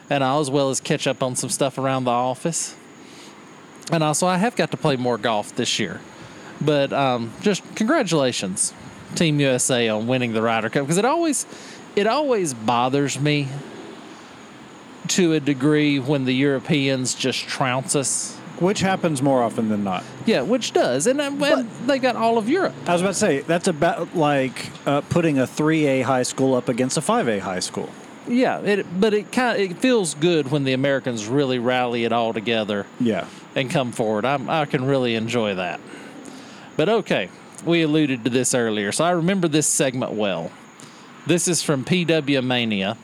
And 0.10 0.22
I, 0.22 0.38
as 0.38 0.52
well 0.52 0.70
as 0.70 0.82
catch 0.82 1.08
up 1.08 1.24
on 1.24 1.38
some 1.38 1.50
stuff 1.50 1.78
around 1.78 2.04
the 2.04 2.12
office. 2.12 2.76
And 3.92 4.04
also, 4.04 4.28
I 4.28 4.38
have 4.38 4.56
got 4.56 4.72
to 4.72 4.78
play 4.78 4.98
more 4.98 5.18
golf 5.18 5.56
this 5.56 5.80
year. 5.80 6.02
But 6.60 6.92
um, 6.92 7.32
just 7.42 7.64
congratulations, 7.76 8.74
Team 9.16 9.40
USA, 9.40 9.88
on 9.90 10.08
winning 10.08 10.34
the 10.34 10.42
Ryder 10.42 10.70
Cup 10.70 10.84
because 10.84 10.98
it 10.98 11.06
always, 11.06 11.46
it 11.96 12.08
always 12.08 12.54
bothers 12.54 13.20
me 13.20 13.48
to 15.10 15.34
a 15.34 15.40
degree 15.40 16.00
when 16.00 16.26
the 16.26 16.34
Europeans 16.34 17.14
just 17.16 17.48
trounce 17.48 17.96
us. 17.96 18.36
Which 18.60 18.80
happens 18.82 19.22
more 19.22 19.42
often 19.44 19.70
than 19.70 19.84
not. 19.84 20.04
Yeah, 20.26 20.42
which 20.44 20.72
does, 20.74 21.08
and, 21.08 21.20
uh, 21.20 21.32
and 21.42 21.70
they 21.88 22.00
got 22.00 22.16
all 22.16 22.38
of 22.38 22.48
Europe. 22.48 22.74
I 22.88 22.94
was 22.94 23.02
about 23.02 23.10
to 23.14 23.20
say 23.20 23.40
that's 23.42 23.68
about 23.68 24.16
like 24.16 24.70
uh, 24.86 25.02
putting 25.02 25.40
a 25.40 25.48
three 25.48 25.86
A 25.88 26.02
high 26.04 26.24
school 26.24 26.54
up 26.54 26.70
against 26.70 26.96
a 26.98 27.02
five 27.02 27.28
A 27.28 27.40
high 27.40 27.60
school. 27.60 27.90
Yeah, 28.28 28.60
it, 28.62 28.86
but 29.02 29.14
it 29.14 29.32
kind 29.34 29.60
it 29.60 29.78
feels 29.80 30.14
good 30.14 30.50
when 30.50 30.64
the 30.64 30.72
Americans 30.74 31.28
really 31.28 31.60
rally 31.60 32.06
it 32.06 32.14
all 32.14 32.32
together 32.32 32.86
Yeah. 33.02 33.26
and 33.56 33.70
come 33.70 33.92
forward. 33.92 34.24
I'm, 34.24 34.50
I 34.50 34.66
can 34.66 34.86
really 34.86 35.16
enjoy 35.16 35.56
that. 35.56 35.82
But 36.78 36.88
okay, 36.88 37.30
we 37.66 37.82
alluded 37.82 38.24
to 38.24 38.30
this 38.30 38.54
earlier, 38.54 38.92
so 38.94 39.04
I 39.04 39.12
remember 39.12 39.48
this 39.50 39.68
segment 39.68 40.14
well. 40.14 40.52
This 41.28 41.48
is 41.50 41.62
from 41.62 41.84
PW 41.84 42.44
Mania. 42.46 42.98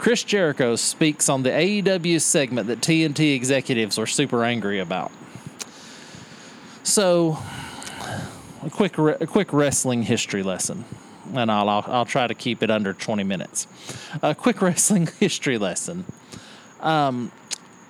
Chris 0.00 0.24
Jericho 0.24 0.76
speaks 0.76 1.28
on 1.28 1.42
the 1.42 1.50
AEW 1.50 2.22
segment 2.22 2.68
that 2.68 2.80
TNT 2.80 3.34
executives 3.34 3.98
were 3.98 4.06
super 4.06 4.44
angry 4.44 4.78
about. 4.78 5.12
So, 6.82 7.38
a 8.64 8.70
quick 8.70 8.96
a 8.96 9.26
quick 9.26 9.52
wrestling 9.52 10.02
history 10.02 10.42
lesson, 10.42 10.86
and 11.34 11.52
I'll, 11.52 11.68
I'll 11.68 11.84
I'll 11.86 12.06
try 12.06 12.26
to 12.26 12.34
keep 12.34 12.62
it 12.62 12.70
under 12.70 12.94
20 12.94 13.24
minutes. 13.24 13.66
A 14.22 14.34
quick 14.34 14.62
wrestling 14.62 15.06
history 15.20 15.58
lesson. 15.58 16.06
Um, 16.80 17.30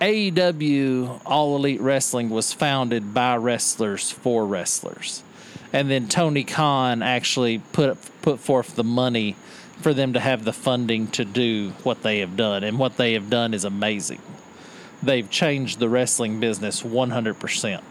AEW 0.01 1.21
All 1.25 1.55
Elite 1.55 1.79
Wrestling 1.79 2.29
was 2.29 2.51
founded 2.51 3.13
by 3.13 3.37
wrestlers 3.37 4.11
for 4.11 4.45
wrestlers. 4.45 5.23
And 5.71 5.89
then 5.89 6.09
Tony 6.09 6.43
Khan 6.43 7.01
actually 7.01 7.59
put 7.59 7.97
put 8.21 8.41
forth 8.41 8.75
the 8.75 8.83
money 8.83 9.37
for 9.81 9.93
them 9.93 10.13
to 10.13 10.19
have 10.19 10.43
the 10.43 10.53
funding 10.53 11.07
to 11.07 11.25
do 11.25 11.71
what 11.83 12.03
they 12.03 12.19
have 12.19 12.37
done. 12.37 12.63
And 12.63 12.79
what 12.79 12.97
they 12.97 13.13
have 13.13 13.29
done 13.29 13.53
is 13.53 13.65
amazing. 13.65 14.21
They've 15.03 15.29
changed 15.29 15.79
the 15.79 15.89
wrestling 15.89 16.39
business 16.39 16.83
100%. 16.83 17.81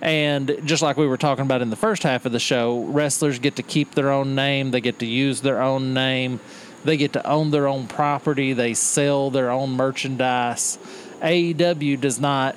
And 0.00 0.60
just 0.64 0.82
like 0.82 0.96
we 0.96 1.06
were 1.06 1.16
talking 1.16 1.44
about 1.44 1.60
in 1.60 1.70
the 1.70 1.76
first 1.76 2.02
half 2.02 2.24
of 2.24 2.32
the 2.32 2.38
show, 2.38 2.84
wrestlers 2.84 3.38
get 3.38 3.56
to 3.56 3.62
keep 3.62 3.94
their 3.94 4.10
own 4.10 4.34
name, 4.34 4.70
they 4.70 4.80
get 4.80 5.00
to 5.00 5.06
use 5.06 5.40
their 5.40 5.60
own 5.60 5.92
name, 5.92 6.40
they 6.84 6.96
get 6.96 7.12
to 7.14 7.26
own 7.26 7.50
their 7.50 7.66
own 7.66 7.88
property, 7.88 8.52
they 8.52 8.74
sell 8.74 9.30
their 9.30 9.50
own 9.50 9.70
merchandise. 9.70 10.78
AEW 11.20 12.00
does 12.00 12.20
not 12.20 12.54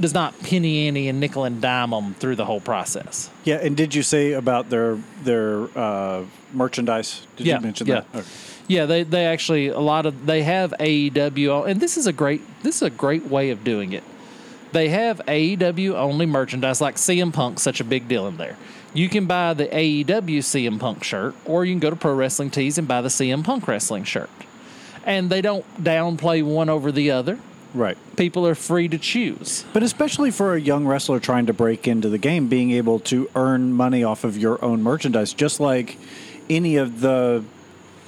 does 0.00 0.14
not 0.14 0.38
penny 0.40 0.88
ante 0.88 1.08
and 1.08 1.20
nickel 1.20 1.44
and 1.44 1.60
dime 1.60 1.90
them 1.90 2.14
through 2.14 2.36
the 2.36 2.44
whole 2.44 2.60
process. 2.60 3.30
Yeah, 3.44 3.56
and 3.56 3.76
did 3.76 3.94
you 3.94 4.02
say 4.02 4.32
about 4.32 4.70
their 4.70 4.98
their 5.22 5.66
uh, 5.76 6.24
merchandise? 6.52 7.26
Did 7.36 7.46
yeah, 7.46 7.56
you 7.56 7.60
mention 7.62 7.86
yeah. 7.86 8.00
that? 8.00 8.18
Okay. 8.18 8.28
Yeah, 8.68 8.86
they, 8.86 9.02
they 9.02 9.26
actually 9.26 9.68
a 9.68 9.80
lot 9.80 10.06
of 10.06 10.26
they 10.26 10.42
have 10.42 10.72
AEW 10.78 11.68
and 11.68 11.80
this 11.80 11.96
is 11.96 12.06
a 12.06 12.12
great 12.12 12.42
this 12.62 12.76
is 12.76 12.82
a 12.82 12.90
great 12.90 13.26
way 13.26 13.50
of 13.50 13.64
doing 13.64 13.92
it. 13.92 14.04
They 14.72 14.88
have 14.88 15.20
AEW 15.26 15.94
only 15.94 16.24
merchandise 16.24 16.80
like 16.80 16.96
CM 16.96 17.32
Punk's 17.32 17.62
such 17.62 17.80
a 17.80 17.84
big 17.84 18.08
deal 18.08 18.26
in 18.26 18.38
there. 18.38 18.56
You 18.94 19.08
can 19.08 19.26
buy 19.26 19.54
the 19.54 19.66
AEW 19.66 20.38
CM 20.38 20.78
Punk 20.78 21.04
shirt 21.04 21.34
or 21.44 21.64
you 21.64 21.72
can 21.72 21.80
go 21.80 21.90
to 21.90 21.96
Pro 21.96 22.14
Wrestling 22.14 22.50
Tees 22.50 22.78
and 22.78 22.88
buy 22.88 23.02
the 23.02 23.08
CM 23.08 23.44
Punk 23.44 23.68
wrestling 23.68 24.04
shirt. 24.04 24.30
And 25.04 25.30
they 25.30 25.40
don't 25.40 25.66
downplay 25.82 26.42
one 26.42 26.68
over 26.68 26.92
the 26.92 27.10
other. 27.10 27.38
Right. 27.74 27.96
People 28.16 28.46
are 28.46 28.54
free 28.54 28.88
to 28.88 28.98
choose. 28.98 29.64
But 29.72 29.82
especially 29.82 30.30
for 30.30 30.54
a 30.54 30.60
young 30.60 30.86
wrestler 30.86 31.20
trying 31.20 31.46
to 31.46 31.52
break 31.52 31.88
into 31.88 32.08
the 32.08 32.18
game, 32.18 32.48
being 32.48 32.70
able 32.72 33.00
to 33.00 33.30
earn 33.34 33.72
money 33.72 34.04
off 34.04 34.24
of 34.24 34.36
your 34.36 34.62
own 34.64 34.82
merchandise, 34.82 35.32
just 35.32 35.58
like 35.60 35.96
any 36.50 36.76
of 36.76 37.00
the, 37.00 37.44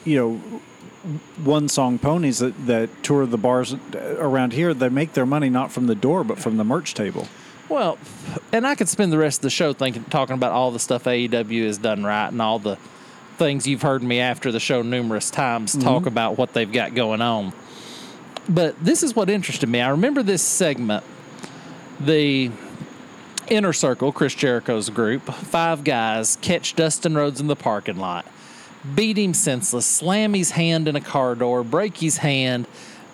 you 0.04 0.16
know, 0.16 0.60
one 1.42 1.68
song 1.68 1.98
ponies 1.98 2.38
that, 2.38 2.66
that 2.66 2.90
tour 3.02 3.26
the 3.26 3.38
bars 3.38 3.74
around 3.94 4.52
here, 4.52 4.72
they 4.72 4.88
make 4.88 5.12
their 5.12 5.26
money 5.26 5.50
not 5.50 5.70
from 5.70 5.86
the 5.86 5.94
door, 5.94 6.24
but 6.24 6.38
from 6.38 6.56
the 6.56 6.64
merch 6.64 6.94
table. 6.94 7.28
Well, 7.68 7.98
and 8.52 8.66
I 8.66 8.74
could 8.74 8.88
spend 8.88 9.12
the 9.12 9.18
rest 9.18 9.38
of 9.38 9.42
the 9.42 9.50
show 9.50 9.72
thinking, 9.72 10.04
talking 10.04 10.34
about 10.34 10.52
all 10.52 10.70
the 10.70 10.78
stuff 10.78 11.04
AEW 11.04 11.66
has 11.66 11.78
done 11.78 12.04
right 12.04 12.28
and 12.28 12.40
all 12.40 12.58
the 12.58 12.76
things 13.36 13.66
you've 13.66 13.82
heard 13.82 14.02
me 14.02 14.20
after 14.20 14.52
the 14.52 14.60
show 14.60 14.82
numerous 14.82 15.30
times 15.30 15.72
talk 15.72 16.00
mm-hmm. 16.00 16.08
about 16.08 16.38
what 16.38 16.52
they've 16.52 16.70
got 16.70 16.94
going 16.94 17.20
on. 17.20 17.52
But 18.48 18.82
this 18.84 19.02
is 19.02 19.16
what 19.16 19.30
interested 19.30 19.68
me. 19.68 19.80
I 19.80 19.88
remember 19.88 20.22
this 20.22 20.42
segment, 20.42 21.04
the 21.98 22.50
Inner 23.48 23.72
Circle, 23.72 24.12
Chris 24.12 24.34
Jericho's 24.34 24.90
group, 24.90 25.22
five 25.22 25.84
guys 25.84 26.36
catch 26.36 26.76
Dustin 26.76 27.14
Rhodes 27.14 27.40
in 27.40 27.46
the 27.46 27.56
parking 27.56 27.96
lot, 27.96 28.26
beat 28.94 29.18
him 29.18 29.34
senseless, 29.34 29.86
slam 29.86 30.34
his 30.34 30.52
hand 30.52 30.88
in 30.88 30.96
a 30.96 31.00
car 31.00 31.34
door, 31.34 31.64
break 31.64 31.98
his 31.98 32.18
hand, 32.18 32.66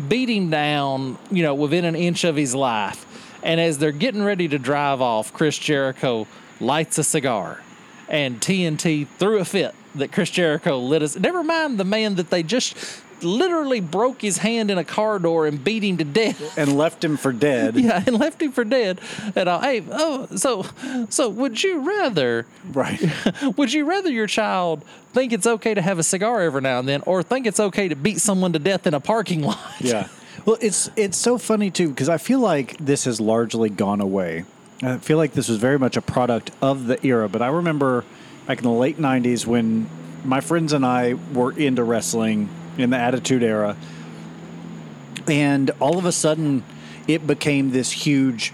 beat 0.08 0.28
him 0.28 0.50
down, 0.50 1.18
you 1.30 1.42
know, 1.42 1.54
within 1.54 1.84
an 1.84 1.94
inch 1.94 2.24
of 2.24 2.36
his 2.36 2.54
life. 2.54 3.06
And 3.42 3.60
as 3.60 3.78
they're 3.78 3.92
getting 3.92 4.22
ready 4.22 4.48
to 4.48 4.58
drive 4.58 5.00
off, 5.00 5.32
Chris 5.32 5.58
Jericho 5.58 6.26
lights 6.60 6.98
a 6.98 7.04
cigar, 7.04 7.60
and 8.08 8.40
TNT 8.40 9.06
threw 9.06 9.38
a 9.38 9.44
fit 9.44 9.74
that 9.94 10.12
Chris 10.12 10.30
Jericho 10.30 10.78
lit 10.78 11.02
us. 11.02 11.16
Never 11.16 11.42
mind 11.42 11.78
the 11.78 11.84
man 11.84 12.16
that 12.16 12.30
they 12.30 12.42
just 12.42 12.76
literally 13.22 13.80
broke 13.80 14.20
his 14.22 14.38
hand 14.38 14.70
in 14.70 14.78
a 14.78 14.84
car 14.84 15.18
door 15.18 15.46
and 15.46 15.62
beat 15.62 15.82
him 15.82 15.96
to 15.98 16.04
death. 16.04 16.58
and 16.58 16.76
left 16.76 17.02
him 17.04 17.16
for 17.16 17.32
dead. 17.32 17.76
Yeah, 17.80 18.02
and 18.06 18.18
left 18.18 18.40
him 18.42 18.52
for 18.52 18.64
dead. 18.64 19.00
And 19.34 19.48
I, 19.48 19.60
hey, 19.80 19.84
oh, 19.90 20.26
so, 20.36 20.66
so 21.08 21.28
would 21.28 21.62
you 21.62 21.80
rather, 21.80 22.46
Right. 22.72 23.00
would 23.56 23.72
you 23.72 23.84
rather 23.84 24.10
your 24.10 24.26
child 24.26 24.84
think 25.12 25.32
it's 25.32 25.46
okay 25.46 25.74
to 25.74 25.82
have 25.82 25.98
a 25.98 26.02
cigar 26.02 26.40
every 26.42 26.60
now 26.60 26.78
and 26.78 26.88
then, 26.88 27.02
or 27.06 27.22
think 27.22 27.46
it's 27.46 27.60
okay 27.60 27.88
to 27.88 27.96
beat 27.96 28.20
someone 28.20 28.52
to 28.52 28.58
death 28.58 28.86
in 28.86 28.94
a 28.94 29.00
parking 29.00 29.42
lot? 29.42 29.58
Yeah. 29.80 30.08
Well, 30.46 30.56
it's 30.62 30.88
it's 30.96 31.18
so 31.18 31.36
funny 31.36 31.70
too 31.70 31.90
because 31.90 32.08
I 32.08 32.16
feel 32.16 32.38
like 32.40 32.78
this 32.78 33.04
has 33.04 33.20
largely 33.20 33.68
gone 33.68 34.00
away. 34.00 34.44
I 34.82 34.96
feel 34.96 35.18
like 35.18 35.34
this 35.34 35.50
was 35.50 35.58
very 35.58 35.78
much 35.78 35.98
a 35.98 36.00
product 36.00 36.50
of 36.62 36.86
the 36.86 37.04
era. 37.06 37.28
But 37.28 37.42
I 37.42 37.48
remember 37.48 38.06
back 38.46 38.56
in 38.56 38.64
the 38.64 38.70
late 38.70 38.96
'90s 38.98 39.44
when 39.46 39.86
my 40.24 40.40
friends 40.40 40.72
and 40.72 40.86
I 40.86 41.14
were 41.34 41.52
into 41.52 41.84
wrestling 41.84 42.48
in 42.78 42.90
the 42.90 42.96
Attitude 42.96 43.42
Era, 43.42 43.76
and 45.26 45.70
all 45.80 45.98
of 45.98 46.04
a 46.04 46.12
sudden, 46.12 46.64
it 47.06 47.26
became 47.26 47.70
this 47.70 47.90
huge 47.90 48.52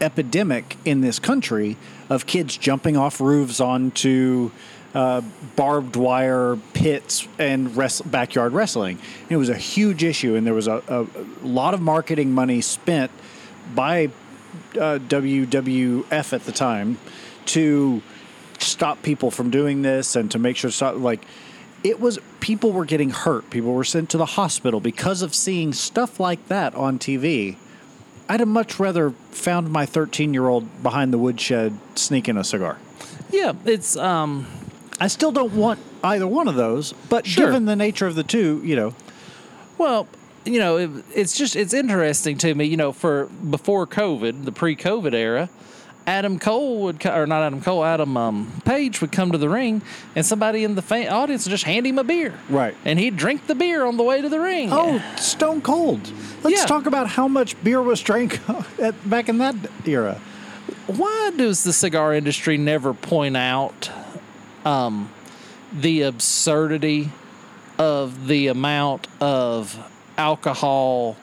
epidemic 0.00 0.76
in 0.84 1.00
this 1.00 1.18
country 1.18 1.76
of 2.08 2.26
kids 2.26 2.56
jumping 2.56 2.96
off 2.96 3.20
roofs 3.20 3.60
onto 3.60 4.50
uh, 4.94 5.20
barbed 5.56 5.96
wire 5.96 6.58
pits 6.72 7.28
and 7.38 7.74
backyard 8.06 8.52
wrestling. 8.52 8.98
And 9.22 9.32
it 9.32 9.36
was 9.36 9.48
a 9.48 9.56
huge 9.56 10.02
issue, 10.02 10.34
and 10.34 10.46
there 10.46 10.54
was 10.54 10.68
a, 10.68 10.82
a, 10.88 11.02
a 11.02 11.46
lot 11.46 11.74
of 11.74 11.80
marketing 11.80 12.32
money 12.32 12.60
spent 12.60 13.10
by 13.74 14.10
uh, 14.74 14.98
WWF 14.98 16.32
at 16.32 16.44
the 16.44 16.52
time 16.52 16.98
to 17.46 18.02
stop 18.58 19.02
people 19.02 19.30
from 19.30 19.50
doing 19.50 19.82
this 19.82 20.16
and 20.16 20.30
to 20.30 20.38
make 20.38 20.56
sure 20.56 20.70
stop 20.70 20.96
like 20.96 21.24
it 21.86 22.00
was 22.00 22.18
people 22.40 22.72
were 22.72 22.84
getting 22.84 23.10
hurt 23.10 23.48
people 23.50 23.72
were 23.72 23.84
sent 23.84 24.10
to 24.10 24.18
the 24.18 24.26
hospital 24.26 24.80
because 24.80 25.22
of 25.22 25.34
seeing 25.34 25.72
stuff 25.72 26.18
like 26.18 26.48
that 26.48 26.74
on 26.74 26.98
tv 26.98 27.56
i'd 28.28 28.40
have 28.40 28.48
much 28.48 28.78
rather 28.80 29.10
found 29.30 29.70
my 29.70 29.86
13 29.86 30.34
year 30.34 30.48
old 30.48 30.64
behind 30.82 31.12
the 31.12 31.18
woodshed 31.18 31.78
sneaking 31.94 32.36
a 32.36 32.44
cigar 32.44 32.76
Yeah, 33.30 33.52
it's 33.64 33.96
um, 33.96 34.46
i 35.00 35.06
still 35.08 35.32
don't 35.32 35.52
want 35.52 35.78
either 36.02 36.26
one 36.26 36.48
of 36.48 36.54
those 36.56 36.92
but 37.08 37.26
Sure. 37.26 37.46
given 37.46 37.64
the 37.66 37.76
nature 37.76 38.06
of 38.06 38.14
the 38.14 38.24
two 38.24 38.60
you 38.64 38.76
know 38.76 38.94
Well, 39.78 40.08
you 40.44 40.58
know, 40.60 40.76
it, 40.78 40.90
it's 41.14 41.36
just 41.36 41.56
it's 41.56 41.74
interesting 41.74 42.38
to 42.38 42.54
me. 42.54 42.64
You 42.66 42.76
know, 42.76 42.92
for 42.92 43.26
before 43.26 43.84
COVID, 43.86 44.44
the 44.44 44.52
pre-COVID 44.52 45.12
era, 45.12 45.48
Adam 46.06 46.38
Cole 46.38 46.82
would 46.82 47.04
or 47.04 47.26
not 47.26 47.42
Adam 47.42 47.60
Cole, 47.60 47.84
Adam 47.84 48.16
um, 48.16 48.52
Page 48.64 49.00
would 49.00 49.10
come 49.10 49.32
to 49.32 49.38
the 49.38 49.48
ring, 49.48 49.82
and 50.14 50.24
somebody 50.24 50.62
in 50.62 50.74
the 50.76 50.82
fan, 50.82 51.08
audience 51.08 51.44
would 51.46 51.50
just 51.50 51.64
hand 51.64 51.86
him 51.86 51.98
a 51.98 52.04
beer, 52.04 52.32
Right. 52.48 52.76
And 52.84 52.98
he'd 52.98 53.16
drink 53.16 53.46
the 53.48 53.54
beer 53.56 53.84
on 53.84 53.96
the 53.96 54.04
way 54.04 54.20
to 54.22 54.28
the 54.28 54.38
ring. 54.40 54.68
oh 54.72 55.02
stone 55.16 55.60
cold 55.60 56.00
let's 56.44 56.60
Yeah. 56.60 56.66
talk 56.66 56.86
about 56.86 57.08
how 57.08 57.26
much 57.28 57.60
beer 57.64 57.82
was 57.82 58.00
drank 58.00 58.38
at, 58.80 58.94
back 59.08 59.28
in 59.28 59.38
that 59.38 59.56
era 59.84 60.20
why 60.86 61.32
does 61.36 61.64
the 61.64 61.72
cigar 61.72 62.14
industry 62.14 62.56
never 62.56 62.94
point 62.94 63.36
out 63.36 63.90
um, 64.64 65.10
the 65.72 66.02
absurdity 66.02 67.10
of 67.78 68.28
the 68.28 68.46
amount 68.46 69.08
of 69.20 69.76
alcohol 70.16 71.16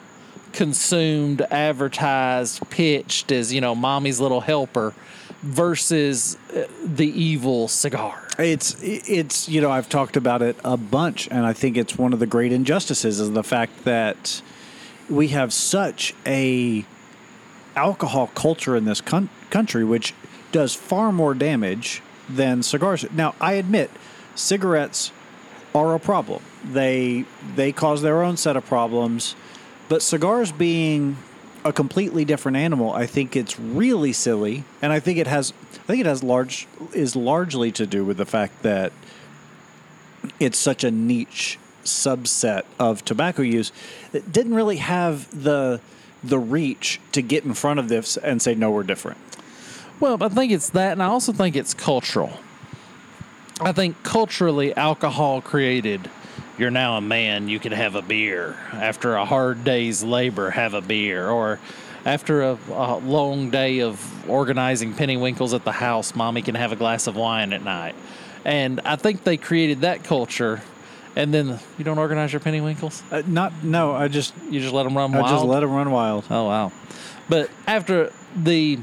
consumed, 0.54 1.42
advertised, 1.50 2.68
pitched 2.70 3.30
as 3.30 3.52
you 3.52 3.60
know, 3.60 3.74
mommy's 3.74 4.20
little 4.20 4.40
helper, 4.40 4.94
versus 5.42 6.38
uh, 6.56 6.64
the 6.82 7.08
evil 7.08 7.68
cigar? 7.68 8.26
It's 8.38 8.76
it's 8.82 9.48
you 9.48 9.60
know 9.60 9.70
I've 9.70 9.88
talked 9.88 10.16
about 10.16 10.42
it 10.42 10.56
a 10.64 10.76
bunch, 10.76 11.28
and 11.30 11.44
I 11.44 11.52
think 11.52 11.76
it's 11.76 11.98
one 11.98 12.12
of 12.12 12.18
the 12.18 12.26
great 12.26 12.52
injustices 12.52 13.20
is 13.20 13.32
the 13.32 13.44
fact 13.44 13.84
that 13.84 14.42
we 15.08 15.28
have 15.28 15.52
such 15.52 16.14
a 16.26 16.84
alcohol 17.76 18.28
culture 18.28 18.76
in 18.76 18.84
this 18.84 19.00
con- 19.00 19.28
country, 19.50 19.84
which 19.84 20.14
does 20.52 20.74
far 20.74 21.12
more 21.12 21.34
damage 21.34 22.02
than 22.28 22.62
cigars. 22.62 23.04
Now 23.12 23.34
I 23.40 23.52
admit, 23.54 23.90
cigarettes 24.34 25.12
are 25.74 25.94
a 25.94 26.00
problem. 26.00 26.42
They 26.64 27.26
they 27.54 27.70
cause 27.72 28.02
their 28.02 28.22
own 28.22 28.36
set 28.36 28.56
of 28.56 28.64
problems, 28.64 29.36
but 29.94 30.02
cigars 30.02 30.50
being 30.50 31.16
a 31.64 31.72
completely 31.72 32.24
different 32.24 32.56
animal, 32.56 32.92
I 32.92 33.06
think 33.06 33.36
it's 33.36 33.60
really 33.60 34.12
silly, 34.12 34.64
and 34.82 34.92
I 34.92 34.98
think 34.98 35.20
it 35.20 35.28
has 35.28 35.52
I 35.72 35.86
think 35.86 36.00
it 36.00 36.06
has 36.06 36.24
large 36.24 36.66
is 36.92 37.14
largely 37.14 37.70
to 37.70 37.86
do 37.86 38.04
with 38.04 38.16
the 38.16 38.26
fact 38.26 38.64
that 38.64 38.92
it's 40.40 40.58
such 40.58 40.82
a 40.82 40.90
niche 40.90 41.60
subset 41.84 42.64
of 42.80 43.04
tobacco 43.04 43.42
use 43.42 43.70
that 44.10 44.32
didn't 44.32 44.54
really 44.54 44.78
have 44.78 45.30
the 45.44 45.80
the 46.24 46.40
reach 46.40 47.00
to 47.12 47.22
get 47.22 47.44
in 47.44 47.54
front 47.54 47.78
of 47.78 47.88
this 47.88 48.16
and 48.16 48.42
say 48.42 48.52
no 48.52 48.72
we're 48.72 48.82
different. 48.82 49.18
Well, 50.00 50.20
I 50.20 50.28
think 50.28 50.50
it's 50.50 50.70
that, 50.70 50.90
and 50.90 51.00
I 51.04 51.06
also 51.06 51.32
think 51.32 51.54
it's 51.54 51.72
cultural. 51.72 52.32
I 53.60 53.70
think 53.70 54.02
culturally, 54.02 54.74
alcohol 54.74 55.40
created. 55.40 56.10
You're 56.56 56.70
now 56.70 56.96
a 56.96 57.00
man. 57.00 57.48
You 57.48 57.58
can 57.58 57.72
have 57.72 57.96
a 57.96 58.02
beer 58.02 58.56
after 58.72 59.16
a 59.16 59.24
hard 59.24 59.64
day's 59.64 60.04
labor. 60.04 60.50
Have 60.50 60.74
a 60.74 60.80
beer, 60.80 61.28
or 61.28 61.58
after 62.04 62.42
a, 62.42 62.58
a 62.70 62.98
long 62.98 63.50
day 63.50 63.80
of 63.80 64.28
organizing 64.30 64.94
penny 64.94 65.16
winkles 65.16 65.52
at 65.52 65.64
the 65.64 65.72
house, 65.72 66.14
mommy 66.14 66.42
can 66.42 66.54
have 66.54 66.70
a 66.70 66.76
glass 66.76 67.06
of 67.06 67.16
wine 67.16 67.52
at 67.52 67.64
night. 67.64 67.94
And 68.44 68.80
I 68.84 68.96
think 68.96 69.24
they 69.24 69.36
created 69.36 69.80
that 69.80 70.04
culture. 70.04 70.62
And 71.16 71.32
then 71.32 71.58
you 71.78 71.84
don't 71.84 71.98
organize 71.98 72.32
your 72.32 72.40
penny 72.40 72.60
winkles. 72.60 73.02
Uh, 73.10 73.22
not 73.26 73.64
no, 73.64 73.92
I 73.92 74.08
just 74.08 74.34
You 74.50 74.60
just 74.60 74.74
let 74.74 74.82
them 74.82 74.96
run 74.96 75.14
I 75.14 75.20
wild. 75.20 75.32
I 75.32 75.34
just 75.36 75.44
let 75.44 75.60
them 75.60 75.72
run 75.72 75.90
wild. 75.90 76.24
Oh 76.30 76.44
wow! 76.44 76.72
But 77.28 77.50
after 77.66 78.12
the 78.36 78.78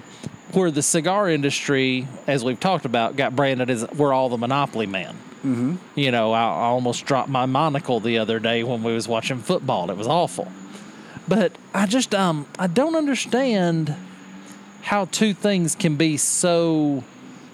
where 0.54 0.72
the 0.72 0.82
cigar 0.82 1.30
industry, 1.30 2.08
as 2.28 2.44
we've 2.44 2.60
talked 2.60 2.86
about, 2.86 3.16
got 3.16 3.36
branded 3.36 3.70
as 3.70 3.88
we're 3.92 4.14
all 4.14 4.30
the 4.30 4.38
monopoly 4.38 4.88
man. 4.88 5.16
Mm-hmm. 5.44 5.76
You 5.96 6.12
know, 6.12 6.32
I, 6.32 6.44
I 6.44 6.66
almost 6.66 7.06
dropped 7.06 7.30
my 7.30 7.46
monocle 7.46 8.00
the 8.00 8.20
other 8.20 8.40
day 8.40 8.64
when 8.64 8.84
we 8.84 8.94
was 8.94 9.08
watching 9.08 9.40
football. 9.40 9.90
It 9.90 9.98
was 9.98 10.08
awful. 10.08 10.52
But 11.28 11.54
I 11.74 11.86
just 11.88 12.14
um 12.14 12.46
I 12.60 12.68
don't 12.68 12.96
understand 12.96 13.96
how 14.84 15.06
two 15.06 15.34
things 15.34 15.76
can 15.76 15.96
be 15.96 16.18
so 16.18 17.04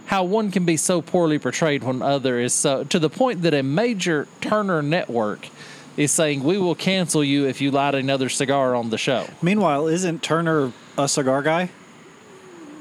how 0.08 0.24
one 0.24 0.52
can 0.52 0.66
be 0.66 0.78
so 0.78 1.02
poorly 1.02 1.38
portrayed 1.40 1.84
when 1.84 2.02
other 2.02 2.40
is 2.40 2.54
so 2.54 2.84
to 2.86 3.00
the 3.00 3.10
point 3.10 3.42
that 3.44 3.54
a 3.54 3.64
major 3.64 4.28
Turner 4.42 4.82
network 4.82 5.48
is 5.96 6.12
saying 6.12 6.44
we 6.44 6.58
will 6.58 6.76
cancel 6.76 7.24
you 7.24 7.46
if 7.46 7.60
you 7.60 7.72
light 7.72 7.96
another 7.96 8.30
cigar 8.30 8.76
on 8.76 8.90
the 8.90 8.98
show. 8.98 9.28
Meanwhile, 9.42 9.88
isn't 9.88 10.22
Turner 10.22 10.72
a 10.98 11.08
cigar 11.08 11.42
guy? 11.42 11.72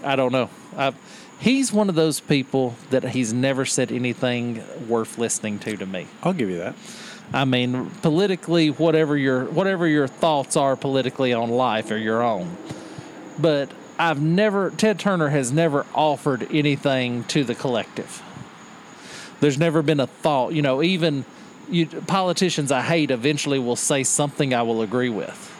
I 0.04 0.16
don't 0.16 0.32
know. 0.32 0.50
I, 0.76 0.92
he's 1.38 1.72
one 1.72 1.88
of 1.88 1.94
those 1.94 2.20
people 2.20 2.76
that 2.90 3.04
he's 3.10 3.32
never 3.32 3.64
said 3.64 3.92
anything 3.92 4.62
worth 4.88 5.18
listening 5.18 5.58
to 5.60 5.76
to 5.76 5.86
me. 5.86 6.06
I'll 6.22 6.32
give 6.32 6.50
you 6.50 6.58
that. 6.58 6.74
I 7.32 7.44
mean, 7.44 7.90
politically, 8.02 8.68
whatever 8.70 9.16
your 9.16 9.44
whatever 9.46 9.86
your 9.86 10.06
thoughts 10.06 10.56
are 10.56 10.76
politically 10.76 11.32
on 11.32 11.50
life 11.50 11.90
are 11.90 11.96
your 11.96 12.22
own. 12.22 12.56
But 13.38 13.70
I've 13.98 14.20
never 14.20 14.70
Ted 14.70 14.98
Turner 14.98 15.28
has 15.28 15.52
never 15.52 15.86
offered 15.94 16.46
anything 16.52 17.24
to 17.24 17.44
the 17.44 17.54
collective. 17.54 18.22
There's 19.40 19.58
never 19.58 19.82
been 19.82 20.00
a 20.00 20.06
thought, 20.06 20.52
you 20.52 20.62
know, 20.62 20.82
even 20.82 21.24
you, 21.68 21.86
politicians 21.86 22.70
I 22.70 22.82
hate 22.82 23.10
eventually 23.10 23.58
will 23.58 23.76
say 23.76 24.02
something 24.04 24.54
I 24.54 24.62
will 24.62 24.82
agree 24.82 25.10
with. 25.10 25.52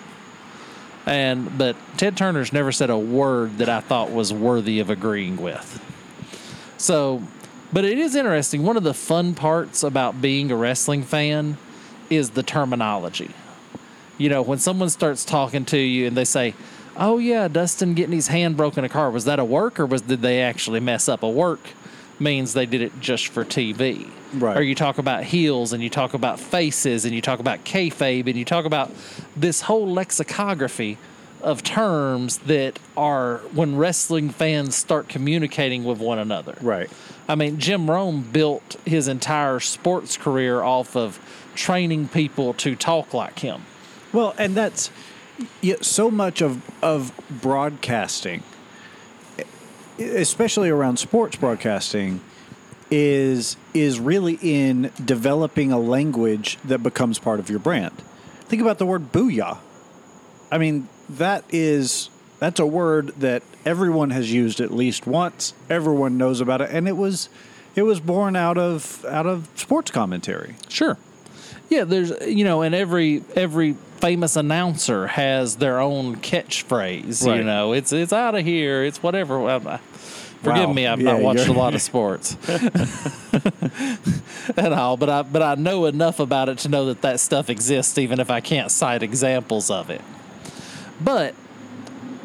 And 1.06 1.56
but 1.56 1.76
Ted 1.96 2.16
Turner's 2.16 2.52
never 2.52 2.72
said 2.72 2.90
a 2.90 2.98
word 2.98 3.58
that 3.58 3.68
I 3.68 3.80
thought 3.80 4.10
was 4.10 4.32
worthy 4.32 4.80
of 4.80 4.90
agreeing 4.90 5.36
with. 5.36 5.80
So, 6.78 7.22
but 7.72 7.84
it 7.84 7.96
is 7.96 8.16
interesting. 8.16 8.64
One 8.64 8.76
of 8.76 8.82
the 8.82 8.92
fun 8.92 9.34
parts 9.34 9.82
about 9.82 10.20
being 10.20 10.50
a 10.50 10.56
wrestling 10.56 11.04
fan 11.04 11.58
is 12.10 12.30
the 12.30 12.42
terminology. 12.42 13.30
You 14.18 14.28
know, 14.28 14.42
when 14.42 14.58
someone 14.58 14.90
starts 14.90 15.24
talking 15.24 15.64
to 15.66 15.78
you 15.78 16.06
and 16.08 16.16
they 16.16 16.24
say, 16.24 16.54
"Oh 16.96 17.18
yeah, 17.18 17.46
Dustin 17.46 17.94
getting 17.94 18.14
his 18.14 18.28
hand 18.28 18.56
broken 18.56 18.80
in 18.80 18.90
a 18.90 18.92
car 18.92 19.10
was 19.10 19.26
that 19.26 19.38
a 19.38 19.44
work 19.44 19.78
or 19.78 19.86
was 19.86 20.02
did 20.02 20.22
they 20.22 20.42
actually 20.42 20.80
mess 20.80 21.08
up 21.08 21.22
a 21.22 21.30
work?" 21.30 21.60
Means 22.18 22.52
they 22.54 22.66
did 22.66 22.80
it 22.80 22.98
just 22.98 23.28
for 23.28 23.44
TV. 23.44 24.08
Right. 24.34 24.56
Or 24.56 24.62
you 24.62 24.74
talk 24.74 24.98
about 24.98 25.24
heels 25.24 25.72
and 25.72 25.82
you 25.82 25.90
talk 25.90 26.14
about 26.14 26.40
faces 26.40 27.04
and 27.04 27.14
you 27.14 27.22
talk 27.22 27.38
about 27.38 27.64
kayfabe 27.64 28.26
and 28.26 28.36
you 28.36 28.44
talk 28.44 28.64
about 28.64 28.90
this 29.36 29.62
whole 29.62 29.88
lexicography 29.88 30.98
of 31.42 31.62
terms 31.62 32.38
that 32.38 32.78
are 32.96 33.38
when 33.52 33.76
wrestling 33.76 34.30
fans 34.30 34.74
start 34.74 35.08
communicating 35.08 35.84
with 35.84 35.98
one 35.98 36.18
another. 36.18 36.56
Right. 36.60 36.90
I 37.28 37.34
mean, 37.34 37.58
Jim 37.58 37.90
Rome 37.90 38.22
built 38.32 38.76
his 38.84 39.08
entire 39.08 39.60
sports 39.60 40.16
career 40.16 40.62
off 40.62 40.96
of 40.96 41.20
training 41.54 42.08
people 42.08 42.54
to 42.54 42.74
talk 42.76 43.14
like 43.14 43.40
him. 43.40 43.62
Well, 44.12 44.34
and 44.38 44.54
that's 44.54 44.90
yeah, 45.60 45.76
so 45.80 46.10
much 46.10 46.40
of 46.40 46.62
of 46.82 47.12
broadcasting, 47.30 48.42
especially 49.98 50.70
around 50.70 50.98
sports 50.98 51.36
broadcasting, 51.36 52.20
is 52.90 53.56
is 53.74 53.98
really 53.98 54.38
in 54.40 54.90
developing 55.04 55.72
a 55.72 55.78
language 55.78 56.58
that 56.64 56.82
becomes 56.82 57.18
part 57.18 57.40
of 57.40 57.50
your 57.50 57.58
brand. 57.58 57.96
Think 58.46 58.62
about 58.62 58.78
the 58.78 58.86
word 58.86 59.12
booyah. 59.12 59.58
I 60.50 60.58
mean, 60.58 60.88
that 61.10 61.44
is 61.50 62.10
that's 62.38 62.60
a 62.60 62.66
word 62.66 63.08
that 63.18 63.42
everyone 63.64 64.10
has 64.10 64.32
used 64.32 64.60
at 64.60 64.70
least 64.70 65.06
once. 65.06 65.54
Everyone 65.68 66.16
knows 66.16 66.40
about 66.40 66.60
it, 66.60 66.70
and 66.70 66.86
it 66.86 66.96
was 66.96 67.28
it 67.74 67.82
was 67.82 68.00
born 68.00 68.36
out 68.36 68.58
of 68.58 69.04
out 69.06 69.26
of 69.26 69.48
sports 69.56 69.90
commentary. 69.90 70.54
Sure. 70.68 70.96
Yeah, 71.68 71.84
there's 71.84 72.12
you 72.26 72.44
know, 72.44 72.62
and 72.62 72.74
every 72.74 73.22
every 73.34 73.74
famous 73.96 74.36
announcer 74.36 75.08
has 75.08 75.56
their 75.56 75.80
own 75.80 76.16
catchphrase. 76.16 77.26
You 77.36 77.42
know, 77.42 77.72
it's 77.72 77.92
it's 77.92 78.12
out 78.12 78.34
of 78.34 78.44
here. 78.44 78.84
It's 78.84 79.02
whatever. 79.02 79.80
Forgive 80.46 80.68
Wow. 80.68 80.72
me, 80.74 80.86
I've 80.86 81.00
Yeah, 81.00 81.12
not 81.12 81.20
watched 81.22 81.48
a 81.48 81.52
lot 81.52 81.74
of 81.74 81.82
sports 81.82 82.36
and 84.56 84.74
all, 84.74 84.96
but 84.96 85.08
I 85.10 85.22
but 85.22 85.42
I 85.42 85.54
know 85.56 85.86
enough 85.86 86.20
about 86.20 86.48
it 86.48 86.58
to 86.58 86.68
know 86.68 86.86
that 86.86 87.02
that 87.02 87.20
stuff 87.20 87.50
exists, 87.50 87.98
even 87.98 88.20
if 88.20 88.30
I 88.30 88.40
can't 88.40 88.70
cite 88.70 89.02
examples 89.02 89.70
of 89.70 89.90
it. 89.90 90.00
But 91.00 91.34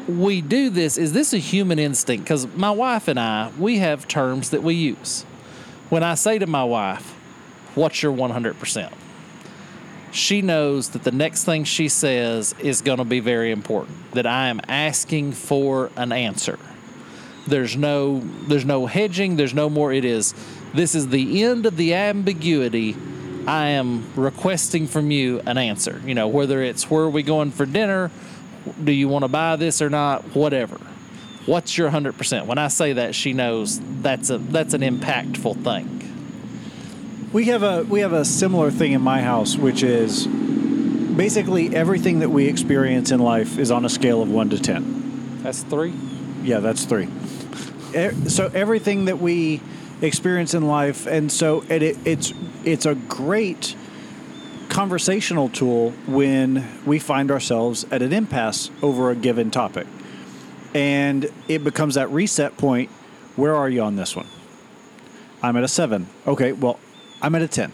we 0.08 0.40
do 0.40 0.70
this. 0.70 0.96
Is 0.96 1.12
this 1.12 1.32
a 1.32 1.38
human 1.38 1.78
instinct? 1.78 2.24
Because 2.24 2.46
my 2.56 2.70
wife 2.70 3.08
and 3.08 3.18
I, 3.20 3.50
we 3.58 3.78
have 3.78 4.08
terms 4.08 4.50
that 4.50 4.62
we 4.62 4.74
use. 4.74 5.24
When 5.90 6.02
I 6.02 6.14
say 6.14 6.38
to 6.38 6.46
my 6.46 6.64
wife, 6.64 7.10
"What's 7.74 8.02
your 8.02 8.12
100%?" 8.12 8.90
she 10.14 10.42
knows 10.42 10.90
that 10.90 11.04
the 11.04 11.10
next 11.10 11.44
thing 11.44 11.64
she 11.64 11.88
says 11.88 12.54
is 12.60 12.82
going 12.82 12.98
to 12.98 13.04
be 13.04 13.18
very 13.18 13.50
important 13.50 13.96
that 14.12 14.26
i 14.26 14.48
am 14.48 14.60
asking 14.68 15.32
for 15.32 15.90
an 15.96 16.12
answer 16.12 16.58
there's 17.46 17.76
no 17.76 18.20
there's 18.20 18.64
no 18.64 18.86
hedging. 18.86 19.36
There's 19.36 19.54
no 19.54 19.68
more. 19.68 19.92
It 19.92 20.04
is 20.04 20.34
this 20.74 20.94
is 20.94 21.08
the 21.08 21.42
end 21.42 21.66
of 21.66 21.76
the 21.76 21.94
ambiguity. 21.94 22.96
I 23.46 23.68
am 23.70 24.12
requesting 24.14 24.86
from 24.86 25.10
you 25.10 25.40
an 25.40 25.58
answer. 25.58 26.00
You 26.04 26.14
know 26.14 26.28
whether 26.28 26.62
it's 26.62 26.90
where 26.90 27.04
are 27.04 27.10
we 27.10 27.22
going 27.22 27.50
for 27.50 27.66
dinner? 27.66 28.10
Do 28.82 28.92
you 28.92 29.08
want 29.08 29.24
to 29.24 29.28
buy 29.28 29.56
this 29.56 29.82
or 29.82 29.90
not? 29.90 30.36
Whatever. 30.36 30.78
What's 31.46 31.76
your 31.76 31.90
100% 31.90 32.46
when 32.46 32.58
i 32.58 32.68
say 32.68 32.92
that 32.92 33.16
she 33.16 33.32
knows 33.32 33.80
that's 34.00 34.30
a 34.30 34.38
that's 34.38 34.74
an 34.74 34.82
impactful 34.82 35.64
thing. 35.64 35.98
We 37.32 37.46
have 37.46 37.62
a 37.62 37.82
we 37.82 38.00
have 38.00 38.12
a 38.12 38.24
similar 38.24 38.70
thing 38.70 38.92
in 38.92 39.00
my 39.00 39.22
house, 39.22 39.56
which 39.56 39.82
is 39.82 40.26
basically 40.26 41.74
everything 41.74 42.20
that 42.20 42.28
we 42.28 42.46
experience 42.46 43.10
in 43.10 43.20
life 43.20 43.58
is 43.58 43.70
on 43.70 43.84
a 43.84 43.88
scale 43.88 44.22
of 44.22 44.30
one 44.30 44.50
to 44.50 44.58
ten. 44.60 45.40
that's 45.42 45.62
three? 45.62 45.92
Yeah, 46.42 46.60
that's 46.60 46.84
three. 46.84 47.08
So 48.28 48.50
everything 48.54 49.06
that 49.06 49.18
we 49.18 49.60
experience 50.00 50.54
in 50.54 50.66
life, 50.66 51.06
and 51.06 51.30
so 51.30 51.64
it, 51.68 51.82
it, 51.82 51.96
it's 52.04 52.32
it's 52.64 52.86
a 52.86 52.94
great 52.94 53.76
conversational 54.68 55.48
tool 55.48 55.90
when 56.06 56.66
we 56.86 56.98
find 56.98 57.30
ourselves 57.30 57.84
at 57.90 58.02
an 58.02 58.12
impasse 58.12 58.70
over 58.82 59.10
a 59.10 59.14
given 59.14 59.50
topic, 59.50 59.86
and 60.74 61.30
it 61.48 61.62
becomes 61.64 61.94
that 61.94 62.10
reset 62.10 62.56
point. 62.56 62.90
Where 63.36 63.54
are 63.54 63.68
you 63.68 63.82
on 63.82 63.96
this 63.96 64.14
one? 64.14 64.26
I'm 65.42 65.56
at 65.56 65.64
a 65.64 65.68
seven. 65.68 66.06
Okay, 66.26 66.52
well, 66.52 66.78
I'm 67.22 67.36
at 67.36 67.42
a 67.42 67.48
10. 67.48 67.72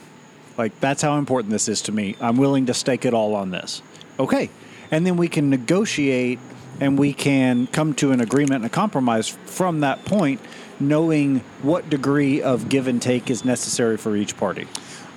Like, 0.59 0.79
that's 0.81 1.01
how 1.01 1.16
important 1.19 1.51
this 1.51 1.69
is 1.69 1.83
to 1.83 1.93
me. 1.93 2.16
I'm 2.21 2.37
willing 2.37 2.66
to 2.66 2.75
stake 2.75 3.05
it 3.07 3.14
all 3.14 3.35
on 3.35 3.51
this. 3.51 3.81
Okay. 4.19 4.51
And 4.91 5.07
then 5.07 5.16
we 5.16 5.29
can 5.29 5.49
negotiate 5.51 6.39
and 6.81 6.99
we 6.99 7.12
can 7.12 7.66
come 7.68 7.95
to 7.95 8.12
an 8.12 8.20
agreement 8.20 8.57
and 8.57 8.66
a 8.66 8.70
compromise 8.70 9.29
from 9.29 9.81
that 9.81 10.05
point, 10.05 10.41
knowing 10.81 11.41
what 11.62 11.89
degree 11.91 12.41
of 12.41 12.68
give 12.68 12.87
and 12.87 13.01
take 13.03 13.31
is 13.31 13.45
necessary 13.45 13.97
for 13.97 14.16
each 14.16 14.37
party. 14.37 14.66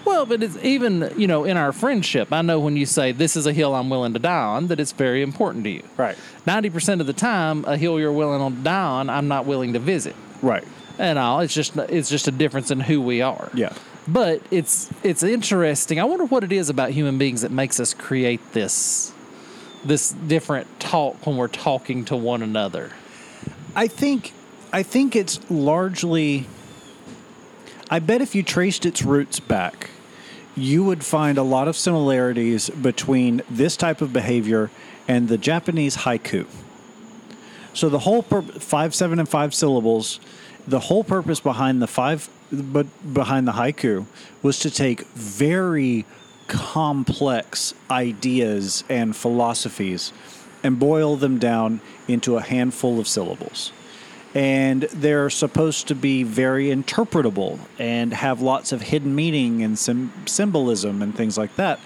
Well, 0.04 0.26
but 0.26 0.42
it's 0.42 0.58
even, 0.64 1.14
you 1.16 1.28
know, 1.28 1.44
in 1.44 1.58
our 1.58 1.72
friendship, 1.72 2.34
I 2.34 2.42
know 2.42 2.60
when 2.60 2.76
you 2.76 2.86
say 2.86 3.12
this 3.12 3.36
is 3.36 3.46
a 3.46 3.54
hill 3.54 3.76
I'm 3.76 3.90
willing 3.90 4.14
to 4.14 4.20
die 4.20 4.44
on, 4.44 4.68
that 4.68 4.80
it's 4.80 4.92
very 4.92 5.22
important 5.22 5.64
to 5.66 5.70
you. 5.70 5.84
Right. 5.98 6.18
90% 6.48 7.02
of 7.02 7.08
the 7.08 7.14
time, 7.14 7.66
a 7.66 7.78
hill 7.78 8.00
you're 8.00 8.12
willing 8.12 8.56
to 8.56 8.64
die 8.64 8.84
on, 8.84 9.10
I'm 9.10 9.28
not 9.28 9.46
willing 9.46 9.74
to 9.74 9.80
visit. 9.80 10.16
Right. 10.42 10.64
And 10.98 11.20
all, 11.20 11.40
it's 11.42 11.54
just 11.54 11.78
it's 11.78 12.10
just 12.10 12.28
a 12.28 12.32
difference 12.32 12.72
in 12.72 12.80
who 12.80 13.02
we 13.02 13.22
are. 13.22 13.50
Yeah. 13.54 13.74
But 14.08 14.42
it's 14.52 14.90
it's 15.04 15.24
interesting. 15.24 16.00
I 16.00 16.04
wonder 16.04 16.26
what 16.26 16.44
it 16.44 16.52
is 16.52 16.70
about 16.70 16.92
human 16.92 17.18
beings 17.18 17.42
that 17.42 17.52
makes 17.52 17.80
us 17.80 17.94
create 17.94 18.40
this 18.54 19.14
this 19.84 20.12
different 20.12 20.80
talk 20.80 21.26
when 21.26 21.38
we're 21.38 21.48
talking 21.48 22.06
to 22.06 22.16
one 22.16 22.42
another. 22.42 22.92
I 23.76 23.88
think 23.88 24.34
I 24.74 24.84
think 24.84 25.16
it's 25.16 25.40
largely 25.50 26.48
I 27.90 28.00
bet 28.00 28.22
if 28.22 28.36
you 28.36 28.42
traced 28.42 28.86
its 28.86 29.04
roots 29.04 29.42
back, 29.42 29.90
you 30.56 30.84
would 30.84 31.04
find 31.04 31.38
a 31.38 31.44
lot 31.44 31.68
of 31.68 31.76
similarities 31.76 32.70
between 32.70 33.42
this 33.50 33.76
type 33.76 34.02
of 34.02 34.14
behavior 34.14 34.70
and 35.08 35.28
the 35.28 35.38
Japanese 35.38 35.98
haiku. 35.98 36.46
So 37.74 37.90
the 37.90 38.00
whole 38.00 38.24
pur- 38.24 38.42
five, 38.42 38.96
seven, 38.96 39.20
and 39.20 39.28
five 39.28 39.54
syllables, 39.54 40.20
the 40.66 40.80
whole 40.80 41.04
purpose 41.04 41.42
behind 41.42 41.82
the 41.82 41.88
five, 41.88 42.30
but 42.52 42.88
behind 43.14 43.48
the 43.48 43.54
haiku, 43.54 44.06
was 44.42 44.60
to 44.60 44.72
take 44.72 45.02
very 45.08 46.06
complex 46.52 47.74
ideas 47.90 48.84
and 48.90 49.16
philosophies 49.16 50.12
and 50.64 50.78
boil 50.78 51.16
them 51.16 51.40
down 51.40 51.80
into 52.10 52.36
a 52.36 52.42
handful 52.42 53.00
of 53.00 53.08
syllables. 53.08 53.72
And 54.36 54.84
they're 54.84 55.30
supposed 55.30 55.88
to 55.88 55.96
be 55.96 56.24
very 56.24 56.66
interpretable 56.68 57.58
and 57.80 58.14
have 58.14 58.42
lots 58.42 58.74
of 58.74 58.82
hidden 58.82 59.16
meaning 59.16 59.64
and 59.64 59.80
some 59.80 60.12
symbolism 60.26 61.02
and 61.02 61.16
things 61.16 61.38
like 61.38 61.56
that. 61.56 61.80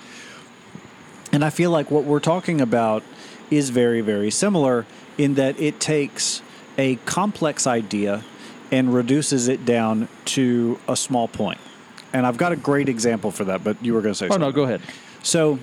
And 1.32 1.46
I 1.46 1.52
feel 1.52 1.70
like 1.70 1.92
what 1.92 2.04
we're 2.04 2.20
talking 2.20 2.60
about 2.60 3.04
is 3.52 3.70
very, 3.70 4.02
very 4.02 4.32
similar 4.32 4.88
in 5.16 5.36
that 5.36 5.60
it 5.60 5.80
takes 5.80 6.42
a 6.78 6.96
complex 7.06 7.68
idea 7.68 8.24
and 8.72 8.94
reduces 8.94 9.48
it 9.48 9.64
down 9.64 10.08
to 10.26 10.80
a 10.88 10.96
small 10.96 11.28
point. 11.28 11.60
And 12.16 12.26
I've 12.26 12.38
got 12.38 12.54
a 12.54 12.56
great 12.56 12.88
example 12.88 13.30
for 13.30 13.44
that, 13.44 13.62
but 13.62 13.76
you 13.84 13.94
were 13.94 14.00
going 14.02 14.14
to 14.14 14.18
say 14.18 14.28
Oh 14.28 14.30
something. 14.30 14.48
no, 14.48 14.52
go 14.54 14.64
ahead. 14.64 14.80
So 15.22 15.60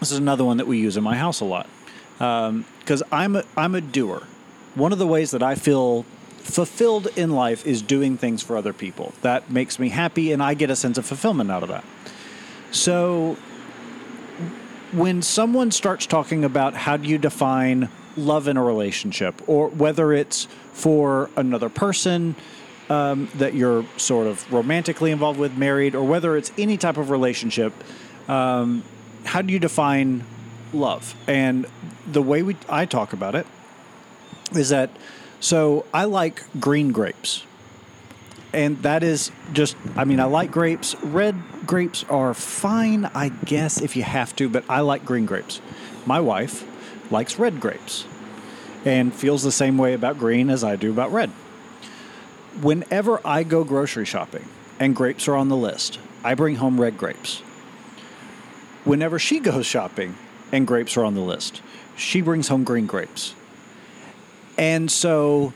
this 0.00 0.10
is 0.10 0.16
another 0.16 0.42
one 0.42 0.56
that 0.56 0.66
we 0.66 0.78
use 0.78 0.96
in 0.96 1.04
my 1.04 1.16
house 1.16 1.40
a 1.40 1.44
lot 1.44 1.68
um, 2.18 2.64
because 2.78 3.02
I'm 3.12 3.36
a, 3.36 3.44
I'm 3.54 3.74
a 3.74 3.82
doer. 3.82 4.22
One 4.74 4.90
of 4.90 4.98
the 4.98 5.06
ways 5.06 5.32
that 5.32 5.42
I 5.42 5.54
feel 5.54 6.04
fulfilled 6.38 7.08
in 7.14 7.30
life 7.32 7.66
is 7.66 7.82
doing 7.82 8.16
things 8.16 8.42
for 8.42 8.56
other 8.56 8.72
people. 8.72 9.12
That 9.20 9.50
makes 9.50 9.78
me 9.78 9.90
happy, 9.90 10.32
and 10.32 10.42
I 10.42 10.54
get 10.54 10.70
a 10.70 10.76
sense 10.76 10.96
of 10.96 11.04
fulfillment 11.04 11.50
out 11.50 11.62
of 11.62 11.68
that. 11.68 11.84
So 12.70 13.36
when 14.92 15.20
someone 15.20 15.70
starts 15.72 16.06
talking 16.06 16.42
about 16.42 16.72
how 16.74 16.96
do 16.96 17.06
you 17.06 17.18
define 17.18 17.90
love 18.16 18.48
in 18.48 18.56
a 18.56 18.62
relationship, 18.64 19.42
or 19.46 19.68
whether 19.68 20.12
it's 20.14 20.46
for 20.72 21.28
another 21.36 21.68
person 21.68 22.34
um, 22.90 23.28
that 23.36 23.54
you're 23.54 23.84
sort 23.96 24.26
of 24.26 24.50
romantically 24.52 25.10
involved 25.10 25.38
with, 25.38 25.56
married, 25.56 25.94
or 25.94 26.04
whether 26.04 26.36
it's 26.36 26.52
any 26.58 26.76
type 26.76 26.96
of 26.96 27.10
relationship, 27.10 27.72
um, 28.28 28.82
how 29.24 29.42
do 29.42 29.52
you 29.52 29.58
define 29.58 30.24
love? 30.72 31.14
And 31.26 31.66
the 32.06 32.22
way 32.22 32.42
we 32.42 32.56
I 32.68 32.84
talk 32.84 33.12
about 33.12 33.34
it 33.34 33.46
is 34.52 34.68
that 34.68 34.90
so 35.40 35.84
I 35.92 36.04
like 36.04 36.42
green 36.60 36.92
grapes. 36.92 37.44
And 38.52 38.80
that 38.82 39.02
is 39.02 39.32
just, 39.52 39.76
I 39.96 40.04
mean, 40.04 40.20
I 40.20 40.24
like 40.24 40.52
grapes. 40.52 40.94
Red 41.02 41.34
grapes 41.66 42.04
are 42.08 42.32
fine, 42.34 43.04
I 43.06 43.30
guess, 43.30 43.80
if 43.80 43.96
you 43.96 44.04
have 44.04 44.36
to, 44.36 44.48
but 44.48 44.64
I 44.68 44.80
like 44.80 45.04
green 45.04 45.26
grapes. 45.26 45.60
My 46.06 46.20
wife 46.20 46.64
likes 47.10 47.38
red 47.38 47.60
grapes 47.60 48.06
and 48.84 49.12
feels 49.12 49.42
the 49.42 49.52
same 49.52 49.76
way 49.76 49.92
about 49.92 50.18
green 50.18 50.50
as 50.50 50.62
I 50.62 50.76
do 50.76 50.90
about 50.90 51.12
red. 51.12 51.30
Whenever 52.60 53.20
I 53.26 53.42
go 53.42 53.64
grocery 53.64 54.04
shopping 54.04 54.44
and 54.78 54.94
grapes 54.94 55.28
are 55.28 55.34
on 55.34 55.48
the 55.48 55.56
list, 55.56 55.98
I 56.22 56.34
bring 56.34 56.56
home 56.56 56.80
red 56.80 56.96
grapes. 56.96 57.40
Whenever 58.84 59.18
she 59.18 59.40
goes 59.40 59.66
shopping 59.66 60.16
and 60.52 60.66
grapes 60.66 60.96
are 60.96 61.04
on 61.04 61.14
the 61.14 61.20
list, 61.20 61.62
she 61.96 62.20
brings 62.20 62.48
home 62.48 62.64
green 62.64 62.86
grapes. 62.86 63.34
And 64.56 64.90
so 64.90 65.52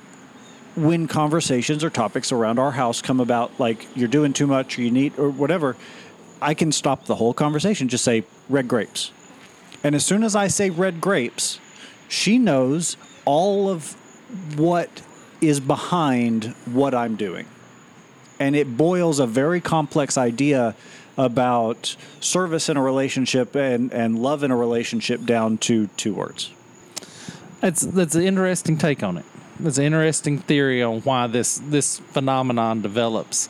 when 0.76 1.09
conversations 1.09 1.82
or 1.84 1.90
topics 1.90 2.32
around 2.32 2.59
our 2.59 2.72
house 2.72 3.03
come 3.03 3.20
about, 3.20 3.59
like 3.59 3.86
you're 3.96 4.09
doing 4.09 4.32
too 4.32 4.46
much 4.46 4.78
or 4.78 4.82
you 4.82 4.90
need 4.90 5.18
or 5.18 5.30
whatever, 5.30 5.76
I 6.40 6.55
can 6.55 6.72
stop 6.72 7.07
the 7.07 7.16
whole 7.16 7.34
conversation, 7.34 7.88
just 7.88 8.05
say 8.05 8.24
red 8.49 8.68
grapes. 8.68 9.12
And 9.82 9.94
as 9.94 10.05
soon 10.05 10.24
as 10.24 10.34
I 10.36 10.49
say 10.49 10.70
red 10.70 11.01
grapes, 11.01 11.61
she 12.09 12.38
knows 12.38 12.96
all 13.24 13.68
of 13.68 13.92
what 14.57 15.03
is 15.41 15.61
behind 15.61 16.55
what 16.66 16.95
I'm 16.95 17.16
doing. 17.16 17.47
And 18.41 18.55
it 18.55 18.76
boils 18.76 19.18
a 19.18 19.26
very 19.26 19.61
complex 19.61 20.16
idea 20.16 20.74
about 21.16 21.97
service 22.20 22.68
in 22.68 22.76
a 22.76 22.82
relationship 22.82 23.57
and, 23.57 23.93
and 23.93 24.18
love 24.18 24.45
in 24.45 24.51
a 24.51 24.57
relationship 24.57 25.24
down 25.24 25.59
to 25.59 25.89
two 25.97 26.14
words. 26.14 26.53
That's 27.61 27.82
that's 27.82 28.14
an 28.14 28.22
interesting 28.22 28.78
take 28.78 29.03
on 29.03 29.18
it. 29.18 29.24
It's 29.64 29.78
an 29.78 29.84
interesting 29.84 30.39
theory 30.39 30.80
on 30.80 31.01
why 31.01 31.26
this 31.26 31.59
this 31.59 31.99
phenomenon 31.99 32.80
develops. 32.82 33.49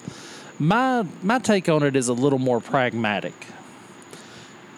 My 0.59 1.05
my 1.23 1.39
take 1.39 1.69
on 1.69 1.83
it 1.83 1.95
is 1.95 2.09
a 2.09 2.15
little 2.15 2.39
more 2.39 2.61
pragmatic. 2.61 3.35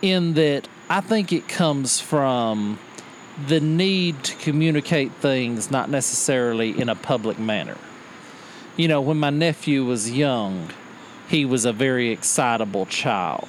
In 0.02 0.34
that 0.34 0.66
I 0.88 1.00
think 1.00 1.32
it 1.32 1.46
comes 1.46 2.00
from 2.00 2.80
the 3.46 3.60
need 3.60 4.22
to 4.24 4.36
communicate 4.36 5.12
things 5.12 5.70
not 5.70 5.88
necessarily 5.88 6.78
in 6.78 6.88
a 6.88 6.94
public 6.94 7.38
manner. 7.38 7.76
You 8.76 8.88
know, 8.88 9.00
when 9.00 9.18
my 9.18 9.30
nephew 9.30 9.84
was 9.84 10.10
young, 10.10 10.70
he 11.28 11.44
was 11.44 11.64
a 11.64 11.72
very 11.72 12.10
excitable 12.10 12.86
child. 12.86 13.48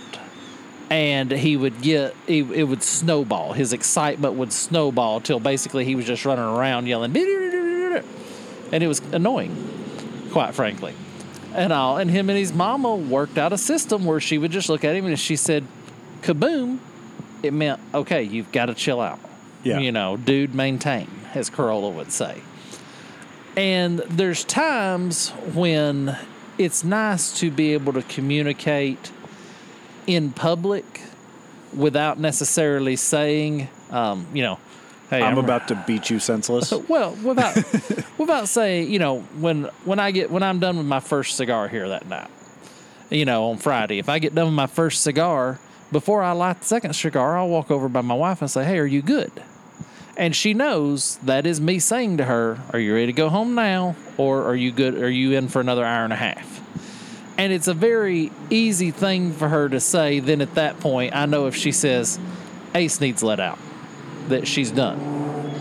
And 0.90 1.32
he 1.32 1.56
would 1.56 1.82
get, 1.82 2.16
it, 2.28 2.68
would 2.68 2.84
snowball. 2.84 3.54
His 3.54 3.72
excitement 3.72 4.34
would 4.36 4.52
snowball 4.52 5.22
till 5.22 5.40
basically 5.40 5.86
he 5.86 5.96
was 5.96 6.06
just 6.06 6.26
running 6.26 6.44
around 6.44 6.88
yelling, 6.88 7.16
and 7.16 8.84
it 8.84 8.88
was 8.88 9.00
annoying, 9.14 9.56
quite 10.32 10.54
frankly. 10.54 10.94
And 11.54 11.72
all, 11.72 11.98
and 11.98 12.12
him 12.12 12.30
and 12.30 12.38
his 12.38 12.54
mama 12.54 12.96
worked 12.96 13.38
out 13.38 13.54
a 13.54 13.58
system 13.58 14.06
where 14.06 14.20
she 14.20 14.38
would 14.38 14.52
just 14.52 14.70
look 14.70 14.84
at 14.84 14.96
him 14.96 15.06
and 15.06 15.20
she 15.20 15.36
said, 15.36 15.66
kaboom, 16.22 16.80
it 17.42 17.54
meant, 17.54 17.80
okay, 17.94 18.24
you've 18.24 18.52
got 18.52 18.68
to 18.68 18.74
chill 18.74 19.02
out. 19.02 19.20
Yeah. 19.64 19.80
You 19.80 19.92
know, 19.92 20.18
dude, 20.18 20.56
maintain, 20.56 21.08
as 21.34 21.50
Carolla 21.50 21.94
would 21.94 22.12
say. 22.12 22.42
And 23.56 24.00
there's 24.00 24.44
times 24.44 25.30
when 25.54 26.18
it's 26.58 26.84
nice 26.84 27.38
to 27.40 27.52
be 27.52 27.74
able 27.74 27.94
to 27.94 28.02
communicate 28.04 29.12
in 30.08 30.32
public 30.32 31.02
without 31.76 32.20
necessarily 32.20 32.96
saying, 32.96 33.70
um, 33.90 34.28
you 34.34 34.42
know, 34.44 34.60
hey, 35.10 35.22
I'm 35.22 35.38
about 35.38 35.68
to 35.70 35.76
beat 35.88 36.10
you 36.10 36.20
senseless. 36.20 36.72
well, 36.88 37.16
without 37.24 37.56
without 38.18 38.48
saying, 38.48 38.92
you 38.92 39.00
know, 39.00 39.22
when 39.40 39.66
when 39.86 40.00
I 40.00 40.12
get 40.12 40.32
when 40.32 40.44
I'm 40.44 40.60
done 40.60 40.78
with 40.78 40.86
my 40.86 41.00
first 41.00 41.36
cigar 41.36 41.68
here 41.68 41.90
that 41.90 42.08
night, 42.08 42.30
you 43.10 43.26
know, 43.26 43.52
on 43.52 43.58
Friday, 43.58 44.00
if 44.00 44.10
I 44.10 44.20
get 44.20 44.34
done 44.34 44.46
with 44.46 44.56
my 44.56 44.68
first 44.68 45.04
cigar, 45.04 45.60
before 45.92 46.24
I 46.24 46.32
light 46.32 46.60
the 46.60 46.66
second 46.66 46.94
cigar, 46.94 47.38
I'll 47.38 47.50
walk 47.50 47.70
over 47.70 47.90
by 47.90 48.02
my 48.02 48.14
wife 48.14 48.42
and 48.42 48.50
say, 48.50 48.64
"Hey, 48.64 48.80
are 48.80 48.86
you 48.86 49.02
good?" 49.02 49.32
And 50.18 50.36
she 50.36 50.54
knows 50.54 51.18
that 51.24 51.46
is 51.46 51.60
me 51.60 51.80
saying 51.80 52.18
to 52.18 52.26
her, 52.26 52.60
"Are 52.74 52.80
you 52.80 52.94
ready 52.94 53.08
to 53.08 53.14
go 53.14 53.30
home 53.30 53.56
now, 53.56 53.96
or 54.18 54.44
are 54.44 54.56
you 54.56 54.72
good? 54.72 54.96
Are 55.02 55.10
you 55.10 55.34
in 55.34 55.48
for 55.48 55.60
another 55.60 55.86
hour 55.86 56.04
and 56.04 56.14
a 56.14 56.18
half?" 56.18 56.62
And 57.38 57.52
it's 57.52 57.68
a 57.68 57.74
very 57.74 58.32
easy 58.50 58.92
thing 58.92 59.32
for 59.32 59.50
her 59.50 59.68
to 59.70 59.80
say. 59.80 60.20
Then 60.20 60.42
at 60.42 60.56
that 60.56 60.80
point, 60.80 61.16
I 61.16 61.26
know 61.26 61.48
if 61.48 61.56
she 61.56 61.72
says, 61.72 62.20
"Ace 62.76 63.02
needs 63.02 63.24
let 63.24 63.40
out," 63.40 63.60
that 64.30 64.48
she's 64.48 64.72
done. 64.72 65.00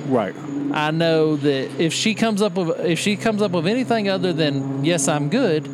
right. 0.08 0.34
I 0.72 0.90
know 0.90 1.36
that 1.36 1.80
if 1.80 1.92
she 1.92 2.14
comes 2.14 2.42
up 2.42 2.54
with 2.56 2.78
if 2.80 2.98
she 2.98 3.16
comes 3.16 3.42
up 3.42 3.52
with 3.52 3.66
anything 3.66 4.08
other 4.08 4.32
than 4.32 4.84
yes, 4.84 5.08
I'm 5.08 5.28
good, 5.28 5.68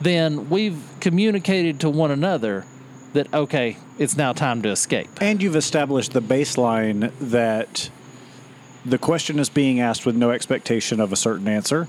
then 0.00 0.48
we've 0.50 0.78
communicated 1.00 1.80
to 1.80 1.90
one 1.90 2.10
another 2.10 2.64
that 3.12 3.32
okay, 3.34 3.76
it's 3.98 4.16
now 4.16 4.32
time 4.32 4.62
to 4.62 4.68
escape. 4.70 5.08
And 5.20 5.42
you've 5.42 5.56
established 5.56 6.12
the 6.12 6.22
baseline 6.22 7.12
that 7.20 7.90
the 8.84 8.98
question 8.98 9.38
is 9.38 9.48
being 9.48 9.80
asked 9.80 10.04
with 10.06 10.16
no 10.16 10.30
expectation 10.30 11.00
of 11.00 11.12
a 11.12 11.16
certain 11.16 11.46
answer, 11.48 11.88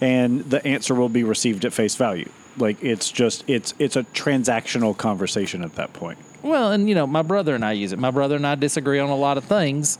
and 0.00 0.40
the 0.44 0.64
answer 0.66 0.94
will 0.94 1.08
be 1.08 1.24
received 1.24 1.64
at 1.64 1.72
face 1.72 1.94
value. 1.96 2.28
Like 2.56 2.82
it's 2.82 3.10
just 3.10 3.44
it's 3.48 3.74
it's 3.78 3.96
a 3.96 4.02
transactional 4.04 4.96
conversation 4.96 5.62
at 5.62 5.74
that 5.76 5.92
point, 5.94 6.18
Well, 6.42 6.70
and 6.72 6.88
you 6.88 6.94
know, 6.94 7.06
my 7.06 7.22
brother 7.22 7.54
and 7.54 7.64
I 7.64 7.72
use 7.72 7.92
it. 7.92 7.98
My 7.98 8.10
brother 8.10 8.36
and 8.36 8.46
I 8.46 8.56
disagree 8.56 8.98
on 8.98 9.08
a 9.08 9.16
lot 9.16 9.38
of 9.38 9.44
things, 9.44 9.98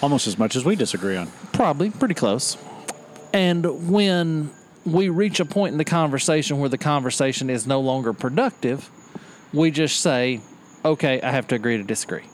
almost 0.00 0.26
as 0.26 0.38
much 0.38 0.56
as 0.56 0.64
we 0.64 0.76
disagree 0.76 1.16
on. 1.16 1.30
probably 1.52 1.90
pretty 1.90 2.14
close. 2.14 2.56
And 3.32 3.90
when 3.90 4.50
we 4.86 5.08
reach 5.10 5.40
a 5.40 5.44
point 5.44 5.72
in 5.72 5.78
the 5.78 5.84
conversation 5.84 6.58
where 6.58 6.68
the 6.70 6.78
conversation 6.78 7.50
is 7.50 7.66
no 7.66 7.80
longer 7.80 8.12
productive, 8.14 8.90
we 9.52 9.70
just 9.70 10.00
say, 10.00 10.40
"Okay, 10.84 11.20
I 11.20 11.30
have 11.30 11.46
to 11.48 11.54
agree 11.54 11.76
to 11.76 11.82
disagree." 11.82 12.24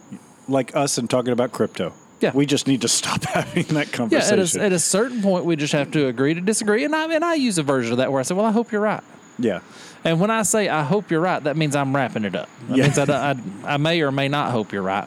Like 0.49 0.75
us 0.77 0.99
and 0.99 1.09
talking 1.11 1.33
about 1.33 1.53
crypto. 1.53 1.93
Yeah. 2.19 2.31
we 2.33 2.47
just 2.47 2.67
need 2.67 2.81
to 2.81 2.89
stop 2.89 3.23
having 3.35 3.65
that 3.75 3.89
Yeah, 3.89 3.93
conversation. 3.93 4.41
at 4.61 4.63
a, 4.63 4.67
at 4.67 4.73
a 4.73 4.79
certain 4.79 5.21
point, 5.21 5.45
we 5.45 5.55
just 5.55 5.75
have 5.75 5.91
to 5.91 6.07
agree 6.07 6.33
to 6.33 6.41
disagree. 6.41 6.83
And 6.85 6.95
I 6.97 7.13
and 7.15 7.23
I 7.25 7.35
use 7.35 7.59
a 7.59 7.63
version 7.63 7.93
of 7.93 7.99
that 7.99 8.11
where 8.11 8.21
I 8.21 8.23
say, 8.23 8.35
"Well, 8.35 8.47
I 8.47 8.53
hope 8.53 8.73
you're 8.73 8.81
right." 8.81 9.03
yeah, 9.39 9.61
And 10.03 10.19
when 10.19 10.31
I 10.31 10.43
say 10.45 10.71
I 10.71 10.83
hope 10.83 11.11
you're 11.11 11.21
right, 11.21 11.45
that 11.45 11.59
means 11.59 11.77
I'm 11.77 11.95
wrapping 11.95 12.25
it 12.25 12.35
up. 12.35 12.49
That 12.69 12.79
Yeah. 12.79 12.85
means 12.85 12.99
I, 12.99 13.33
I, 13.33 13.35
I 13.65 13.77
may 13.77 14.01
or 14.01 14.11
may 14.11 14.29
not 14.29 14.51
hope 14.51 14.73
you're 14.73 14.81
right, 14.81 15.07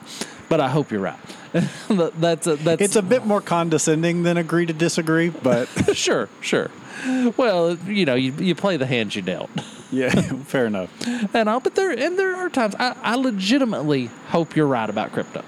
but 0.50 0.60
I 0.62 0.70
hope 0.70 0.92
you're 0.92 1.02
right. 1.02 1.18
That's 1.90 2.46
a, 2.46 2.56
that's 2.58 2.80
it's 2.80 2.96
a 2.96 3.02
bit 3.02 3.26
more 3.26 3.42
condescending 3.42 4.22
than 4.22 4.38
agree 4.38 4.68
to 4.68 4.74
disagree, 4.74 5.30
but 5.30 5.68
sure, 5.98 6.30
sure. 6.42 6.70
Well, 7.38 7.76
you 7.88 8.06
know, 8.06 8.14
you, 8.14 8.34
you 8.34 8.54
play 8.54 8.78
the 8.78 8.86
hands 8.86 9.16
you 9.16 9.24
dealt, 9.24 9.50
yeah, 9.92 10.10
fair 10.46 10.66
enough. 10.68 10.90
and 11.36 11.50
all. 11.50 11.60
But 11.60 11.76
there 11.76 11.92
and 11.92 12.18
there 12.18 12.36
are 12.36 12.50
times 12.50 12.76
I, 12.80 12.96
I 13.02 13.16
legitimately 13.16 14.06
hope 14.28 14.56
you're 14.56 14.68
right 14.68 14.90
about 14.90 15.12
crypto. 15.12 15.44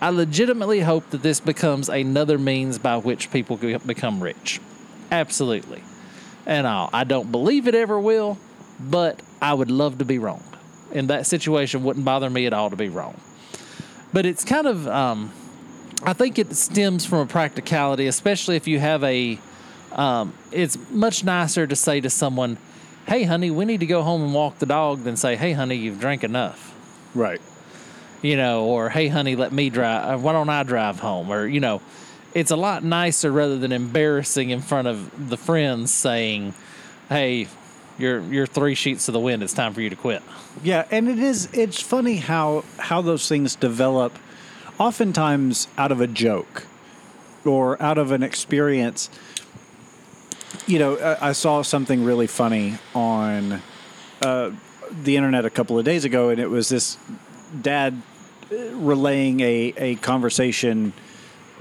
I 0.00 0.10
legitimately 0.10 0.80
hope 0.80 1.10
that 1.10 1.22
this 1.22 1.38
becomes 1.40 1.88
another 1.88 2.36
means 2.36 2.78
by 2.78 2.96
which 2.96 3.30
people 3.30 3.56
become 3.56 4.22
rich. 4.22 4.60
Absolutely, 5.10 5.82
and 6.46 6.66
all. 6.66 6.90
I 6.92 7.04
don't 7.04 7.30
believe 7.30 7.68
it 7.68 7.74
ever 7.74 8.00
will, 8.00 8.38
but 8.80 9.20
I 9.40 9.54
would 9.54 9.70
love 9.70 9.98
to 9.98 10.04
be 10.04 10.18
wrong. 10.18 10.42
In 10.92 11.06
that 11.06 11.26
situation, 11.26 11.84
wouldn't 11.84 12.04
bother 12.04 12.28
me 12.28 12.46
at 12.46 12.52
all 12.52 12.70
to 12.70 12.76
be 12.76 12.88
wrong. 12.88 13.18
But 14.12 14.26
it's 14.26 14.44
kind 14.44 14.66
of, 14.66 14.86
um, 14.86 15.32
I 16.02 16.12
think 16.12 16.38
it 16.38 16.54
stems 16.54 17.06
from 17.06 17.20
a 17.20 17.26
practicality, 17.26 18.06
especially 18.06 18.56
if 18.56 18.68
you 18.68 18.78
have 18.78 19.02
a. 19.04 19.38
Um, 19.92 20.32
it's 20.50 20.78
much 20.90 21.22
nicer 21.22 21.66
to 21.66 21.76
say 21.76 22.00
to 22.00 22.08
someone, 22.08 22.56
"Hey, 23.06 23.24
honey, 23.24 23.50
we 23.50 23.64
need 23.64 23.80
to 23.80 23.86
go 23.86 24.02
home 24.02 24.22
and 24.22 24.34
walk 24.34 24.58
the 24.58 24.66
dog," 24.66 25.04
than 25.04 25.16
say, 25.16 25.36
"Hey, 25.36 25.52
honey, 25.52 25.76
you've 25.76 26.00
drank 26.00 26.24
enough." 26.24 26.72
Right. 27.14 27.40
you 28.22 28.36
know, 28.36 28.64
or 28.66 28.88
hey, 28.88 29.08
honey, 29.08 29.34
let 29.36 29.52
me 29.52 29.68
drive. 29.68 30.14
Uh, 30.14 30.18
why 30.18 30.32
don't 30.32 30.48
I 30.48 30.62
drive 30.62 31.00
home? 31.00 31.30
Or 31.32 31.46
you 31.46 31.58
know, 31.60 31.82
it's 32.34 32.50
a 32.52 32.56
lot 32.56 32.84
nicer 32.84 33.30
rather 33.32 33.58
than 33.58 33.72
embarrassing 33.72 34.50
in 34.50 34.60
front 34.60 34.86
of 34.88 35.28
the 35.30 35.36
friends 35.36 35.92
saying, 35.92 36.54
"Hey, 37.08 37.48
you're 37.98 38.20
you're 38.20 38.46
three 38.46 38.74
sheets 38.76 39.06
to 39.06 39.12
the 39.12 39.18
wind. 39.20 39.42
It's 39.42 39.52
time 39.52 39.74
for 39.74 39.80
you 39.80 39.90
to 39.90 39.96
quit." 39.96 40.22
Yeah, 40.62 40.84
and 40.90 41.08
it 41.08 41.18
is. 41.18 41.48
It's 41.52 41.80
funny 41.82 42.16
how 42.16 42.64
how 42.78 43.02
those 43.02 43.28
things 43.28 43.56
develop, 43.56 44.16
oftentimes 44.78 45.66
out 45.76 45.90
of 45.92 46.00
a 46.00 46.06
joke, 46.06 46.66
or 47.44 47.80
out 47.82 47.98
of 47.98 48.12
an 48.12 48.22
experience. 48.22 49.10
You 50.66 50.78
know, 50.78 50.96
I, 50.96 51.28
I 51.28 51.32
saw 51.32 51.62
something 51.62 52.04
really 52.04 52.26
funny 52.26 52.78
on 52.94 53.60
uh, 54.20 54.50
the 54.90 55.16
internet 55.16 55.44
a 55.44 55.50
couple 55.50 55.78
of 55.78 55.84
days 55.84 56.04
ago, 56.04 56.28
and 56.28 56.40
it 56.40 56.50
was 56.50 56.68
this 56.68 56.98
dad 57.60 58.00
uh, 58.50 58.56
relaying 58.76 59.40
a 59.40 59.74
a 59.76 59.94
conversation 59.96 60.92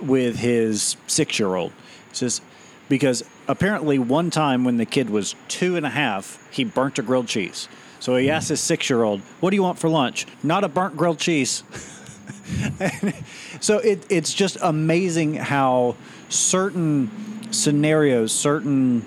with 0.02 0.38
his 0.38 0.98
six 1.08 1.40
year 1.40 1.56
old. 1.56 1.72
Says, 2.12 2.42
because 2.90 3.24
apparently 3.48 3.98
one 3.98 4.30
time 4.30 4.66
when 4.66 4.76
the 4.78 4.86
kid 4.86 5.10
was 5.10 5.36
two 5.48 5.78
and 5.78 5.86
a 5.86 5.90
half, 5.90 6.46
he 6.52 6.66
burnt 6.66 7.00
a 7.00 7.02
grilled 7.02 7.28
cheese. 7.28 7.70
So 8.02 8.18
he 8.18 8.30
asked 8.30 8.50
his 8.50 8.60
six 8.60 8.90
year 8.90 9.04
old, 9.04 9.22
What 9.40 9.52
do 9.52 9.56
you 9.56 9.64
want 9.64 9.80
for 9.80 9.88
lunch? 9.88 10.26
Not 10.44 10.64
a 10.64 10.68
burnt 10.68 10.98
grilled 10.98 11.20
cheese. 11.20 11.64
so 13.62 13.78
it, 13.78 14.06
it's 14.10 14.34
just 14.34 14.58
amazing 14.62 15.36
how 15.36 15.96
certain 16.28 17.10
scenarios, 17.52 18.32
certain 18.32 19.06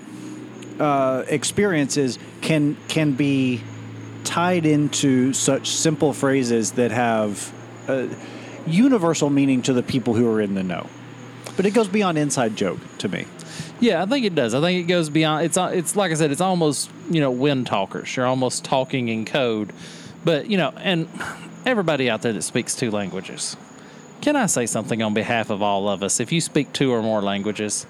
uh, 0.79 1.23
experiences 1.27 2.19
can 2.41 2.77
can 2.87 3.13
be 3.13 3.61
tied 4.23 4.65
into 4.65 5.33
such 5.33 5.69
simple 5.69 6.13
phrases 6.13 6.73
that 6.73 6.91
have 6.91 7.53
uh, 7.87 8.07
universal 8.65 9.29
meaning 9.29 9.61
to 9.61 9.73
the 9.73 9.83
people 9.83 10.13
who 10.13 10.29
are 10.29 10.41
in 10.41 10.55
the 10.55 10.63
know. 10.63 10.87
But 11.55 11.65
it 11.65 11.71
goes 11.71 11.87
beyond 11.87 12.17
inside 12.17 12.55
joke 12.55 12.79
to 12.99 13.07
me. 13.07 13.25
Yeah, 13.79 14.01
I 14.01 14.05
think 14.05 14.25
it 14.25 14.35
does. 14.35 14.53
I 14.53 14.61
think 14.61 14.83
it 14.83 14.87
goes 14.87 15.09
beyond. 15.09 15.45
It's 15.45 15.57
it's 15.57 15.95
like 15.95 16.11
I 16.11 16.15
said. 16.15 16.31
It's 16.31 16.41
almost 16.41 16.89
you 17.09 17.21
know 17.21 17.31
wind 17.31 17.67
talkers. 17.67 18.15
You're 18.15 18.25
almost 18.25 18.65
talking 18.65 19.09
in 19.09 19.25
code, 19.25 19.71
but 20.23 20.49
you 20.49 20.57
know, 20.57 20.73
and 20.77 21.07
everybody 21.65 22.09
out 22.09 22.21
there 22.21 22.33
that 22.33 22.41
speaks 22.41 22.75
two 22.75 22.91
languages. 22.91 23.57
Can 24.21 24.35
I 24.35 24.45
say 24.47 24.65
something 24.65 25.01
on 25.01 25.13
behalf 25.13 25.49
of 25.49 25.61
all 25.61 25.89
of 25.89 26.01
us? 26.01 26.19
If 26.19 26.31
you 26.31 26.41
speak 26.41 26.73
two 26.73 26.91
or 26.91 27.01
more 27.01 27.21
languages, 27.21 27.85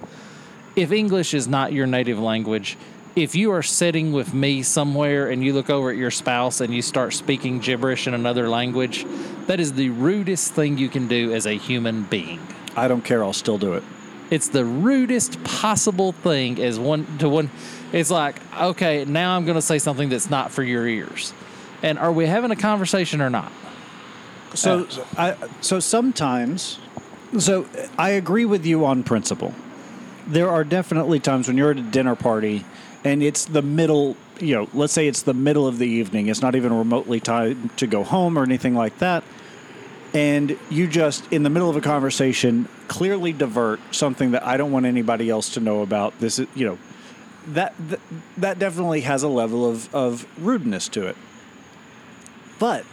if 0.76 0.92
English 0.92 1.34
is 1.34 1.48
not 1.48 1.74
your 1.74 1.88
native 1.88 2.20
language, 2.20 2.78
if 3.16 3.34
you 3.34 3.52
are 3.52 3.64
sitting 3.64 4.12
with 4.12 4.34
me 4.34 4.62
somewhere 4.62 5.30
and 5.30 5.44
you 5.44 5.54
look 5.54 5.70
over 5.70 5.90
at 5.90 5.96
your 5.96 6.12
spouse 6.12 6.60
and 6.60 6.74
you 6.74 6.82
start 6.82 7.14
speaking 7.14 7.60
gibberish 7.60 8.08
in 8.08 8.14
another 8.14 8.50
language, 8.50 9.06
that 9.48 9.60
is 9.60 9.74
the 9.74 9.90
rudest 9.90 10.54
thing 10.54 10.78
you 10.78 10.90
can 10.90 11.08
do 11.08 11.34
as 11.34 11.46
a 11.46 11.54
human 11.54 12.04
being. 12.04 12.46
I 12.76 12.90
don't 12.90 13.04
care. 13.04 13.24
I'll 13.24 13.32
still 13.32 13.58
do 13.58 13.74
it. 13.74 13.84
It's 14.32 14.50
the 14.50 14.66
rudest 14.66 15.42
possible 15.44 16.12
thing 16.12 16.60
as 16.60 16.78
one 16.78 17.18
to 17.20 17.30
one. 17.30 17.50
It's 17.94 18.12
like, 18.12 18.36
okay, 18.60 19.06
now 19.06 19.38
I'm 19.38 19.46
going 19.46 19.56
to 19.56 19.62
say 19.62 19.80
something 19.80 20.10
that's 20.10 20.30
not 20.30 20.52
for 20.52 20.64
your 20.64 20.86
ears. 20.86 21.32
And 21.84 21.98
are 22.00 22.12
we 22.12 22.26
having 22.26 22.52
a 22.52 22.56
conversation 22.56 23.22
or 23.22 23.30
not? 23.30 23.52
So, 24.56 24.88
I, 25.18 25.36
so 25.62 25.80
sometimes, 25.80 26.80
so 27.38 27.68
I 27.98 28.12
agree 28.12 28.46
with 28.46 28.66
you 28.66 28.86
on 28.86 29.04
principle. 29.04 29.54
There 30.28 30.50
are 30.50 30.64
definitely 30.64 31.20
times 31.20 31.48
when 31.48 31.58
you're 31.58 31.72
at 31.72 31.78
a 31.78 31.82
dinner 31.82 32.16
party 32.16 32.66
and 33.04 33.22
it's 33.22 33.46
the 33.46 33.62
middle, 33.62 34.18
you 34.40 34.56
know, 34.56 34.68
let's 34.74 34.92
say 34.92 35.08
it's 35.08 35.22
the 35.22 35.34
middle 35.34 35.68
of 35.68 35.78
the 35.78 35.88
evening. 35.88 36.28
It's 36.28 36.42
not 36.42 36.56
even 36.56 36.74
remotely 36.74 37.20
time 37.20 37.70
to 37.78 37.88
go 37.88 38.04
home 38.04 38.38
or 38.38 38.44
anything 38.44 38.74
like 38.74 38.98
that. 38.98 39.24
And 40.14 40.58
you 40.70 40.88
just, 40.88 41.32
in 41.32 41.44
the 41.44 41.50
middle 41.50 41.70
of 41.70 41.76
a 41.76 41.82
conversation, 41.82 42.68
clearly 42.88 43.34
divert 43.34 43.80
something 43.94 44.32
that 44.32 44.46
I 44.46 44.58
don't 44.58 44.72
want 44.72 44.86
anybody 44.86 45.30
else 45.30 45.54
to 45.54 45.60
know 45.60 45.82
about. 45.82 46.18
This 46.20 46.40
is, 46.40 46.48
you 46.56 46.66
know, 46.66 46.78
that 47.48 47.76
that, 47.90 48.00
that 48.38 48.60
definitely 48.60 49.02
has 49.02 49.24
a 49.24 49.28
level 49.28 49.70
of, 49.70 49.94
of 49.94 50.26
rudeness 50.44 50.88
to 50.90 51.06
it. 51.06 51.18
But 52.58 52.86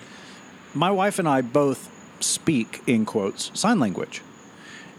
my 0.75 0.91
wife 0.91 1.19
and 1.19 1.29
I 1.29 1.41
both 1.43 1.89
speak, 2.21 2.83
in 2.87 3.07
quotes, 3.07 3.51
sign 3.59 3.79
language. 3.79 4.21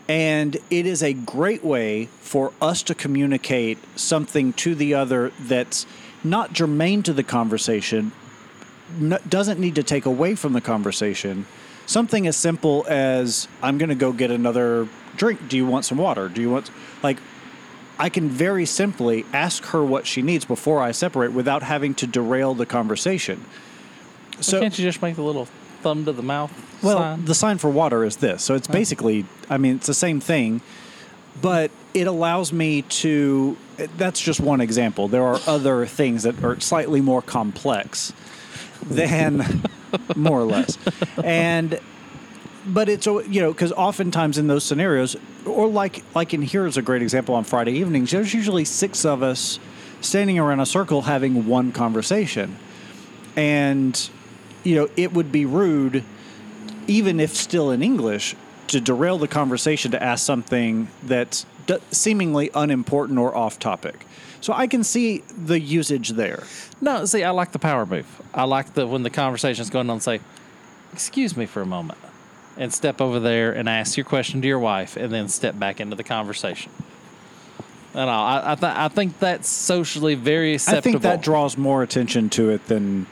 And 0.07 0.57
it 0.69 0.85
is 0.85 1.01
a 1.01 1.13
great 1.13 1.63
way 1.63 2.05
for 2.19 2.51
us 2.61 2.83
to 2.83 2.95
communicate 2.95 3.77
something 3.95 4.53
to 4.53 4.75
the 4.75 4.93
other 4.93 5.31
that's 5.39 5.85
not 6.23 6.53
germane 6.53 7.03
to 7.03 7.13
the 7.13 7.23
conversation, 7.23 8.11
n- 8.99 9.19
doesn't 9.27 9.59
need 9.59 9.75
to 9.75 9.83
take 9.83 10.05
away 10.05 10.35
from 10.35 10.53
the 10.53 10.61
conversation. 10.61 11.45
Something 11.85 12.27
as 12.27 12.37
simple 12.37 12.85
as, 12.87 13.47
I'm 13.61 13.77
going 13.77 13.89
to 13.89 13.95
go 13.95 14.11
get 14.13 14.31
another 14.31 14.87
drink. 15.15 15.47
Do 15.47 15.57
you 15.57 15.65
want 15.65 15.85
some 15.85 15.97
water? 15.97 16.29
Do 16.29 16.41
you 16.41 16.49
want, 16.49 16.69
like, 17.01 17.19
I 17.99 18.09
can 18.09 18.29
very 18.29 18.65
simply 18.65 19.25
ask 19.33 19.63
her 19.65 19.83
what 19.83 20.07
she 20.07 20.21
needs 20.21 20.45
before 20.45 20.81
I 20.81 20.91
separate 20.91 21.31
without 21.31 21.63
having 21.63 21.93
to 21.95 22.07
derail 22.07 22.53
the 22.53 22.65
conversation. 22.65 23.45
So 24.39 24.59
can't 24.59 24.77
you 24.77 24.83
just 24.83 25.01
make 25.01 25.15
the 25.15 25.23
little 25.23 25.47
thumb 25.83 26.05
to 26.05 26.11
the 26.11 26.23
mouth 26.23 26.51
well, 26.83 26.97
sign? 26.97 27.25
the 27.25 27.35
sign 27.35 27.57
for 27.57 27.69
water 27.69 28.03
is 28.03 28.17
this. 28.17 28.43
So 28.43 28.55
it's 28.55 28.69
oh. 28.69 28.73
basically, 28.73 29.25
I 29.49 29.57
mean, 29.57 29.77
it's 29.77 29.87
the 29.87 29.93
same 29.93 30.19
thing, 30.19 30.61
but 31.41 31.71
it 31.93 32.07
allows 32.07 32.51
me 32.51 32.83
to. 32.83 33.57
That's 33.97 34.19
just 34.19 34.39
one 34.39 34.61
example. 34.61 35.07
There 35.07 35.23
are 35.23 35.39
other 35.47 35.85
things 35.85 36.23
that 36.23 36.43
are 36.43 36.59
slightly 36.59 37.01
more 37.01 37.21
complex 37.21 38.13
than, 38.85 39.63
more 40.15 40.41
or 40.41 40.45
less, 40.45 40.77
and. 41.23 41.79
But 42.65 42.87
it's 42.87 43.05
you 43.05 43.41
know 43.41 43.51
because 43.51 43.73
oftentimes 43.73 44.37
in 44.37 44.47
those 44.47 44.63
scenarios, 44.63 45.17
or 45.45 45.67
like 45.67 46.01
like 46.15 46.33
in 46.33 46.41
here 46.41 46.65
is 46.65 46.77
a 46.77 46.81
great 46.81 47.01
example 47.01 47.35
on 47.35 47.43
Friday 47.43 47.73
evenings. 47.73 48.11
There's 48.11 48.33
usually 48.33 48.63
six 48.63 49.03
of 49.03 49.21
us 49.21 49.59
standing 49.99 50.39
around 50.39 50.61
a 50.61 50.65
circle 50.65 51.01
having 51.01 51.45
one 51.45 51.73
conversation, 51.73 52.57
and 53.35 54.09
you 54.63 54.75
know 54.75 54.89
it 54.95 55.13
would 55.13 55.31
be 55.31 55.45
rude 55.45 56.03
even 56.87 57.19
if 57.19 57.35
still 57.35 57.71
in 57.71 57.81
English, 57.81 58.35
to 58.67 58.79
derail 58.81 59.17
the 59.17 59.27
conversation 59.27 59.91
to 59.91 60.01
ask 60.01 60.25
something 60.25 60.87
that's 61.03 61.45
d- 61.67 61.77
seemingly 61.91 62.49
unimportant 62.53 63.19
or 63.19 63.35
off 63.35 63.59
topic. 63.59 64.05
So 64.41 64.53
I 64.53 64.67
can 64.67 64.83
see 64.83 65.19
the 65.37 65.59
usage 65.59 66.09
there. 66.09 66.43
No, 66.81 67.05
see, 67.05 67.23
I 67.23 67.29
like 67.29 67.51
the 67.51 67.59
power 67.59 67.85
move. 67.85 68.05
I 68.33 68.43
like 68.43 68.73
the 68.73 68.85
when 68.85 69.03
the 69.03 69.09
conversation's 69.09 69.69
going 69.69 69.89
on, 69.89 70.01
say, 70.01 70.19
"Excuse 70.91 71.37
me 71.37 71.45
for 71.45 71.61
a 71.61 71.65
moment," 71.65 71.99
and 72.57 72.73
step 72.73 72.99
over 72.99 73.19
there 73.19 73.53
and 73.53 73.69
ask 73.69 73.95
your 73.95 74.05
question 74.05 74.41
to 74.41 74.47
your 74.47 74.59
wife, 74.59 74.97
and 74.97 75.13
then 75.13 75.29
step 75.29 75.57
back 75.57 75.79
into 75.79 75.95
the 75.95 76.03
conversation. 76.03 76.71
And 77.93 78.09
I, 78.09 78.53
I, 78.53 78.55
th- 78.55 78.73
I 78.75 78.87
think 78.87 79.19
that's 79.19 79.47
socially 79.47 80.15
very 80.15 80.55
acceptable. 80.55 80.77
I 80.77 80.81
think 80.81 81.01
that 81.03 81.21
draws 81.21 81.57
more 81.57 81.83
attention 81.83 82.29
to 82.31 82.49
it 82.49 82.65
than 82.65 83.05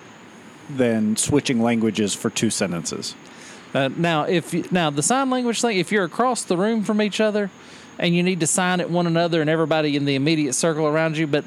than 0.77 1.15
switching 1.17 1.61
languages 1.61 2.13
for 2.13 2.29
two 2.29 2.49
sentences. 2.49 3.15
Uh, 3.73 3.89
now, 3.95 4.23
if 4.23 4.53
you, 4.53 4.65
now 4.71 4.89
the 4.89 5.03
sign 5.03 5.29
language 5.29 5.61
thing, 5.61 5.77
if 5.77 5.91
you're 5.91 6.03
across 6.03 6.43
the 6.43 6.57
room 6.57 6.83
from 6.83 7.01
each 7.01 7.21
other, 7.21 7.49
and 7.99 8.15
you 8.15 8.23
need 8.23 8.39
to 8.39 8.47
sign 8.47 8.81
at 8.81 8.89
one 8.89 9.07
another 9.07 9.41
and 9.41 9.49
everybody 9.49 9.95
in 9.95 10.05
the 10.05 10.15
immediate 10.15 10.53
circle 10.53 10.87
around 10.87 11.17
you, 11.17 11.27
but 11.27 11.45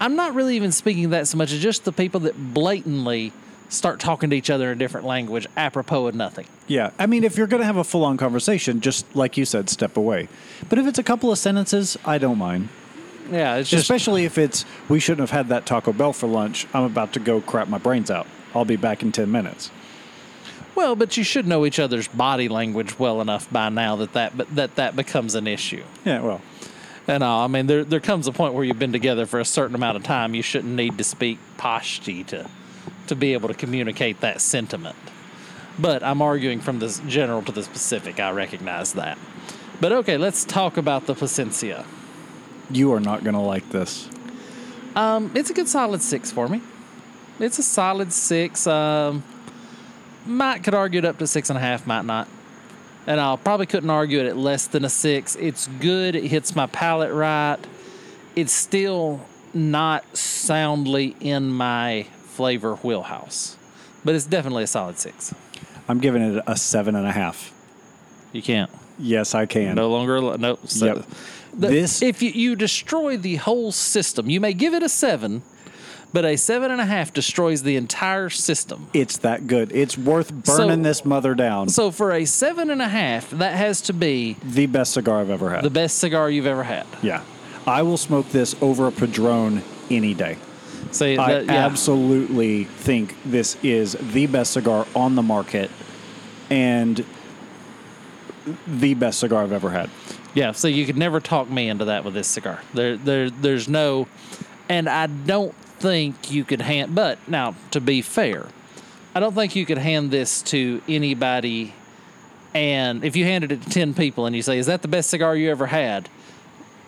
I'm 0.00 0.16
not 0.16 0.34
really 0.34 0.56
even 0.56 0.70
speaking 0.70 1.10
that 1.10 1.26
so 1.26 1.38
much 1.38 1.50
as 1.52 1.60
just 1.60 1.84
the 1.84 1.92
people 1.92 2.20
that 2.20 2.54
blatantly 2.54 3.32
start 3.70 4.00
talking 4.00 4.30
to 4.30 4.36
each 4.36 4.50
other 4.50 4.66
in 4.66 4.72
a 4.72 4.78
different 4.78 5.06
language 5.06 5.46
apropos 5.56 6.06
of 6.06 6.14
nothing. 6.14 6.46
Yeah, 6.66 6.90
I 6.98 7.06
mean, 7.06 7.24
if 7.24 7.36
you're 7.36 7.46
going 7.46 7.60
to 7.60 7.66
have 7.66 7.76
a 7.78 7.84
full 7.84 8.04
on 8.04 8.16
conversation, 8.16 8.80
just 8.80 9.16
like 9.16 9.36
you 9.36 9.44
said, 9.44 9.70
step 9.70 9.96
away. 9.96 10.28
But 10.68 10.78
if 10.78 10.86
it's 10.86 10.98
a 10.98 11.02
couple 11.02 11.32
of 11.32 11.38
sentences, 11.38 11.96
I 12.04 12.18
don't 12.18 12.38
mind. 12.38 12.68
Yeah, 13.30 13.56
it's 13.56 13.70
just 13.70 13.82
Especially 13.82 14.26
if 14.26 14.36
it's, 14.36 14.66
we 14.88 15.00
shouldn't 15.00 15.20
have 15.20 15.30
had 15.30 15.48
that 15.48 15.64
Taco 15.64 15.94
Bell 15.94 16.12
for 16.12 16.26
lunch. 16.26 16.66
I'm 16.74 16.84
about 16.84 17.14
to 17.14 17.20
go 17.20 17.40
crap 17.40 17.68
my 17.68 17.78
brains 17.78 18.10
out. 18.10 18.26
I'll 18.54 18.64
be 18.64 18.76
back 18.76 19.02
in 19.02 19.12
10 19.12 19.30
minutes. 19.30 19.70
well, 20.74 20.94
but 20.96 21.16
you 21.16 21.24
should 21.24 21.46
know 21.46 21.64
each 21.66 21.78
other's 21.78 22.08
body 22.08 22.48
language 22.48 22.98
well 22.98 23.20
enough 23.20 23.50
by 23.52 23.68
now 23.68 23.96
that 23.96 24.12
that 24.12 24.32
that 24.54 24.74
that 24.76 24.96
becomes 24.96 25.34
an 25.34 25.46
issue. 25.46 25.82
Yeah, 26.04 26.20
well, 26.20 26.40
And 27.06 27.22
uh, 27.22 27.44
I 27.44 27.46
mean, 27.48 27.66
there 27.66 27.84
there 27.84 28.00
comes 28.00 28.26
a 28.26 28.32
point 28.32 28.54
where 28.54 28.64
you've 28.64 28.78
been 28.78 28.92
together 28.92 29.26
for 29.26 29.40
a 29.40 29.44
certain 29.44 29.74
amount 29.74 29.96
of 29.96 30.02
time. 30.02 30.34
You 30.34 30.42
shouldn't 30.42 30.74
need 30.74 30.98
to 30.98 31.04
speak 31.04 31.38
Pashti 31.58 32.24
to 32.26 32.48
to 33.06 33.14
be 33.14 33.32
able 33.34 33.48
to 33.48 33.54
communicate 33.54 34.20
that 34.20 34.40
sentiment. 34.40 34.96
But 35.78 36.02
I'm 36.02 36.22
arguing 36.22 36.60
from 36.60 36.78
the 36.78 36.88
general 37.08 37.42
to 37.42 37.52
the 37.52 37.62
specific. 37.62 38.20
I 38.20 38.30
recognize 38.30 38.92
that. 38.94 39.18
But 39.80 39.92
okay, 39.92 40.16
let's 40.16 40.44
talk 40.44 40.76
about 40.76 41.06
the 41.06 41.14
Plasencia. 41.14 41.84
you 42.70 42.92
are 42.92 43.00
not 43.00 43.24
going 43.24 43.34
to 43.34 43.40
like 43.40 43.68
this. 43.70 44.08
Um, 44.94 45.32
it's 45.34 45.50
a 45.50 45.54
good 45.54 45.68
solid 45.68 46.00
six 46.00 46.30
for 46.30 46.48
me. 46.48 46.62
It's 47.40 47.58
a 47.58 47.62
solid 47.62 48.12
six. 48.12 48.66
Um, 48.66 49.22
might 50.26 50.62
could 50.64 50.74
argue 50.74 50.98
it 50.98 51.04
up 51.04 51.18
to 51.18 51.26
six 51.26 51.50
and 51.50 51.56
a 51.58 51.60
half, 51.60 51.86
might 51.86 52.04
not. 52.04 52.28
And 53.06 53.20
I 53.20 53.36
probably 53.36 53.66
couldn't 53.66 53.90
argue 53.90 54.20
it 54.20 54.26
at 54.26 54.36
less 54.36 54.66
than 54.66 54.84
a 54.84 54.88
six. 54.88 55.36
It's 55.36 55.66
good. 55.80 56.16
It 56.16 56.24
hits 56.24 56.56
my 56.56 56.66
palate 56.66 57.12
right. 57.12 57.58
It's 58.34 58.52
still 58.52 59.20
not 59.52 60.16
soundly 60.16 61.14
in 61.20 61.48
my 61.50 62.04
flavor 62.24 62.76
wheelhouse, 62.76 63.56
but 64.04 64.14
it's 64.14 64.24
definitely 64.26 64.64
a 64.64 64.66
solid 64.66 64.98
six. 64.98 65.34
I'm 65.88 65.98
giving 65.98 66.22
it 66.22 66.42
a 66.46 66.56
seven 66.56 66.96
and 66.96 67.06
a 67.06 67.12
half. 67.12 67.52
You 68.32 68.42
can't. 68.42 68.70
Yes, 68.98 69.34
I 69.34 69.46
can. 69.46 69.74
No 69.74 69.90
longer. 69.90 70.36
No. 70.38 70.58
So, 70.64 70.86
Yep. 70.86 71.04
the- 71.56 71.68
This- 71.68 72.00
if 72.02 72.22
you, 72.22 72.30
you 72.30 72.56
destroy 72.56 73.16
the 73.16 73.36
whole 73.36 73.70
system, 73.70 74.30
you 74.30 74.40
may 74.40 74.54
give 74.54 74.72
it 74.72 74.82
a 74.82 74.88
seven, 74.88 75.42
but 76.14 76.24
a 76.24 76.36
seven 76.36 76.70
and 76.70 76.80
a 76.80 76.84
half 76.86 77.12
destroys 77.12 77.64
the 77.64 77.74
entire 77.74 78.30
system. 78.30 78.86
It's 78.94 79.18
that 79.18 79.48
good. 79.48 79.72
It's 79.72 79.98
worth 79.98 80.32
burning 80.32 80.78
So- 80.78 80.88
this 80.88 81.04
mother 81.04 81.34
down. 81.34 81.68
So 81.68 81.90
for 81.90 82.12
a 82.12 82.24
seven 82.24 82.70
and 82.70 82.80
a 82.80 82.88
half, 82.88 83.28
that 83.30 83.56
has 83.56 83.80
to 83.82 83.92
be 83.92 84.36
the 84.42 84.66
best 84.66 84.92
cigar 84.94 85.20
I've 85.20 85.28
ever 85.30 85.50
had. 85.50 85.64
the 85.64 85.70
best 85.70 85.98
cigar 85.98 86.30
you've 86.30 86.46
ever 86.46 86.62
had. 86.62 86.86
yeah. 87.02 87.22
I 87.66 87.82
will 87.82 87.96
smoke 87.96 88.28
this 88.30 88.54
over 88.62 88.86
a 88.86 88.92
Padron 88.92 89.62
any 89.90 90.14
day. 90.14 90.36
See, 90.92 91.16
I 91.18 91.32
that, 91.32 91.46
yeah. 91.46 91.66
absolutely 91.66 92.64
think 92.64 93.16
this 93.24 93.56
is 93.64 93.96
the 94.00 94.26
best 94.26 94.52
cigar 94.52 94.86
on 94.94 95.16
the 95.16 95.22
market 95.22 95.70
and 96.50 97.04
the 98.68 98.94
best 98.94 99.18
cigar 99.20 99.42
I've 99.42 99.52
ever 99.52 99.70
had. 99.70 99.90
Yeah, 100.34 100.52
so 100.52 100.68
you 100.68 100.84
could 100.84 100.98
never 100.98 101.18
talk 101.20 101.48
me 101.50 101.68
into 101.68 101.86
that 101.86 102.04
with 102.04 102.14
this 102.14 102.28
cigar. 102.28 102.60
There, 102.74 102.96
there, 102.96 103.30
there's 103.30 103.68
no, 103.68 104.06
and 104.68 104.88
I 104.88 105.06
don't 105.06 105.54
think 105.84 106.30
you 106.30 106.44
could 106.44 106.62
hand. 106.62 106.94
But 106.94 107.18
now, 107.28 107.54
to 107.72 107.80
be 107.80 108.00
fair, 108.00 108.46
I 109.14 109.20
don't 109.20 109.34
think 109.34 109.54
you 109.54 109.66
could 109.66 109.76
hand 109.76 110.10
this 110.10 110.40
to 110.44 110.80
anybody. 110.88 111.74
And 112.54 113.04
if 113.04 113.16
you 113.16 113.24
handed 113.24 113.52
it 113.52 113.62
to 113.62 113.70
ten 113.70 113.92
people 113.92 114.24
and 114.24 114.34
you 114.34 114.40
say, 114.40 114.58
"Is 114.58 114.66
that 114.66 114.80
the 114.80 114.88
best 114.88 115.10
cigar 115.10 115.36
you 115.36 115.50
ever 115.50 115.66
had?" 115.66 116.08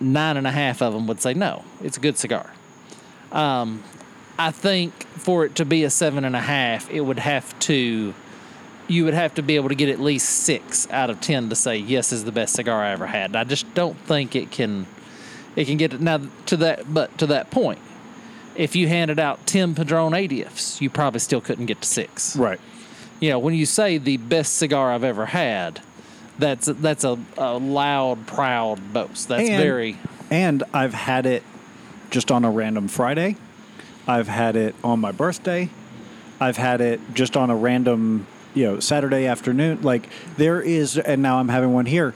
Nine 0.00 0.38
and 0.38 0.46
a 0.46 0.50
half 0.50 0.80
of 0.80 0.94
them 0.94 1.06
would 1.08 1.20
say, 1.20 1.34
"No, 1.34 1.62
it's 1.82 1.98
a 1.98 2.00
good 2.00 2.16
cigar." 2.16 2.50
Um, 3.32 3.82
I 4.38 4.50
think 4.50 4.92
for 5.18 5.44
it 5.44 5.56
to 5.56 5.66
be 5.66 5.84
a 5.84 5.90
seven 5.90 6.24
and 6.24 6.34
a 6.34 6.40
half, 6.40 6.90
it 6.90 7.02
would 7.02 7.18
have 7.18 7.58
to 7.60 8.14
you 8.88 9.04
would 9.04 9.14
have 9.14 9.34
to 9.34 9.42
be 9.42 9.56
able 9.56 9.68
to 9.68 9.74
get 9.74 9.88
at 9.88 10.00
least 10.00 10.28
six 10.28 10.88
out 10.90 11.10
of 11.10 11.20
ten 11.20 11.50
to 11.50 11.56
say 11.56 11.76
yes 11.76 12.12
is 12.12 12.24
the 12.24 12.32
best 12.32 12.54
cigar 12.54 12.82
I 12.82 12.92
ever 12.92 13.06
had. 13.06 13.36
I 13.36 13.44
just 13.44 13.74
don't 13.74 13.98
think 13.98 14.34
it 14.34 14.50
can 14.50 14.86
it 15.54 15.66
can 15.66 15.76
get 15.76 16.00
now 16.00 16.20
to 16.46 16.56
that 16.58 16.94
but 16.94 17.18
to 17.18 17.26
that 17.26 17.50
point. 17.50 17.80
If 18.56 18.74
you 18.76 18.88
handed 18.88 19.18
out 19.18 19.46
ten 19.46 19.74
Padron 19.74 20.12
80ths, 20.12 20.80
you 20.80 20.90
probably 20.90 21.20
still 21.20 21.40
couldn't 21.40 21.66
get 21.66 21.80
to 21.82 21.88
six. 21.88 22.36
Right. 22.36 22.60
You 23.20 23.30
know, 23.30 23.38
when 23.38 23.54
you 23.54 23.66
say 23.66 23.98
the 23.98 24.16
best 24.18 24.54
cigar 24.58 24.92
I've 24.92 25.04
ever 25.04 25.26
had, 25.26 25.80
that's 26.38 26.66
that's 26.66 27.04
a, 27.04 27.18
a 27.38 27.56
loud, 27.58 28.26
proud 28.26 28.92
boast. 28.92 29.28
That's 29.28 29.48
And- 29.48 29.62
very 29.62 29.96
And 30.30 30.62
I've 30.74 30.94
had 30.94 31.26
it 31.26 31.42
just 32.10 32.30
on 32.30 32.44
a 32.44 32.50
random 32.50 32.88
Friday. 32.88 33.36
I've 34.08 34.28
had 34.28 34.54
it 34.56 34.74
on 34.84 35.00
my 35.00 35.12
birthday. 35.12 35.68
I've 36.40 36.56
had 36.56 36.80
it 36.80 37.00
just 37.14 37.36
on 37.36 37.50
a 37.50 37.56
random, 37.56 38.26
you 38.54 38.64
know, 38.66 38.80
Saturday 38.80 39.26
afternoon. 39.26 39.82
Like 39.82 40.08
there 40.36 40.60
is, 40.60 40.98
and 40.98 41.22
now 41.22 41.38
I'm 41.38 41.48
having 41.48 41.72
one 41.72 41.86
here. 41.86 42.14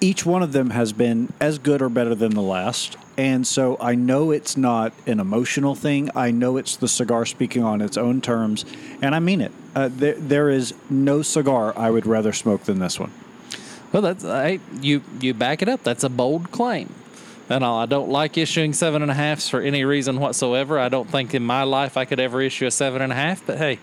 Each 0.00 0.24
one 0.24 0.42
of 0.42 0.52
them 0.52 0.70
has 0.70 0.92
been 0.92 1.32
as 1.40 1.58
good 1.58 1.82
or 1.82 1.88
better 1.88 2.14
than 2.14 2.30
the 2.34 2.42
last. 2.42 2.96
And 3.18 3.44
so 3.44 3.76
I 3.80 3.96
know 3.96 4.30
it's 4.30 4.56
not 4.56 4.92
an 5.04 5.18
emotional 5.18 5.74
thing. 5.74 6.08
I 6.14 6.30
know 6.30 6.56
it's 6.56 6.76
the 6.76 6.86
cigar 6.86 7.26
speaking 7.26 7.64
on 7.64 7.80
its 7.80 7.96
own 7.96 8.20
terms. 8.20 8.64
And 9.02 9.12
I 9.12 9.18
mean 9.18 9.40
it. 9.40 9.50
Uh, 9.74 9.88
there, 9.92 10.14
there 10.14 10.48
is 10.48 10.72
no 10.88 11.22
cigar 11.22 11.76
I 11.76 11.90
would 11.90 12.06
rather 12.06 12.32
smoke 12.32 12.62
than 12.62 12.78
this 12.78 13.00
one. 13.00 13.12
Well, 13.90 14.02
that's 14.02 14.22
hey, 14.22 14.60
you 14.80 15.02
you 15.20 15.34
back 15.34 15.62
it 15.62 15.68
up. 15.68 15.82
That's 15.82 16.04
a 16.04 16.08
bold 16.08 16.52
claim. 16.52 16.94
And 17.48 17.64
all, 17.64 17.78
I 17.78 17.86
don't 17.86 18.10
like 18.10 18.36
issuing 18.36 18.72
seven 18.72 19.02
and 19.02 19.10
a 19.10 19.14
halfs 19.14 19.48
for 19.48 19.60
any 19.62 19.84
reason 19.84 20.20
whatsoever. 20.20 20.78
I 20.78 20.88
don't 20.88 21.10
think 21.10 21.34
in 21.34 21.42
my 21.42 21.62
life 21.62 21.96
I 21.96 22.04
could 22.04 22.20
ever 22.20 22.40
issue 22.42 22.66
a 22.66 22.70
seven 22.70 23.02
and 23.02 23.10
a 23.10 23.16
half. 23.16 23.44
But 23.44 23.58
hey, 23.58 23.78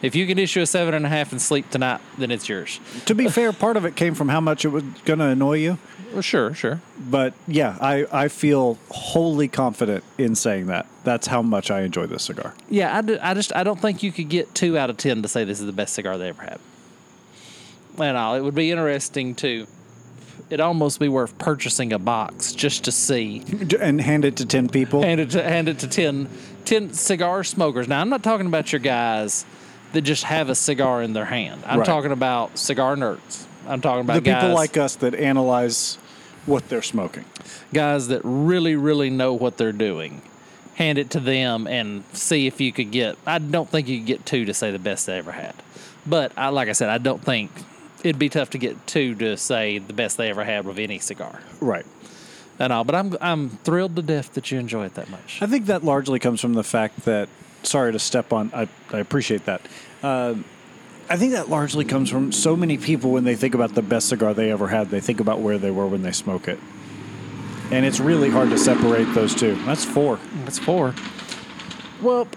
if 0.00 0.16
you 0.16 0.26
can 0.26 0.38
issue 0.38 0.62
a 0.62 0.66
seven 0.66 0.94
and 0.94 1.06
a 1.06 1.08
half 1.08 1.30
and 1.30 1.40
sleep 1.40 1.70
tonight, 1.70 2.00
then 2.18 2.30
it's 2.30 2.48
yours. 2.48 2.80
To 3.04 3.14
be 3.14 3.28
fair, 3.28 3.52
part 3.52 3.76
of 3.76 3.84
it 3.84 3.94
came 3.94 4.14
from 4.14 4.30
how 4.30 4.40
much 4.40 4.64
it 4.64 4.68
was 4.68 4.82
going 5.04 5.20
to 5.20 5.26
annoy 5.26 5.58
you. 5.58 5.78
Sure, 6.20 6.52
sure. 6.54 6.80
But 6.98 7.34
yeah, 7.48 7.76
I, 7.80 8.06
I 8.12 8.28
feel 8.28 8.78
wholly 8.90 9.48
confident 9.48 10.04
in 10.18 10.34
saying 10.34 10.66
that. 10.66 10.86
That's 11.04 11.26
how 11.26 11.42
much 11.42 11.70
I 11.70 11.82
enjoy 11.82 12.06
this 12.06 12.24
cigar. 12.24 12.54
Yeah, 12.68 12.96
I, 12.96 13.00
do- 13.00 13.18
I 13.20 13.34
just 13.34 13.54
I 13.56 13.64
don't 13.64 13.80
think 13.80 14.02
you 14.02 14.12
could 14.12 14.28
get 14.28 14.54
two 14.54 14.76
out 14.76 14.90
of 14.90 14.96
ten 14.96 15.22
to 15.22 15.28
say 15.28 15.44
this 15.44 15.60
is 15.60 15.66
the 15.66 15.72
best 15.72 15.94
cigar 15.94 16.18
they 16.18 16.28
ever 16.28 16.42
had. 16.42 16.60
And 17.98 18.16
all, 18.16 18.34
it 18.34 18.40
would 18.42 18.54
be 18.54 18.70
interesting 18.70 19.34
to. 19.36 19.66
It'd 20.48 20.60
almost 20.60 21.00
be 21.00 21.08
worth 21.08 21.38
purchasing 21.38 21.92
a 21.94 21.98
box 21.98 22.52
just 22.52 22.84
to 22.84 22.92
see. 22.92 23.42
And 23.80 23.98
hand 24.00 24.24
it 24.26 24.36
to 24.36 24.44
10 24.46 24.68
people. 24.68 25.02
Hand 25.02 25.18
it 25.20 25.30
to 25.30 25.42
hand 25.42 25.68
it 25.68 25.78
to 25.78 25.88
10, 25.88 26.28
10 26.66 26.92
cigar 26.92 27.42
smokers. 27.42 27.88
Now 27.88 28.00
I'm 28.02 28.10
not 28.10 28.22
talking 28.22 28.46
about 28.46 28.70
your 28.70 28.80
guys 28.80 29.46
that 29.94 30.02
just 30.02 30.24
have 30.24 30.50
a 30.50 30.54
cigar 30.54 31.02
in 31.02 31.14
their 31.14 31.24
hand. 31.24 31.62
I'm 31.66 31.78
Right. 31.78 31.86
talking 31.86 32.12
about 32.12 32.58
cigar 32.58 32.96
nerds. 32.96 33.46
I'm 33.66 33.80
talking 33.80 34.02
about 34.02 34.22
the 34.24 34.34
people 34.34 34.52
like 34.52 34.76
us 34.76 34.96
that 34.96 35.14
analyze 35.14 35.96
what 36.46 36.68
they're 36.68 36.82
smoking. 36.82 37.24
guys 37.72 38.08
that 38.08 38.20
really, 38.24 38.74
really 38.76 39.10
know 39.10 39.32
what 39.34 39.56
they're 39.56 39.72
doing. 39.72 40.22
Hand 40.74 40.98
it 40.98 41.10
to 41.10 41.20
them 41.20 41.66
and 41.66 42.02
see 42.12 42.46
if 42.46 42.60
you 42.60 42.72
could 42.72 42.90
get. 42.90 43.16
I 43.26 43.38
don't 43.38 43.68
think 43.68 43.88
you 43.88 43.98
could 43.98 44.06
get 44.06 44.26
two 44.26 44.44
to 44.46 44.54
say 44.54 44.70
the 44.70 44.78
best 44.78 45.06
they 45.06 45.18
ever 45.18 45.32
had, 45.32 45.54
but 46.06 46.32
I, 46.36 46.48
like 46.48 46.68
I 46.68 46.72
said, 46.72 46.88
I 46.88 46.98
don't 46.98 47.22
think 47.22 47.50
it'd 48.02 48.18
be 48.18 48.28
tough 48.30 48.50
to 48.50 48.58
get 48.58 48.86
two 48.86 49.14
to 49.16 49.36
say 49.36 49.78
the 49.78 49.92
best 49.92 50.16
they 50.16 50.30
ever 50.30 50.42
had 50.44 50.64
with 50.64 50.78
any 50.78 50.98
cigar 50.98 51.40
Right. 51.60 51.86
and 52.58 52.72
all. 52.72 52.84
But 52.84 52.94
I'm 52.96 53.16
I'm 53.20 53.48
thrilled 53.50 53.94
to 53.96 54.02
death 54.02 54.32
that 54.34 54.50
you 54.50 54.58
enjoy 54.58 54.86
it 54.86 54.94
that 54.94 55.10
much. 55.10 55.38
I 55.42 55.46
think 55.46 55.66
that 55.66 55.84
largely 55.84 56.18
comes 56.18 56.40
from 56.40 56.54
the 56.54 56.64
fact 56.64 57.04
that, 57.04 57.28
sorry 57.62 57.92
to 57.92 57.98
step 57.98 58.32
on, 58.32 58.50
I, 58.54 58.66
I 58.92 58.98
appreciate 58.98 59.44
that. 59.44 59.60
Um 60.02 60.44
I 61.08 61.16
think 61.16 61.32
that 61.32 61.48
largely 61.48 61.84
comes 61.84 62.08
from 62.10 62.32
so 62.32 62.56
many 62.56 62.78
people 62.78 63.10
when 63.10 63.24
they 63.24 63.36
think 63.36 63.54
about 63.54 63.74
the 63.74 63.82
best 63.82 64.08
cigar 64.08 64.34
they 64.34 64.50
ever 64.50 64.68
had, 64.68 64.90
they 64.90 65.00
think 65.00 65.20
about 65.20 65.40
where 65.40 65.58
they 65.58 65.70
were 65.70 65.86
when 65.86 66.02
they 66.02 66.12
smoke 66.12 66.48
it. 66.48 66.58
And 67.70 67.84
it's 67.84 68.00
really 68.00 68.30
hard 68.30 68.50
to 68.50 68.58
separate 68.58 69.12
those 69.14 69.34
two. 69.34 69.54
That's 69.64 69.84
four. 69.84 70.18
That's 70.44 70.58
four. 70.58 70.94
Well, 72.00 72.28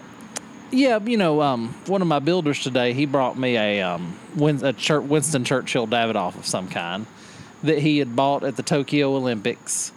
yeah, 0.71 0.99
you 0.99 1.17
know, 1.17 1.41
um, 1.41 1.73
one 1.85 2.01
of 2.01 2.07
my 2.07 2.19
builders 2.19 2.61
today, 2.63 2.93
he 2.93 3.05
brought 3.05 3.37
me 3.37 3.57
a, 3.57 3.81
um, 3.81 4.17
Win- 4.35 4.63
a 4.63 4.73
Chur- 4.73 5.01
Winston 5.01 5.43
Churchill 5.43 5.87
Davidoff 5.87 6.37
of 6.37 6.45
some 6.45 6.67
kind 6.67 7.05
that 7.63 7.79
he 7.79 7.97
had 7.99 8.15
bought 8.15 8.43
at 8.43 8.57
the 8.57 8.63
Tokyo 8.63 9.15
Olympics, 9.15 9.91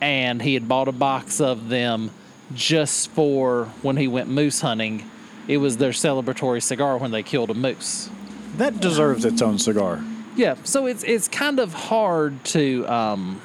and 0.00 0.42
he 0.42 0.54
had 0.54 0.68
bought 0.68 0.88
a 0.88 0.92
box 0.92 1.40
of 1.40 1.68
them 1.68 2.10
just 2.54 3.10
for 3.10 3.66
when 3.82 3.96
he 3.96 4.08
went 4.08 4.28
moose 4.28 4.60
hunting. 4.60 5.08
It 5.48 5.56
was 5.58 5.76
their 5.76 5.90
celebratory 5.90 6.62
cigar 6.62 6.98
when 6.98 7.10
they 7.10 7.22
killed 7.22 7.50
a 7.50 7.54
moose. 7.54 8.08
That 8.56 8.80
deserves 8.80 9.24
its 9.24 9.42
own 9.42 9.58
cigar. 9.58 10.02
Yeah, 10.36 10.54
so 10.64 10.86
it's 10.86 11.02
it's 11.04 11.28
kind 11.28 11.58
of 11.58 11.72
hard 11.74 12.42
to 12.46 12.86
um 12.86 13.40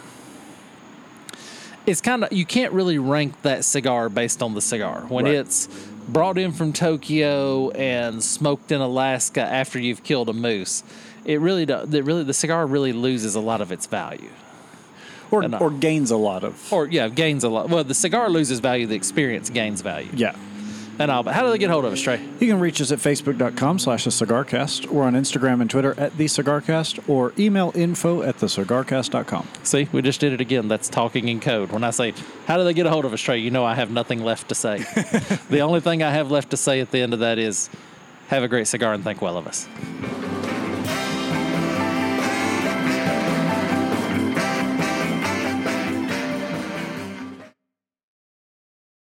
it's 1.86 2.02
kind 2.02 2.24
of 2.24 2.32
you 2.34 2.46
can't 2.46 2.74
really 2.74 2.98
rank 2.98 3.42
that 3.44 3.64
cigar 3.66 4.10
based 4.10 4.42
on 4.44 4.54
the 4.54 4.62
cigar. 4.62 5.06
When 5.08 5.26
Right. 5.26 5.36
it's 5.36 5.68
brought 6.08 6.38
in 6.38 6.52
from 6.52 6.74
Tokyo 6.74 7.70
and 7.72 8.24
smoked 8.24 8.72
in 8.72 8.82
Alaska 8.82 9.42
after 9.42 9.80
you've 9.80 10.04
killed 10.04 10.30
a 10.30 10.34
moose, 10.34 10.84
it 11.26 11.40
really 11.42 11.66
does 11.66 11.94
it 11.94 12.04
really 12.06 12.24
the 12.24 12.34
cigar 12.34 12.66
really 12.66 12.94
loses 12.94 13.36
a 13.36 13.42
lot 13.42 13.62
of 13.62 13.72
its 13.72 13.86
value. 13.86 14.30
Or, 15.30 15.44
uh, 15.44 15.58
or 15.60 15.72
gains 15.72 16.10
a 16.12 16.16
lot 16.16 16.46
of. 16.46 16.72
Or 16.72 16.88
yeah, 16.88 17.10
gains 17.10 17.44
a 17.44 17.50
lot. 17.50 17.68
Well, 17.70 17.84
the 17.84 17.94
cigar 17.94 18.30
loses 18.30 18.62
value, 18.62 18.88
the 18.88 18.96
experience 18.96 19.50
gains 19.50 19.82
value. 19.82 20.10
Yeah. 20.14 20.36
And 21.00 21.12
all, 21.12 21.24
but 21.24 21.36
how 21.36 21.44
do 21.44 21.52
they 21.52 21.58
get 21.58 21.70
a 21.70 21.74
hold 21.74 21.86
of 21.86 21.94
us, 21.94 22.02
Trae? 22.02 22.20
You 22.42 22.48
can 22.48 22.60
reach 22.60 22.82
us 22.82 22.92
at 22.92 23.00
facebook.com 23.00 23.80
slash 23.80 24.06
the 24.06 24.10
cigarcast 24.10 24.92
or 24.92 25.04
on 25.04 25.14
Instagram 25.14 25.62
and 25.62 25.70
Twitter 25.70 25.94
at 26.00 26.18
the 26.18 26.26
cigarcast 26.26 27.08
or 27.08 27.34
email 27.38 27.72
info 27.76 28.24
at 28.24 28.38
thecigarcast.com. 28.38 29.48
See, 29.64 29.88
we 29.92 30.02
just 30.02 30.20
did 30.20 30.34
it 30.34 30.42
again. 30.42 30.68
That's 30.68 30.90
talking 30.90 31.28
in 31.28 31.40
code. 31.40 31.72
When 31.72 31.84
I 31.84 31.92
say, 31.92 32.14
how 32.48 32.58
do 32.58 32.64
they 32.64 32.74
get 32.74 32.86
a 32.86 32.90
hold 32.90 33.06
of 33.06 33.14
us, 33.14 33.22
Trae? 33.22 33.42
You 33.42 33.52
know 33.52 33.64
I 33.64 33.76
have 33.76 33.92
nothing 33.92 34.24
left 34.24 34.50
to 34.50 34.56
say. 34.56 34.78
the 35.50 35.60
only 35.60 35.82
thing 35.82 36.02
I 36.02 36.12
have 36.12 36.32
left 36.32 36.50
to 36.52 36.58
say 36.58 36.80
at 36.80 36.92
the 36.92 37.02
end 37.02 37.14
of 37.14 37.20
that 37.20 37.38
is, 37.38 37.70
have 38.30 38.44
a 38.44 38.48
great 38.48 38.68
cigar 38.68 38.94
and 38.94 39.04
think 39.04 39.22
well 39.22 39.38
of 39.38 39.48
us. 39.48 39.68